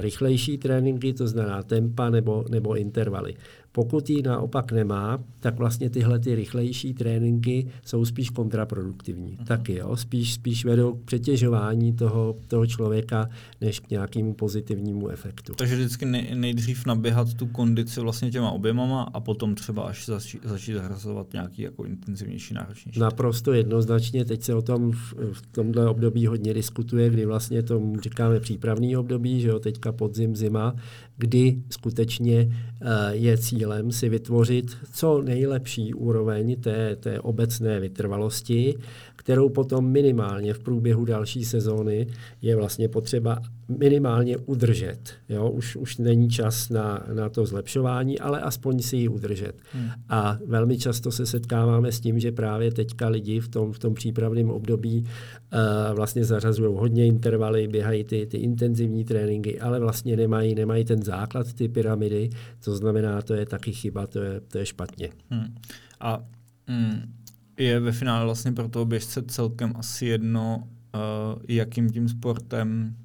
rychlejší 0.00 0.58
tréninky, 0.58 1.12
to 1.12 1.28
znamená 1.28 1.62
tempa 1.62 2.10
nebo, 2.10 2.44
nebo 2.50 2.76
intervaly. 2.76 3.34
Pokud 3.72 4.10
ji 4.10 4.22
naopak 4.22 4.72
nemá, 4.72 5.18
tak 5.40 5.58
vlastně 5.58 5.90
tyhle 5.90 6.18
ty 6.18 6.34
rychlejší 6.34 6.94
tréninky 6.94 7.66
jsou 7.84 8.04
spíš 8.04 8.30
kontraproduktivní. 8.30 9.38
Uh-huh. 9.38 9.44
Taky 9.44 9.74
jo, 9.74 9.96
spíš, 9.96 10.34
spíš 10.34 10.64
vedou 10.64 10.94
k 10.94 11.04
přetěžování 11.04 11.92
toho, 11.92 12.36
toho 12.48 12.66
člověka, 12.66 13.28
než 13.60 13.80
k 13.80 13.90
nějakému 13.90 14.34
pozitivnímu 14.34 15.08
efektu. 15.08 15.52
Takže 15.54 15.76
vždycky 15.76 16.06
nej, 16.06 16.34
nejdřív 16.34 16.86
naběhat 16.86 17.34
tu 17.34 17.46
kondici 17.46 18.00
vlastně 18.00 18.30
těma 18.30 18.50
objemama 18.50 19.02
a 19.02 19.20
potom 19.20 19.54
třeba 19.54 19.82
až 19.82 20.06
začít, 20.06 20.40
začít 20.44 20.74
zahrazovat 20.74 21.32
nějaký 21.32 21.62
jako 21.62 21.84
intenzivnější, 21.84 22.54
náročnější. 22.54 23.00
Naprosto 23.00 23.52
jednoznačně, 23.52 24.24
teď 24.24 24.42
se 24.42 24.54
o 24.54 24.62
tom 24.62 24.92
v, 24.92 25.14
v 25.32 25.46
tomhle 25.52 25.88
období 25.88 26.26
hodně 26.26 26.54
diskutuje, 26.54 27.10
kdy 27.10 27.26
vlastně 27.26 27.62
to 27.62 27.82
říkáme 28.02 28.40
přípravný 28.40 28.96
období, 28.96 29.40
že 29.40 29.48
jo, 29.48 29.58
teďka 29.58 29.92
podzim, 29.92 30.36
zima, 30.36 30.74
kdy 31.16 31.62
skutečně 31.70 32.46
uh, 32.46 32.88
je 33.10 33.36
cílem 33.60 33.92
si 33.92 34.08
vytvořit 34.08 34.76
co 34.92 35.22
nejlepší 35.22 35.94
úroveň 35.94 36.60
té, 36.60 36.96
té 36.96 37.20
obecné 37.20 37.80
vytrvalosti, 37.80 38.74
kterou 39.16 39.48
potom 39.48 39.90
minimálně 39.90 40.54
v 40.54 40.58
průběhu 40.58 41.04
další 41.04 41.44
sezóny 41.44 42.06
je 42.42 42.56
vlastně 42.56 42.88
potřeba 42.88 43.42
minimálně 43.78 44.36
udržet. 44.36 44.98
Jo? 45.28 45.50
Už, 45.50 45.76
už 45.76 45.96
není 45.96 46.30
čas 46.30 46.68
na, 46.68 47.06
na 47.14 47.28
to 47.28 47.46
zlepšování, 47.46 48.18
ale 48.18 48.40
aspoň 48.40 48.82
si 48.82 48.96
ji 48.96 49.08
udržet. 49.08 49.52
Hmm. 49.72 49.88
A 50.08 50.38
velmi 50.46 50.78
často 50.78 51.12
se 51.12 51.26
setkáváme 51.26 51.92
s 51.92 52.00
tím, 52.00 52.18
že 52.18 52.32
právě 52.32 52.72
teďka 52.72 53.08
lidi 53.08 53.40
v 53.40 53.48
tom, 53.48 53.72
v 53.72 53.78
tom 53.78 53.94
přípravném 53.94 54.50
období 54.50 55.00
uh, 55.00 55.96
vlastně 55.96 56.24
zařazují 56.24 56.76
hodně 56.76 57.06
intervaly, 57.06 57.68
běhají 57.68 58.04
ty, 58.04 58.26
ty 58.26 58.36
intenzivní 58.36 59.04
tréninky, 59.04 59.60
ale 59.60 59.80
vlastně 59.80 60.16
nemají, 60.16 60.54
nemají 60.54 60.84
ten 60.84 61.02
základ, 61.02 61.52
ty 61.52 61.68
pyramidy, 61.68 62.30
to 62.64 62.76
znamená, 62.76 63.22
to 63.22 63.34
je 63.34 63.46
taky 63.46 63.72
chyba, 63.72 64.06
to 64.06 64.20
je, 64.20 64.40
to 64.40 64.58
je 64.58 64.66
špatně. 64.66 65.08
Hmm. 65.30 65.54
A 66.00 66.24
mm, 66.66 67.12
je 67.58 67.80
ve 67.80 67.92
finále 67.92 68.24
vlastně 68.24 68.52
pro 68.52 68.68
toho 68.68 68.84
běžce 68.84 69.22
celkem 69.22 69.72
asi 69.76 70.06
jedno, 70.06 70.68
uh, 70.94 71.42
jakým 71.48 71.90
tím 71.90 72.08
sportem 72.08 72.96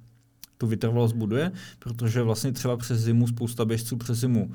tu 0.57 0.67
vytrvalost 0.67 1.15
buduje, 1.15 1.51
protože 1.79 2.21
vlastně 2.21 2.51
třeba 2.51 2.77
přes 2.77 2.99
zimu 2.99 3.27
spousta 3.27 3.65
běžců 3.65 3.97
přes 3.97 4.19
zimu 4.19 4.51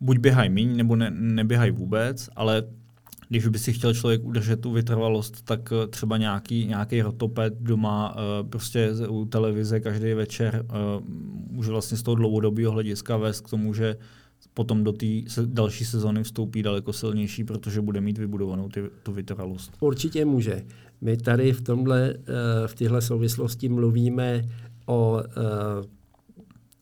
buď 0.00 0.18
běhají 0.18 0.50
míň, 0.50 0.76
nebo 0.76 0.96
ne, 0.96 1.10
neběhají 1.10 1.70
vůbec, 1.70 2.28
ale 2.36 2.64
když 3.28 3.46
by 3.46 3.58
si 3.58 3.72
chtěl 3.72 3.94
člověk 3.94 4.24
udržet 4.24 4.60
tu 4.60 4.72
vytrvalost, 4.72 5.42
tak 5.42 5.72
eh, 5.72 5.86
třeba 5.86 6.16
nějaký, 6.16 6.66
nějaký 6.66 7.02
rotoped 7.02 7.54
doma, 7.60 8.16
uh, 8.16 8.48
prostě 8.48 8.90
u 9.08 9.24
televize 9.24 9.80
každý 9.80 10.12
večer 10.14 10.66
může 11.50 11.70
vlastně 11.70 11.96
z 11.96 12.02
toho 12.02 12.14
dlouhodobého 12.14 12.72
hlediska 12.72 13.16
vést 13.16 13.40
k 13.40 13.50
tomu, 13.50 13.74
že 13.74 13.96
potom 14.54 14.84
do 14.84 14.92
té 14.92 15.06
další 15.46 15.84
sezóny 15.84 16.22
vstoupí 16.22 16.62
daleko 16.62 16.92
silnější, 16.92 17.44
protože 17.44 17.80
bude 17.80 18.00
mít 18.00 18.18
vybudovanou 18.18 18.68
ty, 18.68 18.82
tu 19.02 19.12
vytrvalost. 19.12 19.72
Určitě 19.80 20.24
může. 20.24 20.64
My 21.00 21.16
tady 21.16 21.52
v 21.52 21.60
tomhle, 21.60 22.14
v 22.66 22.74
téhle 22.74 23.02
souvislosti 23.02 23.68
mluvíme 23.68 24.42
o 24.86 25.22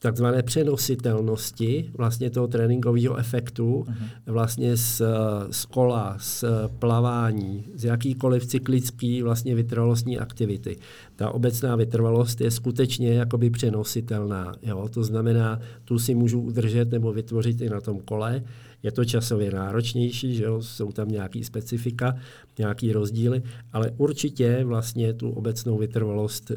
takzvané 0.03 0.43
přenositelnosti 0.43 1.91
vlastně 1.99 2.31
toho 2.31 2.47
tréninkového 2.49 3.17
efektu 3.17 3.85
uh-huh. 3.89 3.95
vlastně 4.27 4.77
z, 4.77 5.03
z 5.51 5.65
kola, 5.65 6.17
z 6.19 6.45
plavání, 6.79 7.65
z 7.75 7.85
jakýkoliv 7.85 8.47
cyklický 8.47 9.23
vlastně 9.23 9.55
vytrvalostní 9.55 10.19
aktivity. 10.19 10.77
Ta 11.17 11.31
obecná 11.31 11.77
vytrvalost 11.77 12.41
je 12.41 12.51
skutečně 12.51 13.15
jakoby 13.15 13.51
přenositelná. 13.51 14.55
Jo? 14.63 14.89
To 14.89 15.05
znamená, 15.05 15.61
tu 15.85 15.99
si 15.99 16.15
můžu 16.15 16.41
udržet 16.41 16.91
nebo 16.91 17.13
vytvořit 17.13 17.61
i 17.61 17.69
na 17.69 17.81
tom 17.81 18.01
kole. 18.01 18.43
Je 18.83 18.93
to 18.93 19.05
časově 19.05 19.51
náročnější, 19.51 20.35
že 20.35 20.45
jo? 20.45 20.63
jsou 20.63 20.93
tam 20.93 21.09
nějaký 21.09 21.45
specifika, 21.45 22.17
nějaký 22.59 22.93
rozdíly, 22.93 23.43
ale 23.73 23.91
určitě 23.97 24.65
vlastně 24.65 25.13
tu 25.13 25.31
obecnou 25.31 25.79
vytrvalost, 25.79 26.51
uh, 26.51 26.57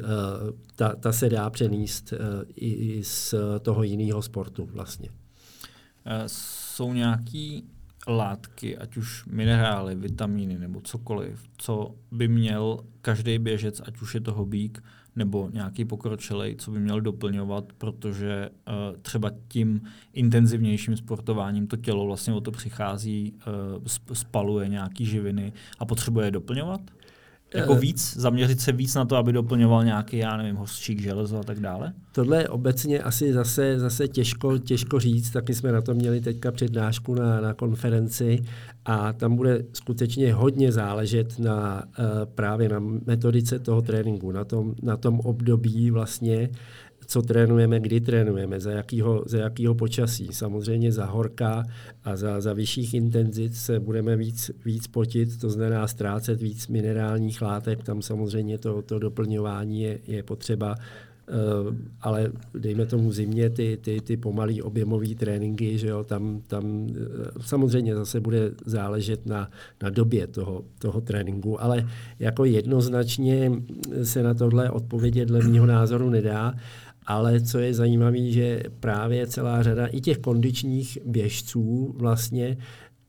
ta, 0.76 0.94
ta 0.96 1.12
se 1.12 1.28
dá 1.28 1.50
přenést 1.50 2.14
i, 2.56 2.72
i 2.72 3.04
z 3.04 3.34
toho 3.62 3.82
jiného 3.82 4.22
sportu 4.22 4.68
vlastně. 4.72 5.08
Eh, 6.06 6.24
jsou 6.26 6.92
nějaký 6.92 7.64
látky, 8.06 8.78
ať 8.78 8.96
už 8.96 9.26
minerály, 9.26 9.94
vitamíny 9.94 10.58
nebo 10.58 10.80
cokoliv, 10.80 11.42
co 11.56 11.94
by 12.12 12.28
měl 12.28 12.78
každý 13.00 13.38
běžec, 13.38 13.82
ať 13.86 14.00
už 14.00 14.14
je 14.14 14.20
to 14.20 14.34
hobík 14.34 14.82
nebo 15.16 15.50
nějaký 15.52 15.84
pokročilej, 15.84 16.56
co 16.56 16.70
by 16.70 16.80
měl 16.80 17.00
doplňovat, 17.00 17.72
protože 17.72 18.50
uh, 18.50 18.96
třeba 19.02 19.30
tím 19.48 19.80
intenzivnějším 20.12 20.96
sportováním 20.96 21.66
to 21.66 21.76
tělo 21.76 22.06
vlastně 22.06 22.34
o 22.34 22.40
to 22.40 22.50
přichází, 22.50 23.32
uh, 23.32 23.84
spaluje 24.12 24.68
nějaký 24.68 25.06
živiny 25.06 25.52
a 25.78 25.84
potřebuje 25.84 26.26
je 26.26 26.30
doplňovat? 26.30 26.80
Jako 27.54 27.74
eh, 27.74 27.78
víc, 27.78 28.16
zaměřit 28.16 28.60
se 28.60 28.72
víc 28.72 28.94
na 28.94 29.04
to, 29.04 29.16
aby 29.16 29.32
doplňoval 29.32 29.84
nějaký, 29.84 30.16
já 30.16 30.36
nevím, 30.36 30.56
hořčík, 30.56 31.00
železo 31.00 31.38
a 31.38 31.42
tak 31.42 31.60
dále? 31.60 31.92
Tohle 32.12 32.38
je 32.38 32.48
obecně 32.48 33.02
asi 33.02 33.32
zase, 33.32 33.78
zase 33.78 34.08
těžko, 34.08 34.58
těžko 34.58 35.00
říct, 35.00 35.30
taky 35.30 35.54
jsme 35.54 35.72
na 35.72 35.80
to 35.80 35.94
měli 35.94 36.20
teďka 36.20 36.52
přednášku 36.52 37.14
na, 37.14 37.40
na 37.40 37.54
konferenci 37.54 38.42
a 38.84 39.12
tam 39.12 39.36
bude 39.36 39.64
skutečně 39.72 40.34
hodně 40.34 40.72
záležet 40.72 41.38
na 41.38 41.84
uh, 41.98 42.04
právě 42.34 42.68
na 42.68 42.78
metodice 43.06 43.58
toho 43.58 43.82
tréninku, 43.82 44.32
na 44.32 44.44
tom, 44.44 44.74
na 44.82 44.96
tom 44.96 45.20
období 45.20 45.90
vlastně, 45.90 46.48
co 47.06 47.22
trénujeme, 47.22 47.80
kdy 47.80 48.00
trénujeme, 48.00 48.60
za 48.60 48.70
jakýho, 48.70 49.22
za 49.26 49.38
jakýho 49.38 49.74
počasí. 49.74 50.28
Samozřejmě 50.32 50.92
za 50.92 51.04
horka 51.04 51.64
a 52.04 52.16
za, 52.16 52.40
za 52.40 52.52
vyšších 52.52 52.94
intenzit 52.94 53.54
se 53.54 53.80
budeme 53.80 54.16
víc, 54.16 54.50
víc 54.64 54.86
potit, 54.86 55.40
to 55.40 55.50
znamená 55.50 55.86
ztrácet 55.86 56.42
víc 56.42 56.68
minerálních 56.68 57.42
látek, 57.42 57.82
tam 57.82 58.02
samozřejmě 58.02 58.58
to, 58.58 58.82
to 58.82 58.98
doplňování 58.98 59.82
je, 59.82 59.98
je 60.06 60.22
potřeba, 60.22 60.74
Uh, 61.66 61.74
ale 62.00 62.32
dejme 62.54 62.86
tomu 62.86 63.12
zimě 63.12 63.50
ty, 63.50 63.78
ty, 63.80 64.00
ty 64.00 64.16
pomalý 64.16 64.62
objemové 64.62 65.14
tréninky, 65.14 65.78
že 65.78 65.88
jo, 65.88 66.04
tam, 66.04 66.40
tam 66.46 66.64
uh, 66.64 66.86
samozřejmě 67.40 67.94
zase 67.94 68.20
bude 68.20 68.50
záležet 68.66 69.26
na, 69.26 69.50
na 69.82 69.90
době 69.90 70.26
toho, 70.26 70.64
toho 70.78 71.00
tréninku, 71.00 71.62
ale 71.62 71.88
jako 72.18 72.44
jednoznačně 72.44 73.52
se 74.02 74.22
na 74.22 74.34
tohle 74.34 74.70
odpovědět 74.70 75.24
dle 75.24 75.48
mého 75.48 75.66
názoru 75.66 76.10
nedá. 76.10 76.54
Ale 77.06 77.40
co 77.40 77.58
je 77.58 77.74
zajímavé, 77.74 78.30
že 78.30 78.62
právě 78.80 79.26
celá 79.26 79.62
řada 79.62 79.86
i 79.86 80.00
těch 80.00 80.18
kondičních 80.18 80.98
běžců 81.04 81.94
vlastně 81.98 82.56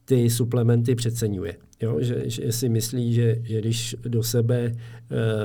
ty 0.04 0.30
suplementy 0.30 0.94
přeceňuje. 0.94 1.56
Jo, 1.82 2.00
že, 2.00 2.30
že 2.30 2.52
si 2.52 2.68
myslí, 2.68 3.14
že, 3.14 3.36
že 3.42 3.60
když 3.60 3.96
do 4.08 4.22
sebe 4.22 4.60
e, 4.60 4.74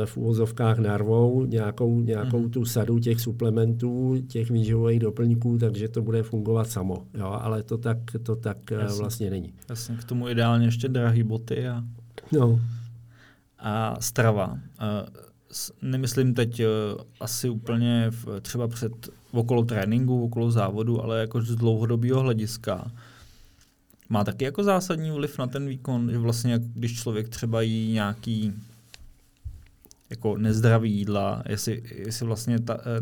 v 0.05 0.17
úvozovkách 0.17 0.77
narvou 0.77 1.45
nějakou, 1.45 2.01
nějakou 2.01 2.39
mm. 2.39 2.49
tu 2.49 2.65
sadu 2.65 2.99
těch 2.99 3.21
suplementů, 3.21 4.15
těch 4.27 4.49
výživových 4.49 4.99
doplňků, 4.99 5.57
takže 5.57 5.87
to 5.87 6.01
bude 6.01 6.23
fungovat 6.23 6.69
samo. 6.69 7.07
Jo, 7.13 7.37
ale 7.41 7.63
to 7.63 7.77
tak, 7.77 7.97
to 8.23 8.35
tak 8.35 8.71
eh, 8.71 8.75
Jasně. 8.75 8.99
vlastně 8.99 9.29
není. 9.29 9.53
Jasně, 9.69 9.95
k 9.95 10.03
tomu 10.03 10.29
ideálně 10.29 10.65
ještě 10.65 10.87
drahé 10.89 11.23
boty 11.23 11.67
a, 11.67 11.83
no. 12.31 12.59
a 13.59 14.01
strava. 14.01 14.59
Nemyslím 15.81 16.33
teď 16.33 16.59
uh, 16.59 16.65
asi 17.19 17.49
úplně 17.49 18.07
v, 18.09 18.39
třeba 18.41 18.67
před 18.67 19.09
okolo 19.31 19.63
tréninku, 19.63 20.23
okolo 20.23 20.51
závodu, 20.51 21.03
ale 21.03 21.19
jako 21.19 21.41
z 21.41 21.55
dlouhodobého 21.55 22.19
hlediska. 22.19 22.91
Má 24.09 24.23
taky 24.23 24.45
jako 24.45 24.63
zásadní 24.63 25.11
vliv 25.11 25.37
na 25.37 25.47
ten 25.47 25.67
výkon, 25.67 26.11
že 26.11 26.17
vlastně 26.17 26.59
když 26.59 27.01
člověk 27.01 27.29
třeba 27.29 27.61
jí 27.61 27.91
nějaký 27.91 28.53
jako 30.13 30.37
nezdravý 30.37 30.91
jídla, 30.93 31.43
jestli, 31.49 31.83
jestli 31.95 32.25
vlastně 32.25 32.59
ta, 32.59 32.77
eh, 32.77 33.01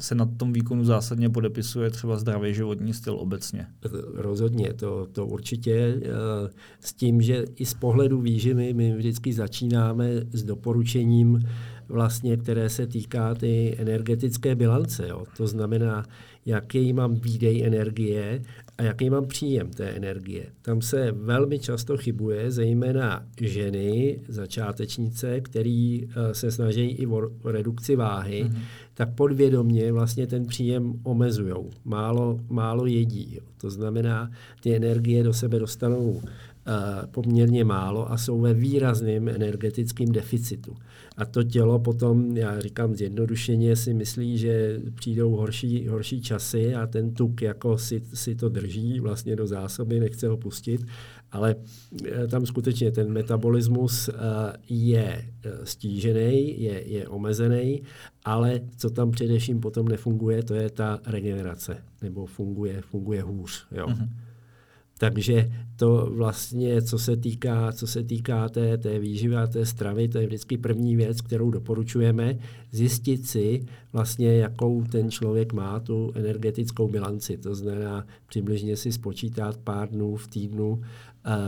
se 0.00 0.14
na 0.14 0.26
tom 0.26 0.52
výkonu 0.52 0.84
zásadně 0.84 1.28
podepisuje 1.28 1.90
třeba 1.90 2.16
zdravý 2.16 2.54
životní 2.54 2.94
styl 2.94 3.14
obecně. 3.18 3.66
Rozhodně, 4.14 4.72
to, 4.72 5.06
to 5.12 5.26
určitě. 5.26 6.00
Eh, 6.02 6.50
s 6.80 6.92
tím, 6.92 7.22
že 7.22 7.44
i 7.56 7.66
z 7.66 7.74
pohledu 7.74 8.20
výživy 8.20 8.74
my 8.74 8.96
vždycky 8.96 9.32
začínáme 9.32 10.08
s 10.32 10.42
doporučením, 10.42 11.48
vlastně, 11.88 12.36
které 12.36 12.68
se 12.68 12.86
týká 12.86 13.34
ty 13.34 13.76
energetické 13.78 14.54
bilance. 14.54 15.08
Jo. 15.08 15.24
To 15.36 15.46
znamená, 15.46 16.04
jaký 16.46 16.92
mám 16.92 17.14
výdej 17.14 17.66
energie 17.66 18.42
a 18.78 18.82
jaký 18.82 19.10
mám 19.10 19.26
příjem 19.26 19.70
té 19.70 19.84
energie. 19.84 20.46
Tam 20.62 20.82
se 20.82 21.12
velmi 21.12 21.58
často 21.58 21.96
chybuje, 21.96 22.50
zejména 22.50 23.26
ženy, 23.40 24.20
začátečnice, 24.28 25.40
který 25.40 26.04
uh, 26.04 26.10
se 26.32 26.50
snaží 26.50 26.80
i 26.80 27.06
o 27.06 27.30
redukci 27.44 27.96
váhy, 27.96 28.44
mm-hmm. 28.44 28.58
tak 28.94 29.14
podvědomně 29.14 29.92
vlastně 29.92 30.26
ten 30.26 30.46
příjem 30.46 30.92
omezují. 31.02 31.54
Málo, 31.84 32.40
málo 32.48 32.86
jedí. 32.86 33.34
Jo. 33.34 33.42
To 33.60 33.70
znamená, 33.70 34.30
ty 34.60 34.76
energie 34.76 35.24
do 35.24 35.32
sebe 35.32 35.58
dostanou 35.58 36.22
Eh, 36.68 37.06
poměrně 37.06 37.64
málo 37.64 38.12
a 38.12 38.18
jsou 38.18 38.40
ve 38.40 38.54
výrazném 38.54 39.28
energetickém 39.28 40.12
deficitu. 40.12 40.76
A 41.16 41.24
to 41.24 41.42
tělo 41.42 41.78
potom, 41.78 42.36
já 42.36 42.60
říkám 42.60 42.94
zjednodušeně, 42.94 43.76
si 43.76 43.94
myslí, 43.94 44.38
že 44.38 44.80
přijdou 44.94 45.30
horší, 45.30 45.88
horší 45.88 46.22
časy 46.22 46.74
a 46.74 46.86
ten 46.86 47.14
tuk 47.14 47.42
jako 47.42 47.78
si, 47.78 48.02
si 48.14 48.34
to 48.34 48.48
drží 48.48 49.00
vlastně 49.00 49.36
do 49.36 49.46
zásoby, 49.46 50.00
nechce 50.00 50.28
ho 50.28 50.36
pustit, 50.36 50.86
ale 51.32 51.56
eh, 52.06 52.26
tam 52.26 52.46
skutečně 52.46 52.90
ten 52.90 53.12
metabolismus 53.12 54.08
eh, 54.08 54.12
je 54.68 55.24
stížený, 55.64 56.62
je, 56.62 56.88
je 56.88 57.08
omezený, 57.08 57.82
ale 58.24 58.60
co 58.76 58.90
tam 58.90 59.10
především 59.10 59.60
potom 59.60 59.88
nefunguje, 59.88 60.42
to 60.42 60.54
je 60.54 60.70
ta 60.70 61.00
regenerace, 61.06 61.82
nebo 62.02 62.26
funguje, 62.26 62.80
funguje 62.80 63.22
hůř. 63.22 63.66
Jo. 63.72 63.86
Mm-hmm. 63.86 64.08
Takže 64.98 65.50
to 65.76 66.10
vlastně, 66.12 66.82
co 66.82 66.98
se 66.98 67.16
týká, 67.16 67.72
co 67.72 67.86
se 67.86 68.04
týká 68.04 68.48
té, 68.48 68.78
té 68.78 68.98
výživy 68.98 69.36
a 69.36 69.46
té 69.46 69.66
stravy, 69.66 70.08
to 70.08 70.18
je 70.18 70.26
vždycky 70.26 70.56
první 70.56 70.96
věc, 70.96 71.20
kterou 71.20 71.50
doporučujeme, 71.50 72.38
zjistit 72.72 73.26
si 73.26 73.66
vlastně, 73.92 74.36
jakou 74.36 74.84
ten 74.84 75.10
člověk 75.10 75.52
má 75.52 75.80
tu 75.80 76.12
energetickou 76.14 76.88
bilanci. 76.88 77.38
To 77.38 77.54
znamená 77.54 78.06
přibližně 78.26 78.76
si 78.76 78.92
spočítat 78.92 79.56
pár 79.56 79.88
dnů 79.88 80.16
v 80.16 80.28
týdnu 80.28 80.82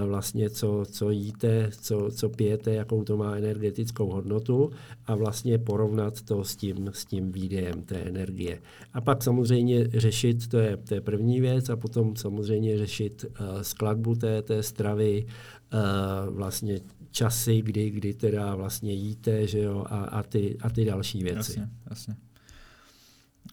vlastně 0.06 0.50
co, 0.50 0.84
co 0.90 1.10
jíte, 1.10 1.70
co, 1.80 2.10
co 2.10 2.28
pijete, 2.28 2.74
jakou 2.74 3.04
to 3.04 3.16
má 3.16 3.36
energetickou 3.36 4.10
hodnotu 4.10 4.70
a 5.06 5.14
vlastně 5.14 5.58
porovnat 5.58 6.22
to 6.22 6.44
s 6.44 6.56
tím, 6.56 6.90
s 6.92 7.04
tím 7.04 7.32
výdejem 7.32 7.82
té 7.82 7.96
energie. 7.96 8.60
A 8.92 9.00
pak 9.00 9.22
samozřejmě 9.22 9.88
řešit, 9.88 10.48
to 10.48 10.58
je, 10.58 10.76
to 10.76 10.94
je 10.94 11.00
první 11.00 11.40
věc, 11.40 11.68
a 11.68 11.76
potom 11.76 12.16
samozřejmě 12.16 12.78
řešit 12.78 13.24
uh, 13.24 13.60
skladbu 13.62 14.14
té, 14.14 14.42
té 14.42 14.62
stravy, 14.62 15.26
uh, 15.26 16.34
vlastně 16.34 16.80
časy, 17.10 17.62
kdy, 17.62 17.90
kdy 17.90 18.14
teda 18.14 18.54
vlastně 18.54 18.92
jíte, 18.92 19.46
že 19.46 19.58
jo, 19.58 19.84
a, 19.86 20.04
a, 20.04 20.22
ty, 20.22 20.58
a 20.60 20.70
ty 20.70 20.84
další 20.84 21.22
věci. 21.22 21.36
Jasně, 21.36 21.68
jasně. 21.90 22.16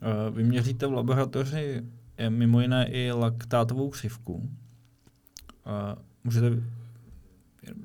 Uh, 0.01 0.35
vy 0.35 0.43
měříte 0.43 0.87
v 0.87 0.93
laboratoři 0.93 1.81
mimo 2.29 2.61
jiné 2.61 2.87
i 2.91 3.11
laktátovou 3.11 3.89
křivku. 3.89 4.49
Můžete 6.25 6.63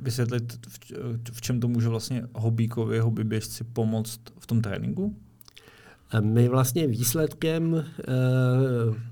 vysvětlit, 0.02 0.66
v 1.32 1.40
čem 1.40 1.60
to 1.60 1.68
může 1.68 1.88
vlastně 1.88 2.22
hobíkovi, 2.34 2.98
hobbyběžci 2.98 3.64
pomoct 3.64 4.20
v 4.38 4.46
tom 4.46 4.60
tréninku? 4.60 5.16
My 6.20 6.48
vlastně 6.48 6.86
výsledkem 6.86 7.72
uh, 7.72 7.82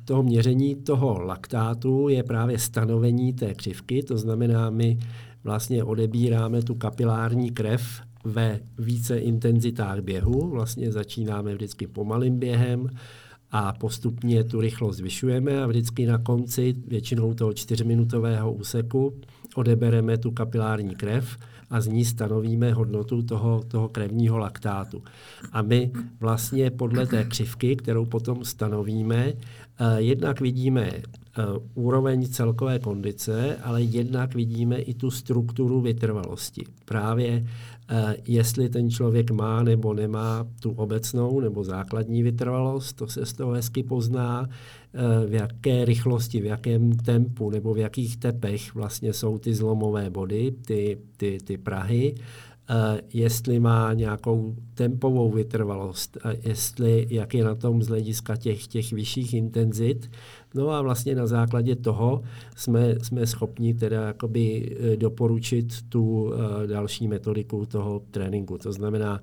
toho 0.05 0.23
měření 0.23 0.75
toho 0.75 1.19
laktátu 1.19 2.09
je 2.09 2.23
právě 2.23 2.59
stanovení 2.59 3.33
té 3.33 3.55
křivky, 3.55 4.03
to 4.03 4.19
znamená, 4.19 4.71
my 4.71 4.99
vlastně 5.45 5.85
odebíráme 5.85 6.63
tu 6.63 6.75
kapilární 6.75 7.51
krev 7.51 8.01
ve 8.25 8.61
více 8.79 9.19
intenzitách 9.19 10.01
běhu, 10.01 10.51
vlastně 10.51 10.93
začínáme 10.93 11.55
vždycky 11.55 11.87
pomalým 11.87 12.39
během, 12.39 12.89
a 13.51 13.73
postupně 13.73 14.45
tu 14.45 14.61
rychlost 14.61 14.97
zvyšujeme 14.97 15.63
a 15.63 15.67
vždycky 15.67 16.07
na 16.07 16.19
konci 16.19 16.75
většinou 16.87 17.35
toho 17.35 17.53
čtyřminutového 17.53 18.53
úseku 18.53 19.15
odebereme 19.55 20.19
tu 20.19 20.31
kapilární 20.31 20.95
krev 20.95 21.37
a 21.71 21.81
z 21.81 21.87
ní 21.87 22.05
stanovíme 22.05 22.73
hodnotu 22.73 23.23
toho, 23.23 23.63
toho 23.69 23.89
krevního 23.89 24.39
laktátu. 24.39 25.03
A 25.53 25.63
my 25.63 25.91
vlastně 26.21 26.71
podle 26.71 27.07
té 27.07 27.25
křivky, 27.25 27.77
kterou 27.77 28.05
potom 28.05 28.45
stanovíme, 28.45 29.33
jednak 29.97 30.41
vidíme 30.41 30.91
eh, 30.91 31.03
úroveň 31.75 32.29
celkové 32.29 32.79
kondice, 32.79 33.57
ale 33.63 33.83
jednak 33.83 34.35
vidíme 34.35 34.79
i 34.79 34.95
tu 34.95 35.11
strukturu 35.11 35.81
vytrvalosti. 35.81 36.65
Právě 36.85 37.45
Eh, 37.91 38.17
jestli 38.27 38.69
ten 38.69 38.91
člověk 38.91 39.31
má 39.31 39.63
nebo 39.63 39.95
nemá 39.95 40.47
tu 40.61 40.71
obecnou 40.71 41.41
nebo 41.41 41.65
základní 41.65 42.23
vytrvalost, 42.23 42.97
to 42.97 43.07
se 43.07 43.27
z 43.27 43.33
toho 43.33 43.53
hezky 43.53 43.83
pozná, 43.83 44.49
eh, 44.49 45.27
v 45.27 45.33
jaké 45.33 45.85
rychlosti, 45.85 46.41
v 46.41 46.45
jakém 46.45 46.93
tempu 46.93 47.51
nebo 47.51 47.75
v 47.75 47.79
jakých 47.79 48.17
tepech 48.17 48.75
vlastně 48.75 49.13
jsou 49.13 49.39
ty 49.39 49.55
zlomové 49.55 50.11
body, 50.11 50.55
ty, 50.67 50.99
ty, 51.17 51.39
ty 51.45 51.59
prahy, 51.59 52.15
jestli 53.13 53.61
má 53.61 53.93
nějakou 53.93 54.57
tempovou 54.75 55.31
vytrvalost, 55.31 56.19
uh, 56.25 56.33
jestli, 56.45 57.07
jak 57.11 57.35
je 57.35 57.45
na 57.45 57.55
tom 57.55 57.83
z 57.83 57.89
hlediska 57.89 58.37
těch, 58.37 58.67
těch 58.67 58.93
vyšších 58.93 59.35
intenzit, 59.35 60.11
No 60.55 60.71
a 60.71 60.83
vlastně 60.83 61.15
na 61.15 61.27
základě 61.27 61.77
toho 61.77 62.23
jsme, 62.57 62.95
jsme 63.03 63.27
schopni 63.27 63.75
teda 63.75 64.07
jakoby 64.07 64.77
eh, 64.81 64.97
doporučit 64.97 65.83
tu 65.89 66.33
další 66.67 67.09
metodiku 67.09 67.67
toho 67.67 68.03
tréninku. 68.11 68.59
To 68.59 68.73
znamená 68.73 69.21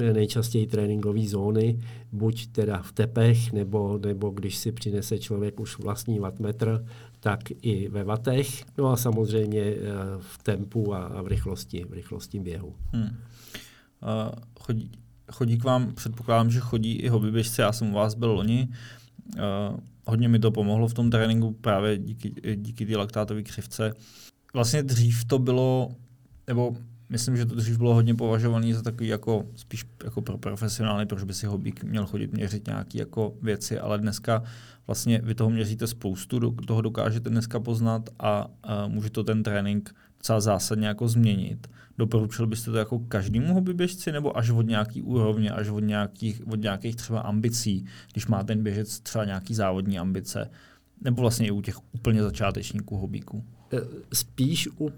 eh, 0.00 0.12
nejčastěji 0.12 0.66
tréninkové 0.66 1.20
zóny, 1.20 1.78
buď 2.12 2.46
teda 2.46 2.82
v 2.82 2.92
tepech, 2.92 3.52
nebo, 3.52 3.98
nebo 4.06 4.30
když 4.30 4.56
si 4.56 4.72
přinese 4.72 5.18
člověk 5.18 5.60
už 5.60 5.78
vlastní 5.78 6.18
wattmetr, 6.18 6.84
tak 7.24 7.40
i 7.62 7.88
ve 7.88 8.04
vatech, 8.04 8.64
no 8.78 8.92
a 8.92 8.96
samozřejmě 8.96 9.74
uh, 9.74 9.78
v 10.20 10.38
tempu 10.42 10.94
a, 10.94 11.22
v 11.22 11.26
rychlosti, 11.26 11.84
v 11.84 11.92
rychlosti 11.92 12.40
běhu. 12.40 12.74
Hmm. 12.92 13.04
Uh, 13.04 13.10
chodí, 14.60 14.90
chodí 15.32 15.58
k 15.58 15.64
vám, 15.64 15.94
předpokládám, 15.94 16.50
že 16.50 16.60
chodí 16.60 16.92
i 16.92 17.08
hobbyběžci, 17.08 17.60
já 17.60 17.72
jsem 17.72 17.90
u 17.90 17.94
vás 17.94 18.14
byl 18.14 18.32
loni, 18.32 18.68
uh, 19.36 19.80
hodně 20.04 20.28
mi 20.28 20.38
to 20.38 20.50
pomohlo 20.50 20.88
v 20.88 20.94
tom 20.94 21.10
tréninku 21.10 21.52
právě 21.52 21.98
díky, 21.98 22.34
díky 22.56 22.86
té 22.86 22.96
laktátové 22.96 23.42
křivce. 23.42 23.92
Vlastně 24.54 24.82
dřív 24.82 25.24
to 25.24 25.38
bylo, 25.38 25.96
nebo 26.46 26.76
myslím, 27.14 27.36
že 27.36 27.46
to 27.46 27.54
dřív 27.54 27.78
bylo 27.78 27.94
hodně 27.94 28.14
považované 28.14 28.74
za 28.74 28.82
takový 28.82 29.08
jako 29.08 29.46
spíš 29.56 29.84
jako 30.04 30.22
pro 30.22 30.38
profesionály, 30.38 31.06
proč 31.06 31.22
by 31.22 31.34
si 31.34 31.46
hobík 31.46 31.84
měl 31.84 32.06
chodit 32.06 32.32
měřit 32.32 32.66
nějaké 32.66 32.98
jako 32.98 33.34
věci, 33.42 33.78
ale 33.78 33.98
dneska 33.98 34.42
vlastně 34.86 35.20
vy 35.24 35.34
toho 35.34 35.50
měříte 35.50 35.86
spoustu, 35.86 36.38
do, 36.38 36.50
toho 36.50 36.80
dokážete 36.80 37.30
dneska 37.30 37.60
poznat 37.60 38.10
a, 38.18 38.46
a 38.62 38.86
může 38.88 39.10
to 39.10 39.24
ten 39.24 39.42
trénink 39.42 39.94
docela 40.18 40.40
zásadně 40.40 40.86
jako 40.86 41.08
změnit. 41.08 41.66
Doporučil 41.98 42.46
byste 42.46 42.70
to 42.70 42.76
jako 42.76 42.98
každému 42.98 43.54
hobbyběžci 43.54 44.12
nebo 44.12 44.36
až 44.36 44.50
od 44.50 44.66
nějaký 44.66 45.02
úrovně, 45.02 45.50
až 45.50 45.68
od 45.68 45.80
nějakých, 45.80 46.42
od 46.46 46.60
nějakých 46.60 46.96
třeba 46.96 47.20
ambicí, 47.20 47.86
když 48.12 48.26
má 48.26 48.42
ten 48.42 48.62
běžec 48.62 49.00
třeba 49.00 49.24
nějaký 49.24 49.54
závodní 49.54 49.98
ambice, 49.98 50.50
nebo 51.00 51.20
vlastně 51.20 51.46
i 51.46 51.50
u 51.50 51.60
těch 51.60 51.76
úplně 51.92 52.22
začátečníků 52.22 52.96
hobíků? 52.96 53.44
E, 53.72 53.76
spíš 54.12 54.68
u 54.80 54.90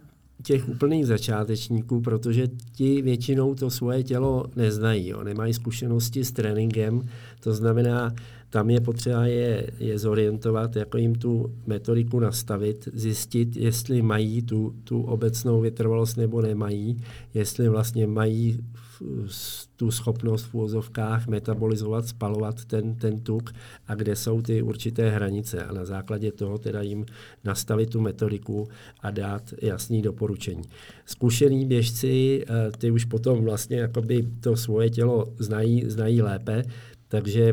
těch 0.43 0.69
úplných 0.69 1.07
začátečníků, 1.07 2.01
protože 2.01 2.49
ti 2.73 3.03
většinou 3.03 3.55
to 3.55 3.71
svoje 3.71 4.03
tělo 4.03 4.45
neznají, 4.57 5.09
jo, 5.09 5.25
nemají 5.25 5.55
zkušenosti 5.55 6.25
s 6.25 6.33
tréninkem, 6.33 7.03
to 7.41 7.55
znamená, 7.55 8.15
tam 8.51 8.71
je 8.71 8.81
potřeba 8.81 9.27
je, 9.27 9.71
je 9.79 9.99
zorientovat, 9.99 10.77
jako 10.77 10.99
jim 10.99 11.15
tu 11.15 11.55
metodiku 11.67 12.21
nastavit, 12.21 12.89
zjistit, 12.93 13.57
jestli 13.57 14.03
mají 14.03 14.43
tu, 14.43 14.75
tu 14.85 15.03
obecnou 15.03 15.61
vytrvalost 15.61 16.17
nebo 16.17 16.43
nemají, 16.43 16.97
jestli 17.35 17.69
vlastně 17.69 18.07
mají 18.07 18.59
tu 19.77 19.91
schopnost 19.91 20.45
v 20.45 20.55
úvozovkách 20.55 21.27
metabolizovat, 21.27 22.09
spalovat 22.09 22.65
ten, 22.65 22.95
ten 22.95 23.21
tuk 23.21 23.53
a 23.87 23.95
kde 23.95 24.17
jsou 24.17 24.43
ty 24.43 24.63
určité 24.63 25.11
hranice 25.11 25.65
a 25.65 25.73
na 25.73 25.85
základě 25.85 26.33
toho 26.33 26.59
teda 26.59 26.83
jim 26.83 27.07
nastavit 27.45 27.91
tu 27.91 28.01
metodiku 28.01 28.69
a 29.01 29.11
dát 29.11 29.55
jasný 29.63 30.03
doporučení. 30.03 30.63
Zkušený 31.07 31.67
běžci, 31.67 32.45
eh, 32.49 32.71
ty 32.79 32.91
už 32.91 33.05
potom 33.05 33.45
vlastně 33.45 33.77
jakoby 33.77 34.29
to 34.41 34.57
svoje 34.57 34.91
tělo 34.91 35.27
znají, 35.39 35.85
znají 35.87 36.23
lépe, 36.23 36.63
takže 37.09 37.53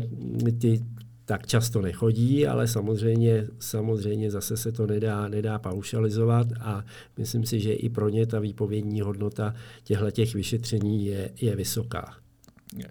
ty 0.60 0.80
tak 1.24 1.46
často 1.46 1.82
nechodí, 1.82 2.46
ale 2.46 2.68
samozřejmě, 2.68 3.46
samozřejmě 3.58 4.30
zase 4.30 4.56
se 4.56 4.72
to 4.72 4.86
nedá, 4.86 5.28
nedá 5.28 5.58
paušalizovat 5.58 6.46
a 6.60 6.84
myslím 7.18 7.46
si, 7.46 7.60
že 7.60 7.72
i 7.72 7.88
pro 7.88 8.08
ně 8.08 8.26
ta 8.26 8.40
výpovědní 8.40 9.00
hodnota 9.00 9.54
těchto 9.82 10.10
těch 10.10 10.34
vyšetření 10.34 11.06
je, 11.06 11.30
je 11.40 11.56
vysoká. 11.56 12.14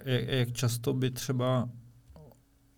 Jak, 0.06 0.28
jak 0.28 0.52
často 0.52 0.94
by 0.94 1.12
třeba 1.12 1.70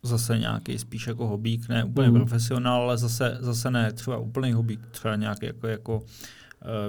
zase 0.03 0.39
nějaký 0.39 0.79
spíš 0.79 1.07
jako 1.07 1.27
hobík, 1.27 1.69
ne 1.69 1.83
úplně 1.83 2.09
mm. 2.09 2.15
profesionál, 2.15 2.81
ale 2.81 2.97
zase, 2.97 3.37
zase 3.39 3.71
ne 3.71 3.93
třeba 3.93 4.17
úplný 4.17 4.53
hobík, 4.53 4.79
třeba 4.91 5.15
nějaký 5.15 5.45
jako, 5.45 5.67
jako 5.67 5.97
uh, 5.97 6.05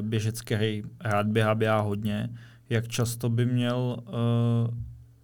běžecký 0.01 0.83
rád 1.01 1.27
běhá, 1.27 1.55
běhá 1.55 1.81
hodně, 1.81 2.29
jak 2.71 2.89
často 2.89 3.29
by 3.29 3.47
měl 3.47 3.97
uh, 4.07 4.75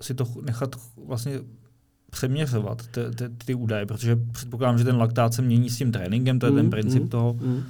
si 0.01 0.15
to 0.15 0.25
nechat 0.43 0.77
vlastně 1.07 1.41
přeměřovat 2.13 2.87
ty, 2.87 3.01
ty, 3.15 3.25
ty 3.45 3.55
údaje, 3.55 3.87
protože 3.87 4.19
předpokládám, 4.33 4.79
že 4.79 4.85
ten 4.85 4.97
laktát 4.97 5.35
se 5.35 5.43
mění 5.43 5.71
s 5.71 5.79
tím 5.79 5.93
tréninkem, 5.93 6.39
to 6.39 6.47
je 6.47 6.53
mm, 6.53 6.57
ten 6.57 6.71
princip 6.71 7.03
mm, 7.03 7.09
toho. 7.09 7.33
Mm. 7.33 7.63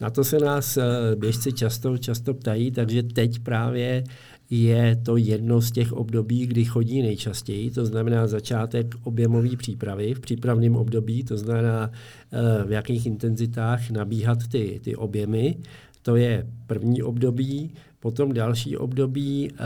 Na 0.00 0.10
to 0.10 0.24
se 0.24 0.38
nás 0.38 0.76
eh, 0.76 0.84
běžci 1.16 1.52
často, 1.52 1.98
často 1.98 2.34
ptají, 2.34 2.70
takže 2.70 3.02
teď 3.02 3.38
právě 3.38 4.04
je 4.50 4.96
to 4.96 5.16
jedno 5.16 5.60
z 5.60 5.70
těch 5.70 5.92
období, 5.92 6.46
kdy 6.46 6.64
chodí 6.64 7.02
nejčastěji, 7.02 7.70
to 7.70 7.86
znamená 7.86 8.26
začátek 8.26 8.94
objemové 9.02 9.56
přípravy 9.56 10.14
v 10.14 10.20
přípravném 10.20 10.76
období, 10.76 11.24
to 11.24 11.36
znamená 11.36 11.90
eh, 12.32 12.64
v 12.64 12.72
jakých 12.72 13.06
intenzitách 13.06 13.90
nabíhat 13.90 14.38
ty, 14.52 14.80
ty 14.84 14.96
objemy. 14.96 15.56
To 16.02 16.16
je 16.16 16.46
první 16.66 17.02
období, 17.02 17.74
potom 18.00 18.32
další 18.32 18.76
období, 18.76 19.50
eh, 19.52 19.56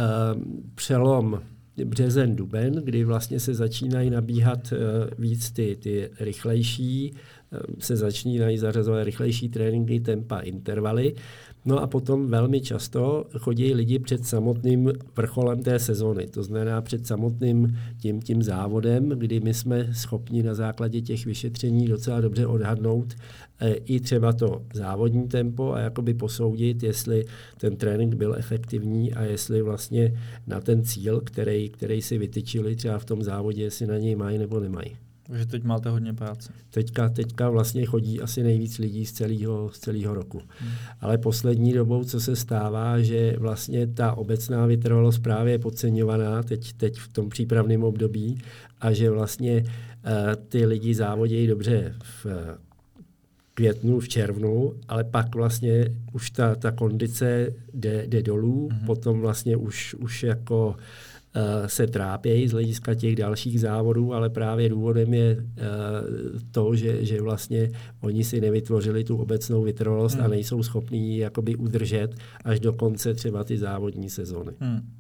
přelom 0.74 1.40
březen, 1.84 2.36
duben, 2.36 2.74
kdy 2.84 3.04
vlastně 3.04 3.40
se 3.40 3.54
začínají 3.54 4.10
nabíhat 4.10 4.72
uh, 4.72 4.78
víc 5.18 5.50
ty, 5.50 5.76
ty 5.76 6.10
rychlejší, 6.20 7.12
uh, 7.12 7.58
se 7.78 7.96
začínají 7.96 8.58
zařazovat 8.58 9.04
rychlejší 9.04 9.48
tréninky, 9.48 10.00
tempa, 10.00 10.38
intervaly. 10.38 11.14
No 11.66 11.78
a 11.78 11.86
potom 11.86 12.26
velmi 12.26 12.60
často 12.60 13.24
chodí 13.38 13.74
lidi 13.74 13.98
před 13.98 14.26
samotným 14.26 14.92
vrcholem 15.16 15.62
té 15.62 15.78
sezony, 15.78 16.26
to 16.26 16.42
znamená 16.42 16.82
před 16.82 17.06
samotným 17.06 17.78
tím, 17.98 18.22
tím 18.22 18.42
závodem, 18.42 19.08
kdy 19.08 19.40
my 19.40 19.54
jsme 19.54 19.88
schopni 19.94 20.42
na 20.42 20.54
základě 20.54 21.00
těch 21.00 21.26
vyšetření 21.26 21.88
docela 21.88 22.20
dobře 22.20 22.46
odhadnout 22.46 23.14
e, 23.60 23.72
i 23.74 24.00
třeba 24.00 24.32
to 24.32 24.62
závodní 24.74 25.28
tempo 25.28 25.72
a 25.72 25.78
jakoby 25.78 26.14
posoudit, 26.14 26.82
jestli 26.82 27.24
ten 27.58 27.76
trénink 27.76 28.14
byl 28.14 28.34
efektivní 28.38 29.12
a 29.12 29.22
jestli 29.22 29.62
vlastně 29.62 30.20
na 30.46 30.60
ten 30.60 30.84
cíl, 30.84 31.20
který, 31.20 31.68
který 31.68 32.02
si 32.02 32.18
vytyčili 32.18 32.76
třeba 32.76 32.98
v 32.98 33.04
tom 33.04 33.22
závodě, 33.22 33.62
jestli 33.62 33.86
na 33.86 33.98
něj 33.98 34.16
mají 34.16 34.38
nebo 34.38 34.60
nemají. 34.60 34.96
Takže 35.26 35.46
teď 35.46 35.64
máte 35.64 35.90
hodně 35.90 36.14
práce. 36.14 36.52
Teďka, 36.70 37.08
teďka 37.08 37.50
vlastně 37.50 37.86
chodí 37.86 38.20
asi 38.20 38.42
nejvíc 38.42 38.78
lidí 38.78 39.06
z 39.06 39.12
celého, 39.12 39.70
z 39.72 39.78
celého 39.78 40.14
roku. 40.14 40.42
Hmm. 40.58 40.70
Ale 41.00 41.18
poslední 41.18 41.72
dobou, 41.72 42.04
co 42.04 42.20
se 42.20 42.36
stává, 42.36 43.00
že 43.00 43.36
vlastně 43.38 43.86
ta 43.86 44.12
obecná 44.12 44.66
vytrvalost 44.66 45.22
právě 45.22 45.52
je 45.52 45.58
podceňovaná 45.58 46.42
teď, 46.42 46.72
teď 46.72 46.98
v 46.98 47.08
tom 47.08 47.28
přípravném 47.28 47.84
období 47.84 48.38
a 48.80 48.92
že 48.92 49.10
vlastně 49.10 49.64
uh, 49.64 50.10
ty 50.48 50.66
lidi 50.66 50.94
závodějí 50.94 51.46
dobře 51.46 51.94
v 52.22 52.26
květnu, 53.54 54.00
v 54.00 54.08
červnu, 54.08 54.74
ale 54.88 55.04
pak 55.04 55.34
vlastně 55.34 55.94
už 56.12 56.30
ta, 56.30 56.54
ta 56.54 56.70
kondice 56.70 57.52
jde, 57.74 58.06
jde 58.06 58.22
dolů, 58.22 58.68
hmm. 58.72 58.86
potom 58.86 59.20
vlastně 59.20 59.56
už, 59.56 59.94
už 59.94 60.22
jako 60.22 60.76
Eh, 60.76 61.13
se 61.66 61.86
trápějí 61.86 62.48
z 62.48 62.52
hlediska 62.52 62.94
těch 62.94 63.16
dalších 63.16 63.60
závodů, 63.60 64.14
ale 64.14 64.30
právě 64.30 64.68
důvodem 64.68 65.14
je 65.14 65.36
eh, 65.38 65.62
to, 66.50 66.76
že, 66.76 67.04
že 67.04 67.22
vlastně 67.22 67.70
oni 68.00 68.24
si 68.24 68.40
nevytvořili 68.40 69.04
tu 69.04 69.16
obecnou 69.16 69.62
vytrvalost 69.62 70.16
hmm. 70.16 70.24
a 70.24 70.28
nejsou 70.28 70.62
schopní 70.62 71.12
ji 71.12 71.18
jakoby 71.18 71.54
udržet 71.54 72.14
až 72.44 72.60
do 72.60 72.72
konce 72.72 73.14
třeba 73.14 73.44
ty 73.44 73.58
závodní 73.58 74.10
sezony. 74.10 74.52
Hmm. 74.60 74.90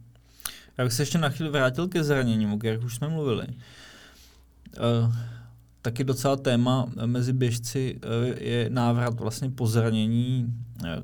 Já 0.78 0.84
bych 0.84 0.92
se 0.92 1.02
ještě 1.02 1.18
na 1.18 1.28
chvíli 1.28 1.50
vrátil 1.50 1.88
ke 1.88 2.04
zraněním, 2.04 2.52
o 2.52 2.58
kterých 2.58 2.84
už 2.84 2.94
jsme 2.94 3.08
mluvili. 3.08 3.46
Uh, 3.46 5.14
taky 5.84 6.04
docela 6.04 6.36
téma 6.36 6.86
mezi 7.06 7.32
běžci 7.32 8.00
je 8.38 8.70
návrat 8.70 9.20
vlastně 9.20 9.50
po 9.50 9.66
zranění 9.66 10.54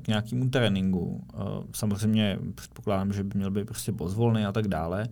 k 0.01 0.07
nějakému 0.07 0.49
tréninku. 0.49 1.27
Samozřejmě 1.73 2.39
předpokládám, 2.55 3.13
že 3.13 3.23
by 3.23 3.37
měl 3.37 3.51
být 3.51 3.65
prostě 3.65 3.91
pozvolný 3.91 4.45
a 4.45 4.51
tak 4.51 4.67
dále, 4.67 5.07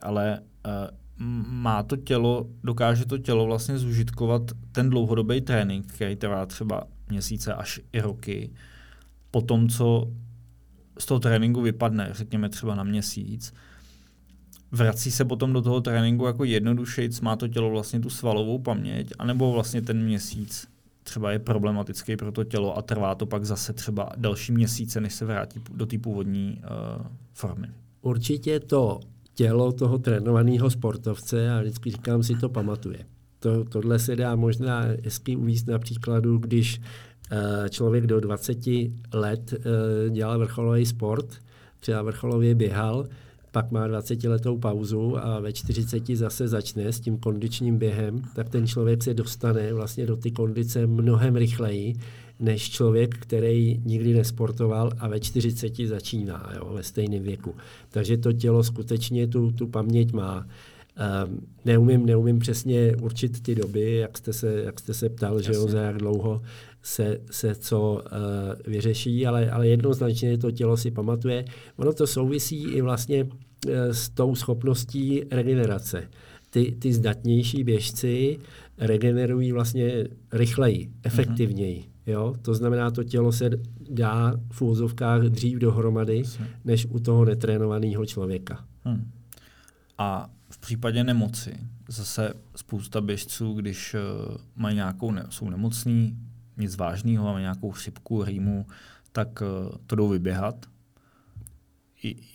ale 0.00 0.40
má 1.48 1.82
to 1.82 1.96
tělo, 1.96 2.46
dokáže 2.64 3.06
to 3.06 3.18
tělo 3.18 3.46
vlastně 3.46 3.78
zužitkovat 3.78 4.42
ten 4.72 4.90
dlouhodobý 4.90 5.40
trénink, 5.40 5.92
který 5.92 6.16
trvá 6.16 6.46
třeba 6.46 6.84
měsíce 7.10 7.54
až 7.54 7.80
i 7.92 8.00
roky, 8.00 8.50
po 9.30 9.40
tom, 9.40 9.68
co 9.68 10.12
z 10.98 11.06
toho 11.06 11.20
tréninku 11.20 11.60
vypadne, 11.60 12.08
řekněme 12.12 12.48
třeba 12.48 12.74
na 12.74 12.82
měsíc, 12.82 13.52
vrací 14.72 15.10
se 15.10 15.24
potom 15.24 15.52
do 15.52 15.62
toho 15.62 15.80
tréninku 15.80 16.26
jako 16.26 16.44
jednodušejc, 16.44 17.20
má 17.20 17.36
to 17.36 17.48
tělo 17.48 17.70
vlastně 17.70 18.00
tu 18.00 18.10
svalovou 18.10 18.58
paměť, 18.58 19.12
anebo 19.18 19.52
vlastně 19.52 19.82
ten 19.82 20.04
měsíc 20.04 20.68
třeba 21.02 21.32
je 21.32 21.38
problematický 21.38 22.16
pro 22.16 22.32
to 22.32 22.44
tělo 22.44 22.78
a 22.78 22.82
trvá 22.82 23.14
to 23.14 23.26
pak 23.26 23.44
zase 23.44 23.72
třeba 23.72 24.08
další 24.16 24.52
měsíce, 24.52 25.00
než 25.00 25.14
se 25.14 25.24
vrátí 25.24 25.60
do 25.74 25.86
té 25.86 25.98
původní 25.98 26.62
uh, 26.98 27.06
formy. 27.32 27.68
Určitě 28.02 28.60
to 28.60 29.00
tělo 29.34 29.72
toho 29.72 29.98
trénovaného 29.98 30.70
sportovce, 30.70 31.40
já 31.40 31.60
vždycky 31.60 31.90
říkám, 31.90 32.22
si 32.22 32.34
to 32.34 32.48
pamatuje. 32.48 32.98
To, 33.38 33.64
tohle 33.64 33.98
se 33.98 34.16
dá 34.16 34.36
možná 34.36 34.84
hezky 35.04 35.36
uvíct 35.36 35.66
na 35.66 35.78
příkladu, 35.78 36.38
když 36.38 36.80
uh, 37.32 37.68
člověk 37.68 38.06
do 38.06 38.20
20 38.20 38.58
let 39.12 39.54
uh, 39.54 40.12
dělal 40.12 40.38
vrcholový 40.38 40.86
sport, 40.86 41.34
třeba 41.80 42.02
vrcholově 42.02 42.54
běhal, 42.54 43.06
pak 43.56 43.70
má 43.70 43.88
20-letou 43.88 44.58
pauzu 44.58 45.16
a 45.18 45.40
ve 45.40 45.52
40 45.52 46.06
zase 46.06 46.48
začne 46.48 46.92
s 46.92 47.00
tím 47.00 47.18
kondičním 47.18 47.78
během, 47.78 48.22
tak 48.34 48.48
ten 48.48 48.66
člověk 48.66 49.02
se 49.02 49.14
dostane 49.14 49.72
vlastně 49.72 50.06
do 50.06 50.16
ty 50.16 50.30
kondice 50.30 50.86
mnohem 50.86 51.36
rychleji, 51.36 51.94
než 52.40 52.70
člověk, 52.70 53.18
který 53.18 53.80
nikdy 53.84 54.14
nesportoval 54.14 54.92
a 54.98 55.08
ve 55.08 55.20
40 55.20 55.76
začíná 55.86 56.52
jo, 56.56 56.72
ve 56.74 56.82
stejném 56.82 57.22
věku. 57.22 57.54
Takže 57.90 58.16
to 58.16 58.32
tělo 58.32 58.62
skutečně 58.62 59.26
tu, 59.26 59.52
tu 59.52 59.66
paměť 59.66 60.12
má. 60.12 60.46
Um, 61.26 61.40
neumím, 61.64 62.06
neumím 62.06 62.38
přesně 62.38 62.96
určit 62.96 63.42
ty 63.42 63.54
doby, 63.54 63.94
jak 63.94 64.18
jste 64.18 64.32
se, 64.32 64.62
jak 64.62 64.80
jste 64.80 64.94
se 64.94 65.08
ptal, 65.08 65.36
Jasně. 65.36 65.52
že 65.52 65.58
jo, 65.58 65.68
za 65.68 65.80
jak 65.80 65.96
dlouho 65.96 66.42
se, 66.86 67.20
se 67.30 67.54
co 67.54 67.92
uh, 67.92 68.00
vyřeší, 68.72 69.26
ale, 69.26 69.50
ale 69.50 69.68
jednoznačně 69.68 70.38
to 70.38 70.50
tělo 70.50 70.76
si 70.76 70.90
pamatuje. 70.90 71.44
Ono 71.76 71.92
to 71.92 72.06
souvisí 72.06 72.62
i 72.62 72.80
vlastně 72.80 73.24
uh, 73.24 73.30
s 73.72 74.08
tou 74.08 74.34
schopností 74.34 75.22
regenerace. 75.30 76.10
Ty, 76.50 76.76
ty 76.78 76.92
zdatnější 76.92 77.64
běžci 77.64 78.38
regenerují 78.78 79.52
vlastně 79.52 80.08
rychleji, 80.32 80.90
efektivněji. 81.02 81.80
Mm-hmm. 81.80 82.12
Jo? 82.12 82.34
To 82.42 82.54
znamená, 82.54 82.90
to 82.90 83.04
tělo 83.04 83.32
se 83.32 83.50
dá 83.90 84.34
v 84.52 84.62
úzovkách 84.62 85.22
dřív 85.22 85.58
dohromady, 85.58 86.22
než 86.64 86.86
u 86.90 86.98
toho 86.98 87.24
netrénovaného 87.24 88.06
člověka. 88.06 88.64
Hmm. 88.84 89.10
A 89.98 90.30
v 90.50 90.58
případě 90.58 91.04
nemoci, 91.04 91.54
zase 91.88 92.34
spousta 92.56 93.00
běžců, 93.00 93.54
když 93.54 93.94
uh, 93.94 94.36
mají 94.56 94.76
nějakou, 94.76 95.12
ne, 95.12 95.26
jsou 95.30 95.50
nemocní, 95.50 96.16
nic 96.56 96.76
vážného, 96.76 97.32
mají 97.32 97.42
nějakou 97.42 97.70
chřipku, 97.70 98.24
rýmu, 98.24 98.66
tak 99.12 99.42
uh, 99.42 99.76
to 99.86 99.96
jdou 99.96 100.08
vyběhat. 100.08 100.66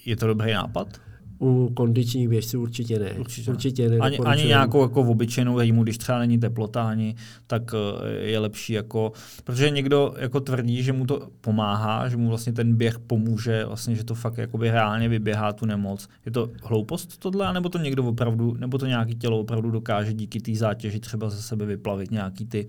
Je 0.05 0.15
to 0.15 0.28
dobrý 0.28 0.53
nápad? 0.53 1.01
u 1.41 1.72
kondičních 1.74 2.30
běžců 2.30 2.61
určitě 2.61 2.99
ne. 2.99 3.11
Určitě, 3.11 3.51
určitě 3.51 3.89
ne. 3.89 3.97
Ani, 3.97 4.17
ani 4.17 4.43
nějakou 4.43 4.82
jako 4.82 5.01
obyčejnou 5.01 5.59
rýmu, 5.59 5.84
když 5.84 5.97
třeba 5.97 6.19
není 6.19 6.39
teplota 6.39 6.89
ani, 6.89 7.15
tak 7.47 7.61
eh, 7.74 8.11
je 8.13 8.39
lepší 8.39 8.74
jako, 8.74 9.11
protože 9.43 9.69
někdo 9.69 10.13
jako 10.17 10.39
tvrdí, 10.39 10.84
že 10.84 10.93
mu 10.93 11.05
to 11.05 11.30
pomáhá, 11.41 12.09
že 12.09 12.17
mu 12.17 12.30
vlastně 12.30 12.53
ten 12.53 12.76
běh 12.76 12.99
pomůže, 12.99 13.65
vlastně, 13.65 13.95
že 13.95 14.03
to 14.03 14.15
fakt 14.15 14.38
jakoby 14.38 14.72
reálně 14.72 15.09
vyběhá 15.09 15.53
tu 15.53 15.65
nemoc. 15.65 16.07
Je 16.26 16.32
to 16.32 16.49
hloupost 16.63 17.17
tohle, 17.17 17.53
nebo 17.53 17.69
to 17.69 17.78
někdo 17.78 18.03
opravdu, 18.03 18.53
nebo 18.59 18.78
to 18.78 18.86
nějaký 18.86 19.15
tělo 19.15 19.39
opravdu 19.39 19.72
dokáže 19.72 20.13
díky 20.13 20.39
té 20.39 20.55
zátěži 20.55 20.99
třeba 20.99 21.30
ze 21.30 21.41
sebe 21.41 21.65
vyplavit 21.65 22.11
nějaký 22.11 22.45
ty 22.45 22.67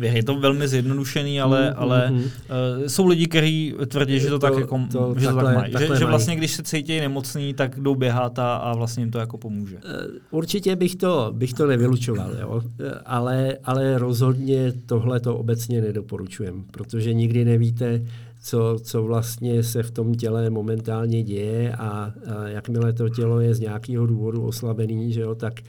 je 0.00 0.22
to 0.22 0.40
velmi 0.40 0.68
zjednodušený, 0.68 1.40
ale, 1.40 1.70
mm, 1.70 1.74
ale 1.76 2.10
mm, 2.10 2.18
uh, 2.18 2.24
jsou 2.86 3.06
lidi, 3.06 3.26
kteří 3.26 3.74
tvrdí, 3.86 4.20
že 4.20 4.28
to, 4.28 4.38
to 4.38 4.38
tak, 4.38 4.58
jako, 4.58 4.80
to, 4.92 5.14
že 5.18 5.26
takhle, 5.26 5.42
to 5.42 5.46
tak 5.46 5.56
mají. 5.56 5.74
Že, 5.78 5.96
že 5.98 6.04
vlastně, 6.04 6.36
když 6.36 6.52
se 6.52 6.62
cítí 6.62 7.00
nemocný, 7.00 7.54
tak 7.54 7.80
jdou 7.80 7.94
běhat 7.94 8.38
a, 8.38 8.56
a 8.56 8.74
vlastně 8.74 9.02
jim 9.02 9.10
to 9.10 9.18
jako 9.18 9.38
pomůže. 9.38 9.76
Eh, 9.76 10.06
určitě 10.30 10.76
bych 10.76 10.96
to, 10.96 11.30
bych 11.32 11.52
to 11.52 11.66
nevylučoval, 11.66 12.30
jo? 12.40 12.62
Eh, 12.80 12.90
ale, 13.06 13.56
ale 13.64 13.98
rozhodně 13.98 14.72
tohle 14.86 15.20
to 15.20 15.36
obecně 15.36 15.80
nedoporučujem, 15.80 16.64
protože 16.70 17.14
nikdy 17.14 17.44
nevíte, 17.44 18.02
co, 18.42 18.78
co 18.82 19.02
vlastně 19.02 19.62
se 19.62 19.82
v 19.82 19.90
tom 19.90 20.14
těle 20.14 20.50
momentálně 20.50 21.22
děje 21.22 21.72
a, 21.72 21.86
a 21.86 22.12
jakmile 22.48 22.92
to 22.92 23.08
tělo 23.08 23.40
je 23.40 23.54
z 23.54 23.60
nějakého 23.60 24.06
důvodu 24.06 24.42
oslabený, 24.42 25.12
že 25.12 25.20
jo, 25.20 25.34
tak 25.34 25.60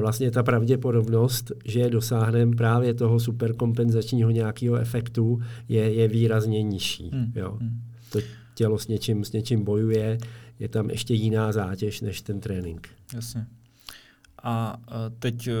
vlastně 0.00 0.30
ta 0.30 0.42
pravděpodobnost, 0.42 1.52
že 1.64 1.90
dosáhneme 1.90 2.56
právě 2.56 2.94
toho 2.94 3.20
superkompenzačního 3.20 4.30
nějakého 4.30 4.76
efektu, 4.76 5.40
je, 5.68 5.94
je 5.94 6.08
výrazně 6.08 6.62
nižší. 6.62 7.10
Hmm. 7.12 7.32
Jo. 7.34 7.58
Hmm. 7.60 7.82
To 8.12 8.18
tělo 8.54 8.78
s 8.78 8.88
něčím, 8.88 9.24
s 9.24 9.32
něčím 9.32 9.64
bojuje, 9.64 10.18
je 10.58 10.68
tam 10.68 10.90
ještě 10.90 11.14
jiná 11.14 11.52
zátěž 11.52 12.00
než 12.00 12.22
ten 12.22 12.40
trénink. 12.40 12.88
Jasně. 13.14 13.46
A 14.42 14.80
teď, 15.18 15.48
e, 15.48 15.52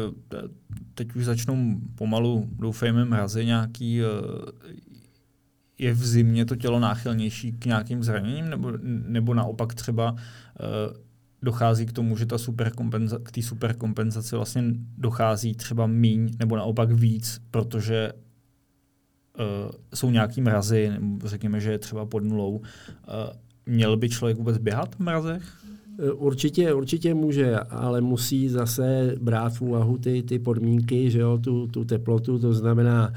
teď 0.94 1.16
už 1.16 1.24
začnou 1.24 1.80
pomalu, 1.94 2.48
doufejme, 2.58 3.04
mrazy 3.04 3.46
nějaký. 3.46 4.02
E, 4.02 4.04
je 5.78 5.92
v 5.92 6.06
zimě 6.06 6.44
to 6.44 6.56
tělo 6.56 6.80
náchylnější 6.80 7.52
k 7.52 7.66
nějakým 7.66 8.02
zraněním, 8.02 8.50
nebo, 8.50 8.72
nebo 8.82 9.34
naopak 9.34 9.74
třeba 9.74 10.16
e, 10.16 11.07
dochází 11.42 11.86
k 11.86 11.92
tomu, 11.92 12.16
že 12.16 12.26
ta 12.26 12.36
superkompenza- 12.36 13.22
k 13.22 13.32
té 13.32 13.42
superkompenzaci 13.42 14.36
vlastně 14.36 14.62
dochází 14.98 15.54
třeba 15.54 15.86
míň 15.86 16.36
nebo 16.38 16.56
naopak 16.56 16.92
víc, 16.92 17.40
protože 17.50 18.12
uh, 18.12 19.70
jsou 19.94 20.10
nějaký 20.10 20.40
mrazy, 20.40 20.90
nebo 20.90 21.28
řekněme, 21.28 21.60
že 21.60 21.70
je 21.70 21.78
třeba 21.78 22.06
pod 22.06 22.24
nulou. 22.24 22.56
Uh, 22.56 22.62
měl 23.66 23.96
by 23.96 24.08
člověk 24.08 24.38
vůbec 24.38 24.58
běhat 24.58 24.94
v 24.94 24.98
mrazech? 24.98 25.42
Eh, 25.98 26.12
určitě, 26.12 26.74
určitě 26.74 27.14
může, 27.14 27.56
ale 27.58 28.00
musí 28.00 28.48
zase 28.48 29.14
brát 29.20 29.52
v 29.54 29.62
úvahu 29.62 29.98
ty, 29.98 30.22
ty 30.22 30.38
podmínky, 30.38 31.10
že 31.10 31.18
jo, 31.18 31.38
tu, 31.38 31.66
tu 31.66 31.84
teplotu, 31.84 32.38
to 32.38 32.52
znamená 32.52 33.12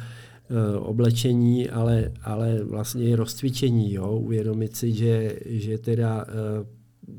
oblečení, 0.79 1.69
ale, 1.69 2.11
ale 2.21 2.63
vlastně 2.63 3.03
i 3.03 3.15
rozcvičení, 3.15 3.93
jo, 3.93 4.11
uvědomit 4.11 4.75
si, 4.75 4.91
že, 4.91 5.35
že 5.45 5.77
teda 5.77 6.25
uh, 6.25 6.67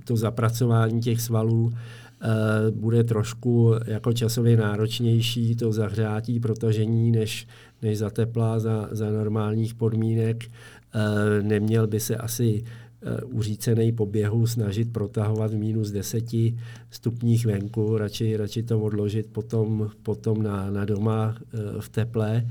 to 0.05 0.17
zapracování 0.17 1.01
těch 1.01 1.21
svalů 1.21 1.73
eh, 1.73 2.27
bude 2.71 3.05
trošku 3.05 3.75
jako 3.87 4.13
časově 4.13 4.57
náročnější, 4.57 5.57
to 5.57 5.73
zahřátí, 5.73 6.41
protažení, 6.41 7.11
než, 7.11 7.47
než 7.83 7.99
za 7.99 8.11
tepla, 8.11 8.59
za, 8.59 8.89
za 8.91 9.11
normálních 9.11 9.75
podmínek. 9.75 10.45
Eh, 10.45 11.43
neměl 11.43 11.87
by 11.87 12.01
se 12.01 12.17
asi 12.17 12.65
eh, 13.03 13.23
uřícený 13.23 13.93
po 13.93 14.07
běhu 14.07 14.47
snažit 14.47 14.93
protahovat 14.93 15.53
v 15.53 15.59
minus 15.59 15.91
deseti 15.91 16.59
stupních 16.91 17.47
venku, 17.47 17.99
radši, 17.99 18.37
radši 18.37 18.63
to 18.63 18.81
odložit 18.81 19.27
potom, 19.27 19.91
potom 20.03 20.43
na, 20.43 20.71
na 20.71 20.85
doma 20.85 21.37
v 21.81 21.89
teple. 21.89 22.45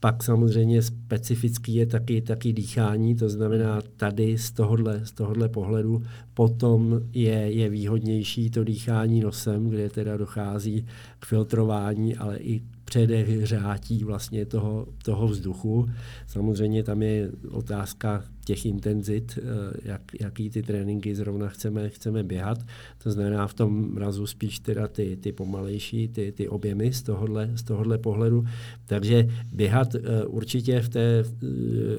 Pak 0.00 0.22
samozřejmě 0.22 0.82
specifický 0.82 1.74
je 1.74 1.86
taky, 1.86 2.20
taky 2.20 2.52
dýchání, 2.52 3.14
to 3.14 3.28
znamená 3.28 3.80
tady 3.96 4.38
z 4.38 4.50
tohohle, 4.52 5.06
z 5.06 5.12
tohohle 5.12 5.48
pohledu 5.48 6.02
potom 6.34 7.00
je, 7.12 7.52
je 7.52 7.68
výhodnější 7.68 8.50
to 8.50 8.64
dýchání 8.64 9.20
nosem, 9.20 9.70
kde 9.70 9.90
teda 9.90 10.16
dochází 10.16 10.86
k 11.18 11.26
filtrování, 11.26 12.16
ale 12.16 12.36
i 12.36 12.62
předech 12.84 13.46
řátí 13.46 14.04
vlastně 14.04 14.46
toho, 14.46 14.86
toho 15.04 15.28
vzduchu. 15.28 15.88
Samozřejmě 16.26 16.82
tam 16.82 17.02
je 17.02 17.30
otázka 17.50 18.24
těch 18.44 18.66
intenzit, 18.66 19.38
eh, 19.38 19.42
jak, 19.82 20.02
jaký 20.20 20.50
ty 20.50 20.62
tréninky 20.62 21.14
zrovna 21.14 21.48
chceme, 21.48 21.88
chceme 21.88 22.22
běhat. 22.22 22.66
To 23.02 23.10
znamená 23.10 23.46
v 23.46 23.54
tom 23.54 23.94
mrazu 23.94 24.26
spíš 24.26 24.58
teda 24.58 24.88
ty, 24.88 25.16
ty 25.16 25.32
pomalejší, 25.32 26.08
ty, 26.08 26.32
ty 26.32 26.48
objemy 26.48 26.92
z 26.92 27.02
tohohle, 27.02 27.50
z 27.54 27.62
tohohle 27.62 27.98
pohledu. 27.98 28.44
Takže 28.86 29.28
běhat 29.52 29.94
eh, 29.94 30.24
určitě 30.26 30.80
v 30.80 30.88
té 30.88 31.20
eh, 31.20 31.24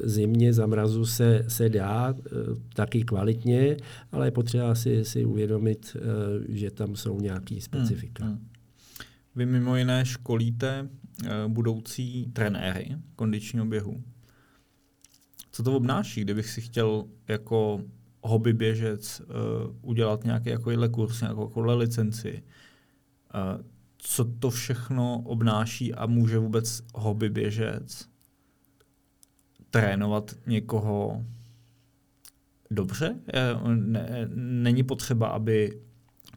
zimě 0.03 0.53
za 0.53 0.67
mrazu 0.67 1.05
se, 1.05 1.45
se 1.47 1.69
dá 1.69 2.15
taky 2.73 3.03
kvalitně, 3.03 3.77
ale 4.11 4.27
je 4.27 4.31
potřeba 4.31 4.75
si, 4.75 5.05
si 5.05 5.25
uvědomit, 5.25 5.97
že 6.49 6.71
tam 6.71 6.95
jsou 6.95 7.21
nějaký 7.21 7.61
specifika. 7.61 8.25
Hmm, 8.25 8.33
hmm. 8.33 8.47
Vy 9.35 9.45
mimo 9.45 9.77
jiné 9.77 10.05
školíte 10.05 10.89
budoucí 11.47 12.25
trenéry 12.33 12.95
kondičního 13.15 13.65
běhu. 13.65 14.03
Co 15.55 15.63
to 15.63 15.75
obnáší, 15.75 16.21
kdybych 16.21 16.49
si 16.49 16.61
chtěl 16.61 17.05
jako 17.27 17.81
hobby 18.21 18.53
běžec 18.53 19.21
uh, 19.21 19.75
udělat 19.81 20.23
nějaký 20.23 20.49
takovýhle 20.49 20.89
kurz, 20.89 21.21
nějakou 21.21 21.47
takovouhle 21.47 21.75
licenci? 21.75 22.43
Uh, 23.35 23.61
co 23.97 24.25
to 24.25 24.49
všechno 24.49 25.21
obnáší 25.25 25.93
a 25.93 26.05
může 26.05 26.37
vůbec 26.37 26.83
hobby 26.95 27.29
běžec 27.29 28.05
trénovat 29.69 30.35
někoho 30.47 31.25
dobře? 32.71 33.15
Ne, 33.75 34.29
není 34.35 34.83
potřeba, 34.83 35.27
aby 35.27 35.81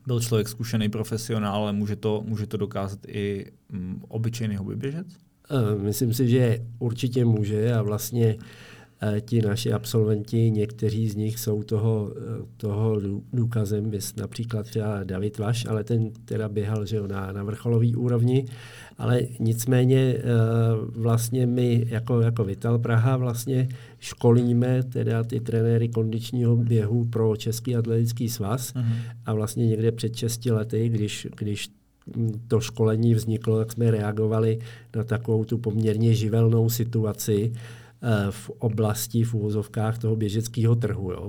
byl 0.07 0.21
člověk 0.21 0.49
zkušený 0.49 0.89
profesionál, 0.89 1.63
ale 1.63 1.73
může 1.73 1.97
to, 1.97 2.23
může 2.27 2.47
to 2.47 2.57
dokázat 2.57 2.99
i 3.07 3.53
um, 3.73 4.05
obyčejný 4.09 4.57
hobby 4.57 4.77
běžec? 4.77 5.07
Eh, 5.51 5.83
myslím 5.83 6.15
si, 6.15 6.29
že 6.29 6.67
určitě 6.79 7.25
může 7.25 7.75
a 7.75 7.83
vlastně 7.83 8.35
uh, 8.35 8.43
Eh, 8.43 8.78
ti 9.21 9.43
naši 9.43 9.73
absolventi, 9.73 10.51
někteří 10.51 11.09
z 11.09 11.15
nich 11.15 11.39
jsou 11.39 11.63
toho, 11.63 12.13
toho 12.57 13.01
důkazem, 13.33 13.91
vys 13.91 14.17
například 14.17 14.67
třeba 14.67 15.05
David 15.05 15.39
Vaš, 15.39 15.67
ale 15.67 15.85
ten 15.85 16.11
teda 16.25 16.49
běhal 16.49 16.87
že 16.87 17.01
na, 17.09 17.33
na 17.33 17.43
vrcholové 17.43 17.97
úrovni, 17.97 18.45
ale 18.99 19.21
nicméně 19.39 19.99
eh, 19.99 20.23
vlastně 20.91 21.47
my 21.47 21.87
jako, 21.89 22.21
jako 22.21 22.45
Vital 22.45 22.79
Praha 22.79 23.17
vlastně 23.17 23.69
školíme 23.99 24.83
teda 24.83 25.25
ty 25.25 25.41
trenéry 25.41 25.89
kondičního 25.89 26.57
běhu 26.57 27.05
pro 27.05 27.37
Český 27.37 27.77
atletický 27.77 28.29
svaz. 28.29 28.75
Uh-huh. 28.75 28.85
a 29.27 29.35
vlastně 29.35 29.67
někde 29.67 29.93
před 29.93 30.17
6 30.17 30.47
lety, 30.47 30.89
když, 30.89 31.27
když 31.37 31.71
to 32.49 32.61
školení 32.61 33.15
vzniklo, 33.15 33.59
tak 33.59 33.73
jsme 33.73 33.91
reagovali 33.91 34.59
na 34.97 35.05
takovou 35.05 35.45
tu 35.45 35.59
poměrně 35.59 36.15
živelnou 36.15 36.71
situaci, 36.71 37.53
Eh, 37.53 37.88
v 38.31 38.51
oblasti, 38.51 39.25
v 39.25 39.35
úvozovkách 39.35 39.99
toho 39.99 40.17
běžeckého 40.17 40.77
trhu. 40.77 41.13
Jo. 41.13 41.29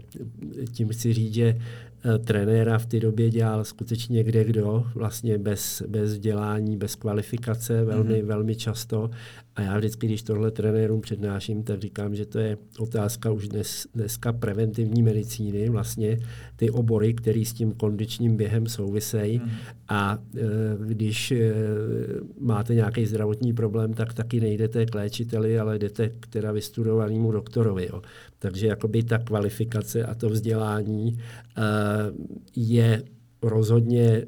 Tím 0.72 0.90
chci 0.90 1.14
říct, 1.14 1.34
že 1.34 1.58
eh, 2.06 2.18
trenéra 2.18 2.78
v 2.78 2.86
té 2.86 3.00
době 3.00 3.30
dělal 3.30 3.64
skutečně 3.64 4.24
kde 4.24 4.44
kdo, 4.44 4.86
vlastně 4.96 5.38
bez, 5.38 5.84
bez 5.88 6.12
vzdělání, 6.12 6.78
bez 6.78 6.96
kvalifikace, 6.96 7.84
velmi, 7.84 8.24
mm-hmm. 8.24 8.26
velmi 8.26 8.56
často 8.56 9.10
a 9.60 9.62
já 9.62 9.78
vždycky, 9.78 10.08
když 10.08 10.24
tohle 10.24 10.52
trenérům 10.52 11.02
přednáším, 11.02 11.64
tak 11.64 11.82
říkám, 11.82 12.16
že 12.16 12.26
to 12.26 12.40
je 12.40 12.58
otázka 12.80 13.32
už 13.32 13.48
dnes, 13.48 13.88
dneska 13.94 14.34
preventivní 14.34 15.04
medicíny, 15.04 15.70
vlastně 15.70 16.20
ty 16.56 16.70
obory, 16.70 17.14
které 17.14 17.46
s 17.46 17.54
tím 17.54 17.72
kondičním 17.72 18.38
během 18.38 18.68
souvisejí. 18.68 19.38
Hmm. 19.38 19.50
A 19.90 20.18
e, 20.38 20.42
když 20.86 21.32
e, 21.32 21.54
máte 22.40 22.76
nějaký 22.76 23.06
zdravotní 23.06 23.54
problém, 23.54 23.94
tak 23.94 24.14
taky 24.14 24.40
nejdete 24.40 24.86
k 24.86 24.96
léčiteli, 24.96 25.60
ale 25.60 25.80
jdete 25.80 26.10
k 26.20 26.28
teda 26.28 26.52
vystudovanému 26.52 27.32
doktorovi. 27.32 27.88
Jo. 27.94 28.02
Takže 28.40 28.68
jakoby 28.68 29.04
ta 29.04 29.18
kvalifikace 29.18 30.04
a 30.04 30.16
to 30.16 30.30
vzdělání 30.30 31.18
e, 31.18 31.62
je 32.56 33.04
rozhodně 33.42 34.06
e, 34.06 34.26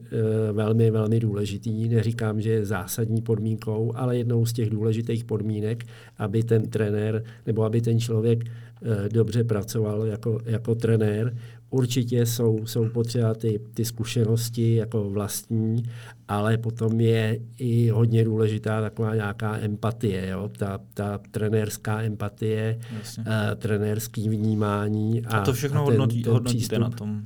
velmi, 0.52 0.92
velmi 0.92 1.20
důležitý. 1.20 1.90
Neříkám, 1.90 2.42
že 2.42 2.52
je 2.52 2.66
zásadní 2.66 3.22
podmínkou, 3.22 3.94
ale 3.96 4.18
jednou 4.18 4.46
z 4.46 4.54
těch 4.54 4.70
důležitých 4.70 5.24
podmínek, 5.24 5.86
aby 6.18 6.44
ten 6.44 6.70
trenér 6.70 7.24
nebo 7.46 7.64
aby 7.64 7.82
ten 7.82 8.00
člověk 8.00 8.44
e, 8.46 9.10
dobře 9.10 9.44
pracoval 9.44 10.06
jako, 10.06 10.40
jako 10.46 10.76
trenér. 10.76 11.38
Určitě 11.70 12.26
jsou, 12.26 12.66
jsou 12.66 12.90
potřeba 12.90 13.34
ty, 13.34 13.60
ty 13.74 13.86
zkušenosti 13.86 14.76
jako 14.76 15.10
vlastní, 15.10 15.84
ale 16.28 16.58
potom 16.58 17.02
je 17.02 17.40
i 17.58 17.90
hodně 17.90 18.24
důležitá 18.24 18.82
taková 18.82 19.16
nějaká 19.16 19.58
empatie, 19.58 20.28
jo? 20.28 20.50
Ta, 20.58 20.80
ta 20.94 21.20
trenérská 21.32 22.02
empatie, 22.02 22.80
e, 23.28 23.56
trenérský 23.56 24.30
vnímání. 24.30 25.26
A, 25.26 25.38
a 25.38 25.46
to 25.46 25.54
všechno 25.54 25.84
a 25.84 25.86
ten, 25.86 25.92
hodnotí, 25.92 26.24
ten 26.24 26.34
hodnotíte 26.34 26.58
přístup. 26.58 26.80
na 26.80 26.90
tom? 26.90 27.22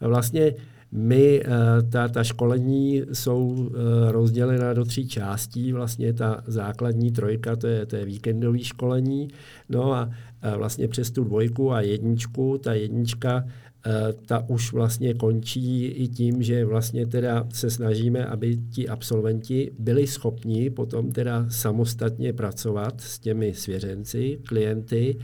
Vlastně 0.00 0.54
my, 0.92 1.42
eh, 1.44 1.82
ta, 1.82 2.08
ta 2.08 2.24
školení 2.24 3.02
jsou 3.12 3.70
eh, 3.70 4.12
rozdělena 4.12 4.72
do 4.72 4.84
tří 4.84 5.08
částí. 5.08 5.72
Vlastně 5.72 6.12
ta 6.12 6.42
základní 6.46 7.12
trojka, 7.12 7.56
to 7.56 7.66
je, 7.66 7.86
to 7.86 7.96
je 7.96 8.04
víkendové 8.04 8.58
školení. 8.58 9.28
No 9.68 9.92
a 9.92 10.10
vlastně 10.56 10.88
přes 10.88 11.10
tu 11.10 11.24
dvojku 11.24 11.72
a 11.72 11.80
jedničku, 11.80 12.58
ta 12.58 12.74
jednička 12.74 13.44
eh, 13.86 14.12
ta 14.26 14.48
už 14.48 14.72
vlastně 14.72 15.14
končí 15.14 15.86
i 15.86 16.08
tím, 16.08 16.42
že 16.42 16.64
vlastně 16.64 17.06
teda 17.06 17.46
se 17.52 17.70
snažíme, 17.70 18.26
aby 18.26 18.56
ti 18.56 18.88
absolventi 18.88 19.70
byli 19.78 20.06
schopni 20.06 20.70
potom 20.70 21.12
teda 21.12 21.46
samostatně 21.48 22.32
pracovat 22.32 23.00
s 23.00 23.18
těmi 23.18 23.54
svěřenci, 23.54 24.38
klienty. 24.48 25.18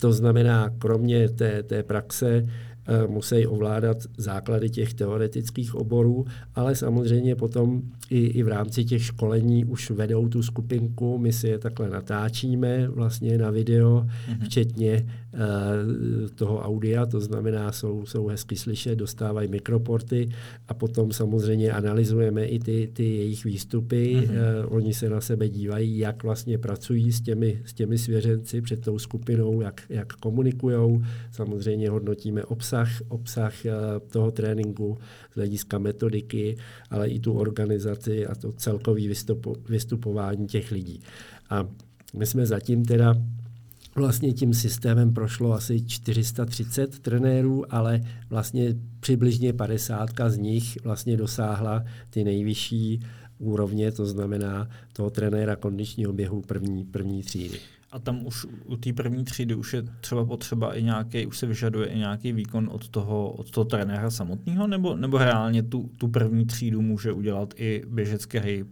To 0.00 0.12
znamená, 0.12 0.70
kromě 0.78 1.28
té, 1.28 1.62
té 1.62 1.82
praxe, 1.82 2.46
Eh, 2.46 2.73
musí 3.06 3.46
ovládat 3.46 3.96
základy 4.16 4.70
těch 4.70 4.94
teoretických 4.94 5.74
oborů, 5.74 6.24
ale 6.54 6.76
samozřejmě 6.76 7.36
potom 7.36 7.82
i, 8.10 8.18
i 8.18 8.42
v 8.42 8.48
rámci 8.48 8.84
těch 8.84 9.02
školení 9.02 9.64
už 9.64 9.90
vedou 9.90 10.28
tu 10.28 10.42
skupinku, 10.42 11.18
my 11.18 11.32
si 11.32 11.48
je 11.48 11.58
takhle 11.58 11.90
natáčíme 11.90 12.88
vlastně 12.88 13.38
na 13.38 13.50
video, 13.50 14.00
mm-hmm. 14.00 14.44
včetně 14.44 15.06
uh, 15.32 15.40
toho 16.34 16.60
audia, 16.60 17.06
to 17.06 17.20
znamená, 17.20 17.72
jsou, 17.72 18.06
jsou 18.06 18.26
hezky 18.26 18.56
slyšet, 18.56 18.96
dostávají 18.96 19.48
mikroporty 19.48 20.28
a 20.68 20.74
potom 20.74 21.12
samozřejmě 21.12 21.72
analyzujeme 21.72 22.44
i 22.44 22.58
ty, 22.58 22.90
ty 22.92 23.04
jejich 23.04 23.44
výstupy, 23.44 24.28
uh, 24.28 24.76
oni 24.76 24.94
se 24.94 25.10
na 25.10 25.20
sebe 25.20 25.48
dívají, 25.48 25.98
jak 25.98 26.22
vlastně 26.22 26.58
pracují 26.58 27.12
s 27.12 27.20
těmi, 27.20 27.62
s 27.64 27.72
těmi 27.72 27.98
svěřenci 27.98 28.60
před 28.60 28.80
tou 28.80 28.98
skupinou, 28.98 29.60
jak, 29.60 29.82
jak 29.88 30.12
komunikují, 30.12 31.04
samozřejmě 31.32 31.90
hodnotíme 31.90 32.44
obsah, 32.44 32.73
obsah, 32.74 33.02
obsah 33.08 33.66
eh, 33.66 33.72
toho 34.10 34.30
tréninku 34.30 34.98
z 35.32 35.34
hlediska 35.34 35.78
metodiky, 35.78 36.56
ale 36.90 37.08
i 37.08 37.20
tu 37.20 37.32
organizaci 37.32 38.26
a 38.26 38.34
to 38.34 38.52
celkové 38.52 39.08
vystupo, 39.08 39.54
vystupování 39.68 40.46
těch 40.46 40.70
lidí. 40.70 41.00
A 41.50 41.66
my 42.14 42.26
jsme 42.26 42.46
zatím 42.46 42.84
teda 42.84 43.14
Vlastně 43.96 44.32
tím 44.32 44.54
systémem 44.54 45.14
prošlo 45.14 45.52
asi 45.52 45.86
430 45.86 46.98
trenérů, 46.98 47.74
ale 47.74 48.00
vlastně 48.30 48.74
přibližně 49.00 49.52
50 49.52 50.10
z 50.28 50.38
nich 50.38 50.78
vlastně 50.84 51.16
dosáhla 51.16 51.84
ty 52.10 52.24
nejvyšší 52.24 53.00
úrovně, 53.38 53.92
to 53.92 54.06
znamená 54.06 54.68
toho 54.92 55.10
trenéra 55.10 55.56
kondičního 55.56 56.12
běhu 56.12 56.40
první, 56.40 56.84
první 56.84 57.22
třídy. 57.22 57.58
A 57.94 57.98
tam 57.98 58.26
už 58.26 58.46
u 58.64 58.76
té 58.76 58.92
první 58.92 59.24
třídy 59.24 59.54
už 59.54 59.74
je 59.74 59.82
třeba 60.00 60.24
potřeba 60.24 60.74
i 60.74 60.82
nějaký, 60.82 61.26
už 61.26 61.38
se 61.38 61.46
vyžaduje 61.46 61.86
i 61.86 61.98
nějaký 61.98 62.32
výkon 62.32 62.68
od 62.72 62.88
toho, 62.88 63.30
od 63.30 63.50
toho 63.50 63.64
trenéra 63.64 64.10
samotného, 64.10 64.66
nebo, 64.66 64.96
nebo 64.96 65.18
reálně 65.18 65.62
tu, 65.62 65.90
tu 65.98 66.08
první 66.08 66.46
třídu 66.46 66.82
může 66.82 67.12
udělat 67.12 67.54
i 67.56 67.82
běžec, 67.88 68.26
který 68.26 68.64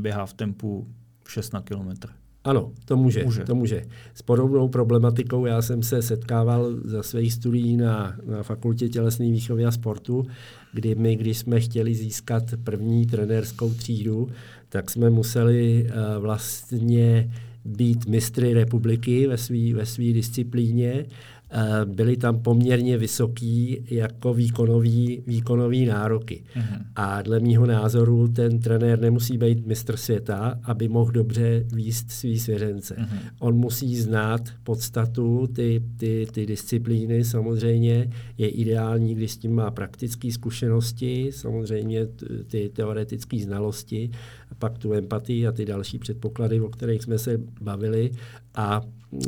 běhá 0.00 0.26
v 0.26 0.34
tempu 0.34 0.86
6 1.28 1.52
na 1.52 1.62
kilometr? 1.62 2.08
Ano, 2.44 2.72
to 2.84 2.96
může, 2.96 3.24
může. 3.24 3.44
to 3.44 3.54
může. 3.54 3.84
S 4.14 4.22
podobnou 4.22 4.68
problematikou 4.68 5.46
já 5.46 5.62
jsem 5.62 5.82
se 5.82 6.02
setkával 6.02 6.72
za 6.84 7.02
svých 7.02 7.32
studií 7.32 7.76
na, 7.76 8.16
na 8.26 8.42
fakultě 8.42 8.88
tělesné 8.88 9.26
výchovy 9.26 9.64
a 9.64 9.70
sportu, 9.70 10.26
kdy 10.72 10.94
my, 10.94 11.16
když 11.16 11.38
jsme 11.38 11.60
chtěli 11.60 11.94
získat 11.94 12.42
první 12.64 13.06
trenérskou 13.06 13.74
třídu, 13.74 14.28
tak 14.68 14.90
jsme 14.90 15.10
museli 15.10 15.86
uh, 15.86 16.22
vlastně 16.22 17.30
být 17.64 18.06
mistry 18.06 18.54
republiky 18.54 19.26
ve 19.26 19.38
své 19.38 19.74
ve 19.74 19.86
svý 19.86 20.12
disciplíně 20.12 21.06
Eh, 21.52 21.84
byly 21.84 22.16
tam 22.16 22.42
poměrně 22.42 22.98
vysoký 22.98 23.84
jako 23.90 24.34
výkonový, 24.34 25.22
výkonový 25.26 25.86
nároky. 25.86 26.44
Uh-huh. 26.56 26.82
A 26.96 27.22
dle 27.22 27.40
mýho 27.40 27.66
názoru 27.66 28.28
ten 28.28 28.60
trenér 28.60 29.00
nemusí 29.00 29.38
být 29.38 29.66
mistr 29.66 29.96
světa, 29.96 30.60
aby 30.62 30.88
mohl 30.88 31.12
dobře 31.12 31.64
výst 31.74 32.10
svý 32.10 32.38
svěřence. 32.38 32.96
Uh-huh. 32.98 33.18
On 33.40 33.54
musí 33.54 33.96
znát 33.96 34.40
podstatu, 34.62 35.46
ty, 35.46 35.82
ty, 35.96 36.26
ty 36.32 36.46
disciplíny 36.46 37.24
samozřejmě. 37.24 38.10
Je 38.38 38.48
ideální, 38.48 39.14
když 39.14 39.32
s 39.32 39.36
tím 39.36 39.54
má 39.54 39.70
praktické 39.70 40.32
zkušenosti, 40.32 41.30
samozřejmě 41.32 42.06
ty 42.46 42.68
teoretické 42.68 43.38
znalosti, 43.38 44.10
pak 44.58 44.78
tu 44.78 44.94
empatii 44.94 45.46
a 45.46 45.52
ty 45.52 45.64
další 45.64 45.98
předpoklady, 45.98 46.60
o 46.60 46.68
kterých 46.68 47.02
jsme 47.02 47.18
se 47.18 47.40
bavili. 47.60 48.10
A 48.54 48.80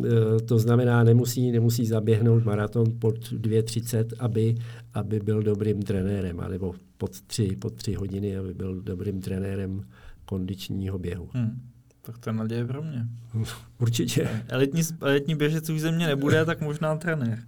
e, 0.04 0.40
to 0.40 0.58
znamená, 0.58 1.04
nemusí, 1.04 1.50
nemusí 1.50 1.86
zaběhnout 1.86 2.44
maraton 2.44 2.86
pod 2.98 3.14
2.30, 3.14 4.06
aby, 4.18 4.54
aby 4.94 5.20
byl 5.20 5.42
dobrým 5.42 5.82
trenérem, 5.82 6.40
alebo 6.40 6.74
pod 6.98 7.20
tři, 7.20 7.56
pod 7.56 7.74
tři 7.74 7.94
hodiny, 7.94 8.36
aby 8.36 8.54
byl 8.54 8.82
dobrým 8.82 9.20
trenérem 9.20 9.84
kondičního 10.24 10.98
běhu. 10.98 11.28
Hmm. 11.32 11.60
Tak 12.02 12.18
to 12.18 12.30
je 12.30 12.34
naděje 12.34 12.66
pro 12.66 12.82
mě. 12.82 13.06
Určitě. 13.78 14.28
Elitní, 14.48 14.82
elitní 15.00 15.34
běžec 15.34 15.70
už 15.70 15.80
ze 15.80 15.92
mě 15.92 16.06
nebude, 16.06 16.44
tak 16.44 16.60
možná 16.60 16.96
trenér. 16.96 17.38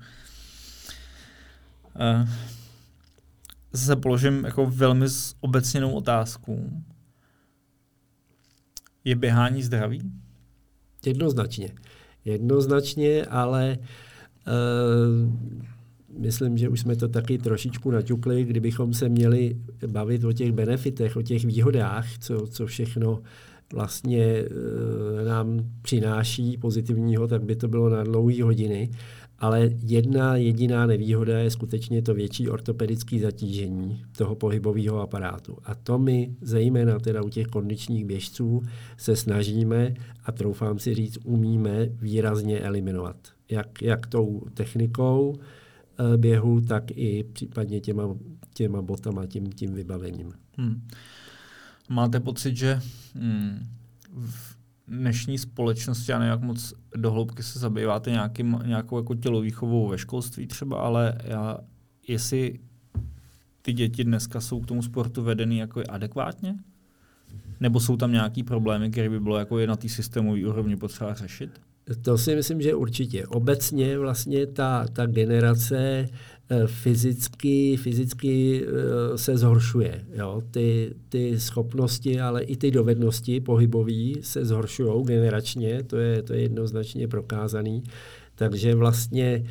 Uh, 1.95 2.29
zase 3.73 3.97
položím 3.97 4.45
jako 4.45 4.67
velmi 4.67 5.07
obecněnou 5.41 5.93
otázku. 5.93 6.83
Je 9.05 9.17
běhání 9.17 9.63
zdravý? 9.63 10.01
Jednoznačně. 11.07 11.69
Jednoznačně, 12.25 13.25
ale 13.25 13.79
uh, 14.47 15.33
myslím, 16.19 16.59
že 16.59 16.69
už 16.69 16.81
jsme 16.81 16.97
to 16.97 17.09
taky 17.09 17.39
trošičku 17.39 17.91
naťukli, 17.91 18.45
kdybychom 18.45 18.95
se 18.95 19.09
měli 19.09 19.57
bavit 19.87 20.25
o 20.25 20.33
těch 20.33 20.53
benefitech, 20.53 21.17
o 21.17 21.23
těch 21.23 21.45
výhodách, 21.45 22.19
co, 22.19 22.47
co 22.47 22.67
všechno 22.67 23.23
vlastně 23.73 24.43
uh, 24.43 25.29
nám 25.29 25.71
přináší 25.83 26.57
pozitivního, 26.57 27.29
tak 27.29 27.43
by 27.43 27.57
to 27.57 27.69
bylo 27.69 27.89
na 27.89 28.05
dlouhé 28.05 28.43
hodiny. 28.43 28.91
Ale 29.39 29.71
jedna 29.83 30.37
jediná 30.37 30.87
nevýhoda 30.87 31.39
je 31.39 31.51
skutečně 31.51 32.03
to 32.03 32.15
větší 32.15 32.49
ortopedické 32.49 33.19
zatížení 33.19 34.05
toho 34.17 34.35
pohybového 34.35 35.01
aparátu. 35.01 35.59
A 35.65 35.75
to 35.75 35.99
my, 35.99 36.37
zejména 36.41 36.99
teda 36.99 37.23
u 37.23 37.29
těch 37.29 37.47
kondičních 37.47 38.05
běžců, 38.05 38.63
se 38.97 39.17
snažíme 39.17 39.95
a 40.25 40.33
troufám 40.33 40.79
si 40.79 40.95
říct, 40.95 41.19
umíme 41.25 41.87
výrazně 41.87 42.61
eliminovat. 42.61 43.17
Jak, 43.51 43.83
jak 43.83 44.07
tou 44.07 44.43
technikou 44.55 45.35
e, 45.35 46.17
běhu, 46.17 46.61
tak 46.61 46.91
i 46.91 47.25
případně 47.33 47.81
těma, 47.81 48.17
těma 48.55 48.83
botama, 48.83 49.27
tím, 49.27 49.53
tím 49.53 49.75
vybavením. 49.75 50.33
Hmm. 50.59 50.89
Máte 51.89 52.21
pocit, 52.21 52.57
že 52.57 52.81
hmm, 53.15 53.67
v 54.13 54.54
dnešní 54.89 55.39
společnosti 55.39 56.13
a 56.13 56.19
nejak 56.19 56.41
moc 56.41 56.75
dohloubky 56.97 57.43
se 57.43 57.59
zabýváte 57.59 58.11
nějakým, 58.11 58.59
nějakou 58.67 58.97
jako 58.97 59.15
tělovýchovou 59.15 59.89
ve 59.89 59.99
školství 59.99 60.47
třeba, 60.47 60.81
ale 60.81 61.15
já, 61.25 61.59
jestli 62.09 62.59
ty 63.63 63.73
děti 63.73 64.05
dneska 64.05 64.41
jsou 64.41 64.61
k 64.61 64.67
tomu 64.67 64.83
sportu 64.83 65.23
vedený 65.23 65.59
jako 65.59 65.83
adekvátně? 65.89 66.55
Nebo 67.61 67.81
jsou 67.81 67.97
tam 67.97 68.13
nějaký 68.13 68.43
problémy, 68.43 68.91
které 68.91 69.09
by 69.11 69.21
bylo 69.21 69.39
jako 69.39 69.59
je 69.59 69.67
na 69.67 69.77
té 69.77 69.89
systémové 69.89 70.47
úrovni 70.47 70.77
potřeba 70.77 71.15
řešit? 71.15 71.61
To 72.03 72.19
si 72.19 72.37
myslím, 72.37 72.63
že 72.63 72.75
určitě. 72.75 73.27
Obecně 73.27 73.99
vlastně 73.99 74.47
ta, 74.47 74.87
ta 74.93 75.07
generace 75.07 76.09
fyzicky, 76.67 77.77
fyzicky 77.77 78.65
eh, 78.67 79.19
se 79.19 79.37
zhoršuje. 79.37 80.05
Jo? 80.15 80.43
Ty, 80.51 80.95
ty 81.09 81.41
schopnosti, 81.41 82.21
ale 82.21 82.43
i 82.43 82.57
ty 82.57 82.71
dovednosti 82.71 83.41
pohybové 83.41 84.13
se 84.21 84.45
zhoršují 84.45 85.05
generačně, 85.05 85.83
to 85.83 85.97
je, 85.97 86.23
to 86.23 86.33
je 86.33 86.41
jednoznačně 86.41 87.09
prokázaný. 87.09 87.83
Takže 88.35 88.75
vlastně 88.75 89.45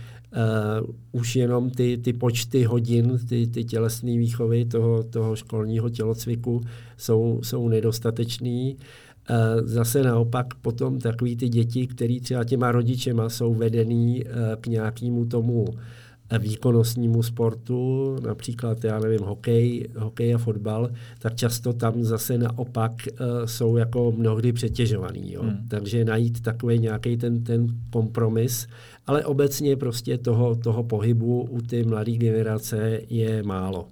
uh, 0.82 0.89
už 1.12 1.36
jenom 1.36 1.70
ty, 1.70 1.97
ty 1.97 2.14
počty 2.14 2.64
hodin, 2.64 3.20
ty, 3.30 3.47
ty 3.47 3.64
tělesné 3.64 4.18
výchovy 4.18 4.66
toho, 4.66 5.04
toho 5.04 5.36
školního 5.36 5.89
tělocviku 5.89 6.62
jsou, 6.97 7.39
jsou 7.43 7.68
nedostatečný. 7.68 8.78
Uh, 9.30 9.68
zase 9.68 10.04
naopak 10.04 10.56
potom 10.56 10.99
takový 10.99 11.36
ty 11.36 11.49
děti, 11.49 11.88
které 11.88 12.20
třeba 12.20 12.43
těma 12.43 12.72
rodičema 12.72 13.30
jsou 13.30 13.54
vedený 13.54 14.24
uh, 14.24 14.32
k 14.62 14.68
nějakému 14.68 15.26
tomu 15.26 15.66
výkonnostnímu 16.38 17.24
sportu, 17.24 18.16
například, 18.26 18.84
já 18.84 19.00
nevím, 19.00 19.20
hokej, 19.20 19.88
hokej 19.98 20.36
a 20.36 20.38
fotbal, 20.38 20.90
tak 21.20 21.36
často 21.36 21.74
tam 21.74 22.04
zase 22.04 22.38
naopak 22.38 22.92
uh, 22.92 23.46
jsou 23.46 23.78
jako 23.78 24.12
mnohdy 24.12 24.54
přetěžovaný. 24.54 25.34
Jo? 25.34 25.44
Hmm. 25.44 25.68
Takže 25.68 26.06
najít 26.06 26.42
takový 26.42 26.80
nějaký 26.80 27.18
ten, 27.18 27.44
ten 27.44 27.68
kompromis, 27.90 28.68
ale 29.08 29.26
obecně 29.26 29.76
prostě 29.76 30.18
toho, 30.18 30.56
toho 30.56 30.84
pohybu 30.84 31.42
u 31.42 31.62
té 31.62 31.84
mladé 31.84 32.12
generace 32.12 33.02
je 33.10 33.44
málo. 33.44 33.88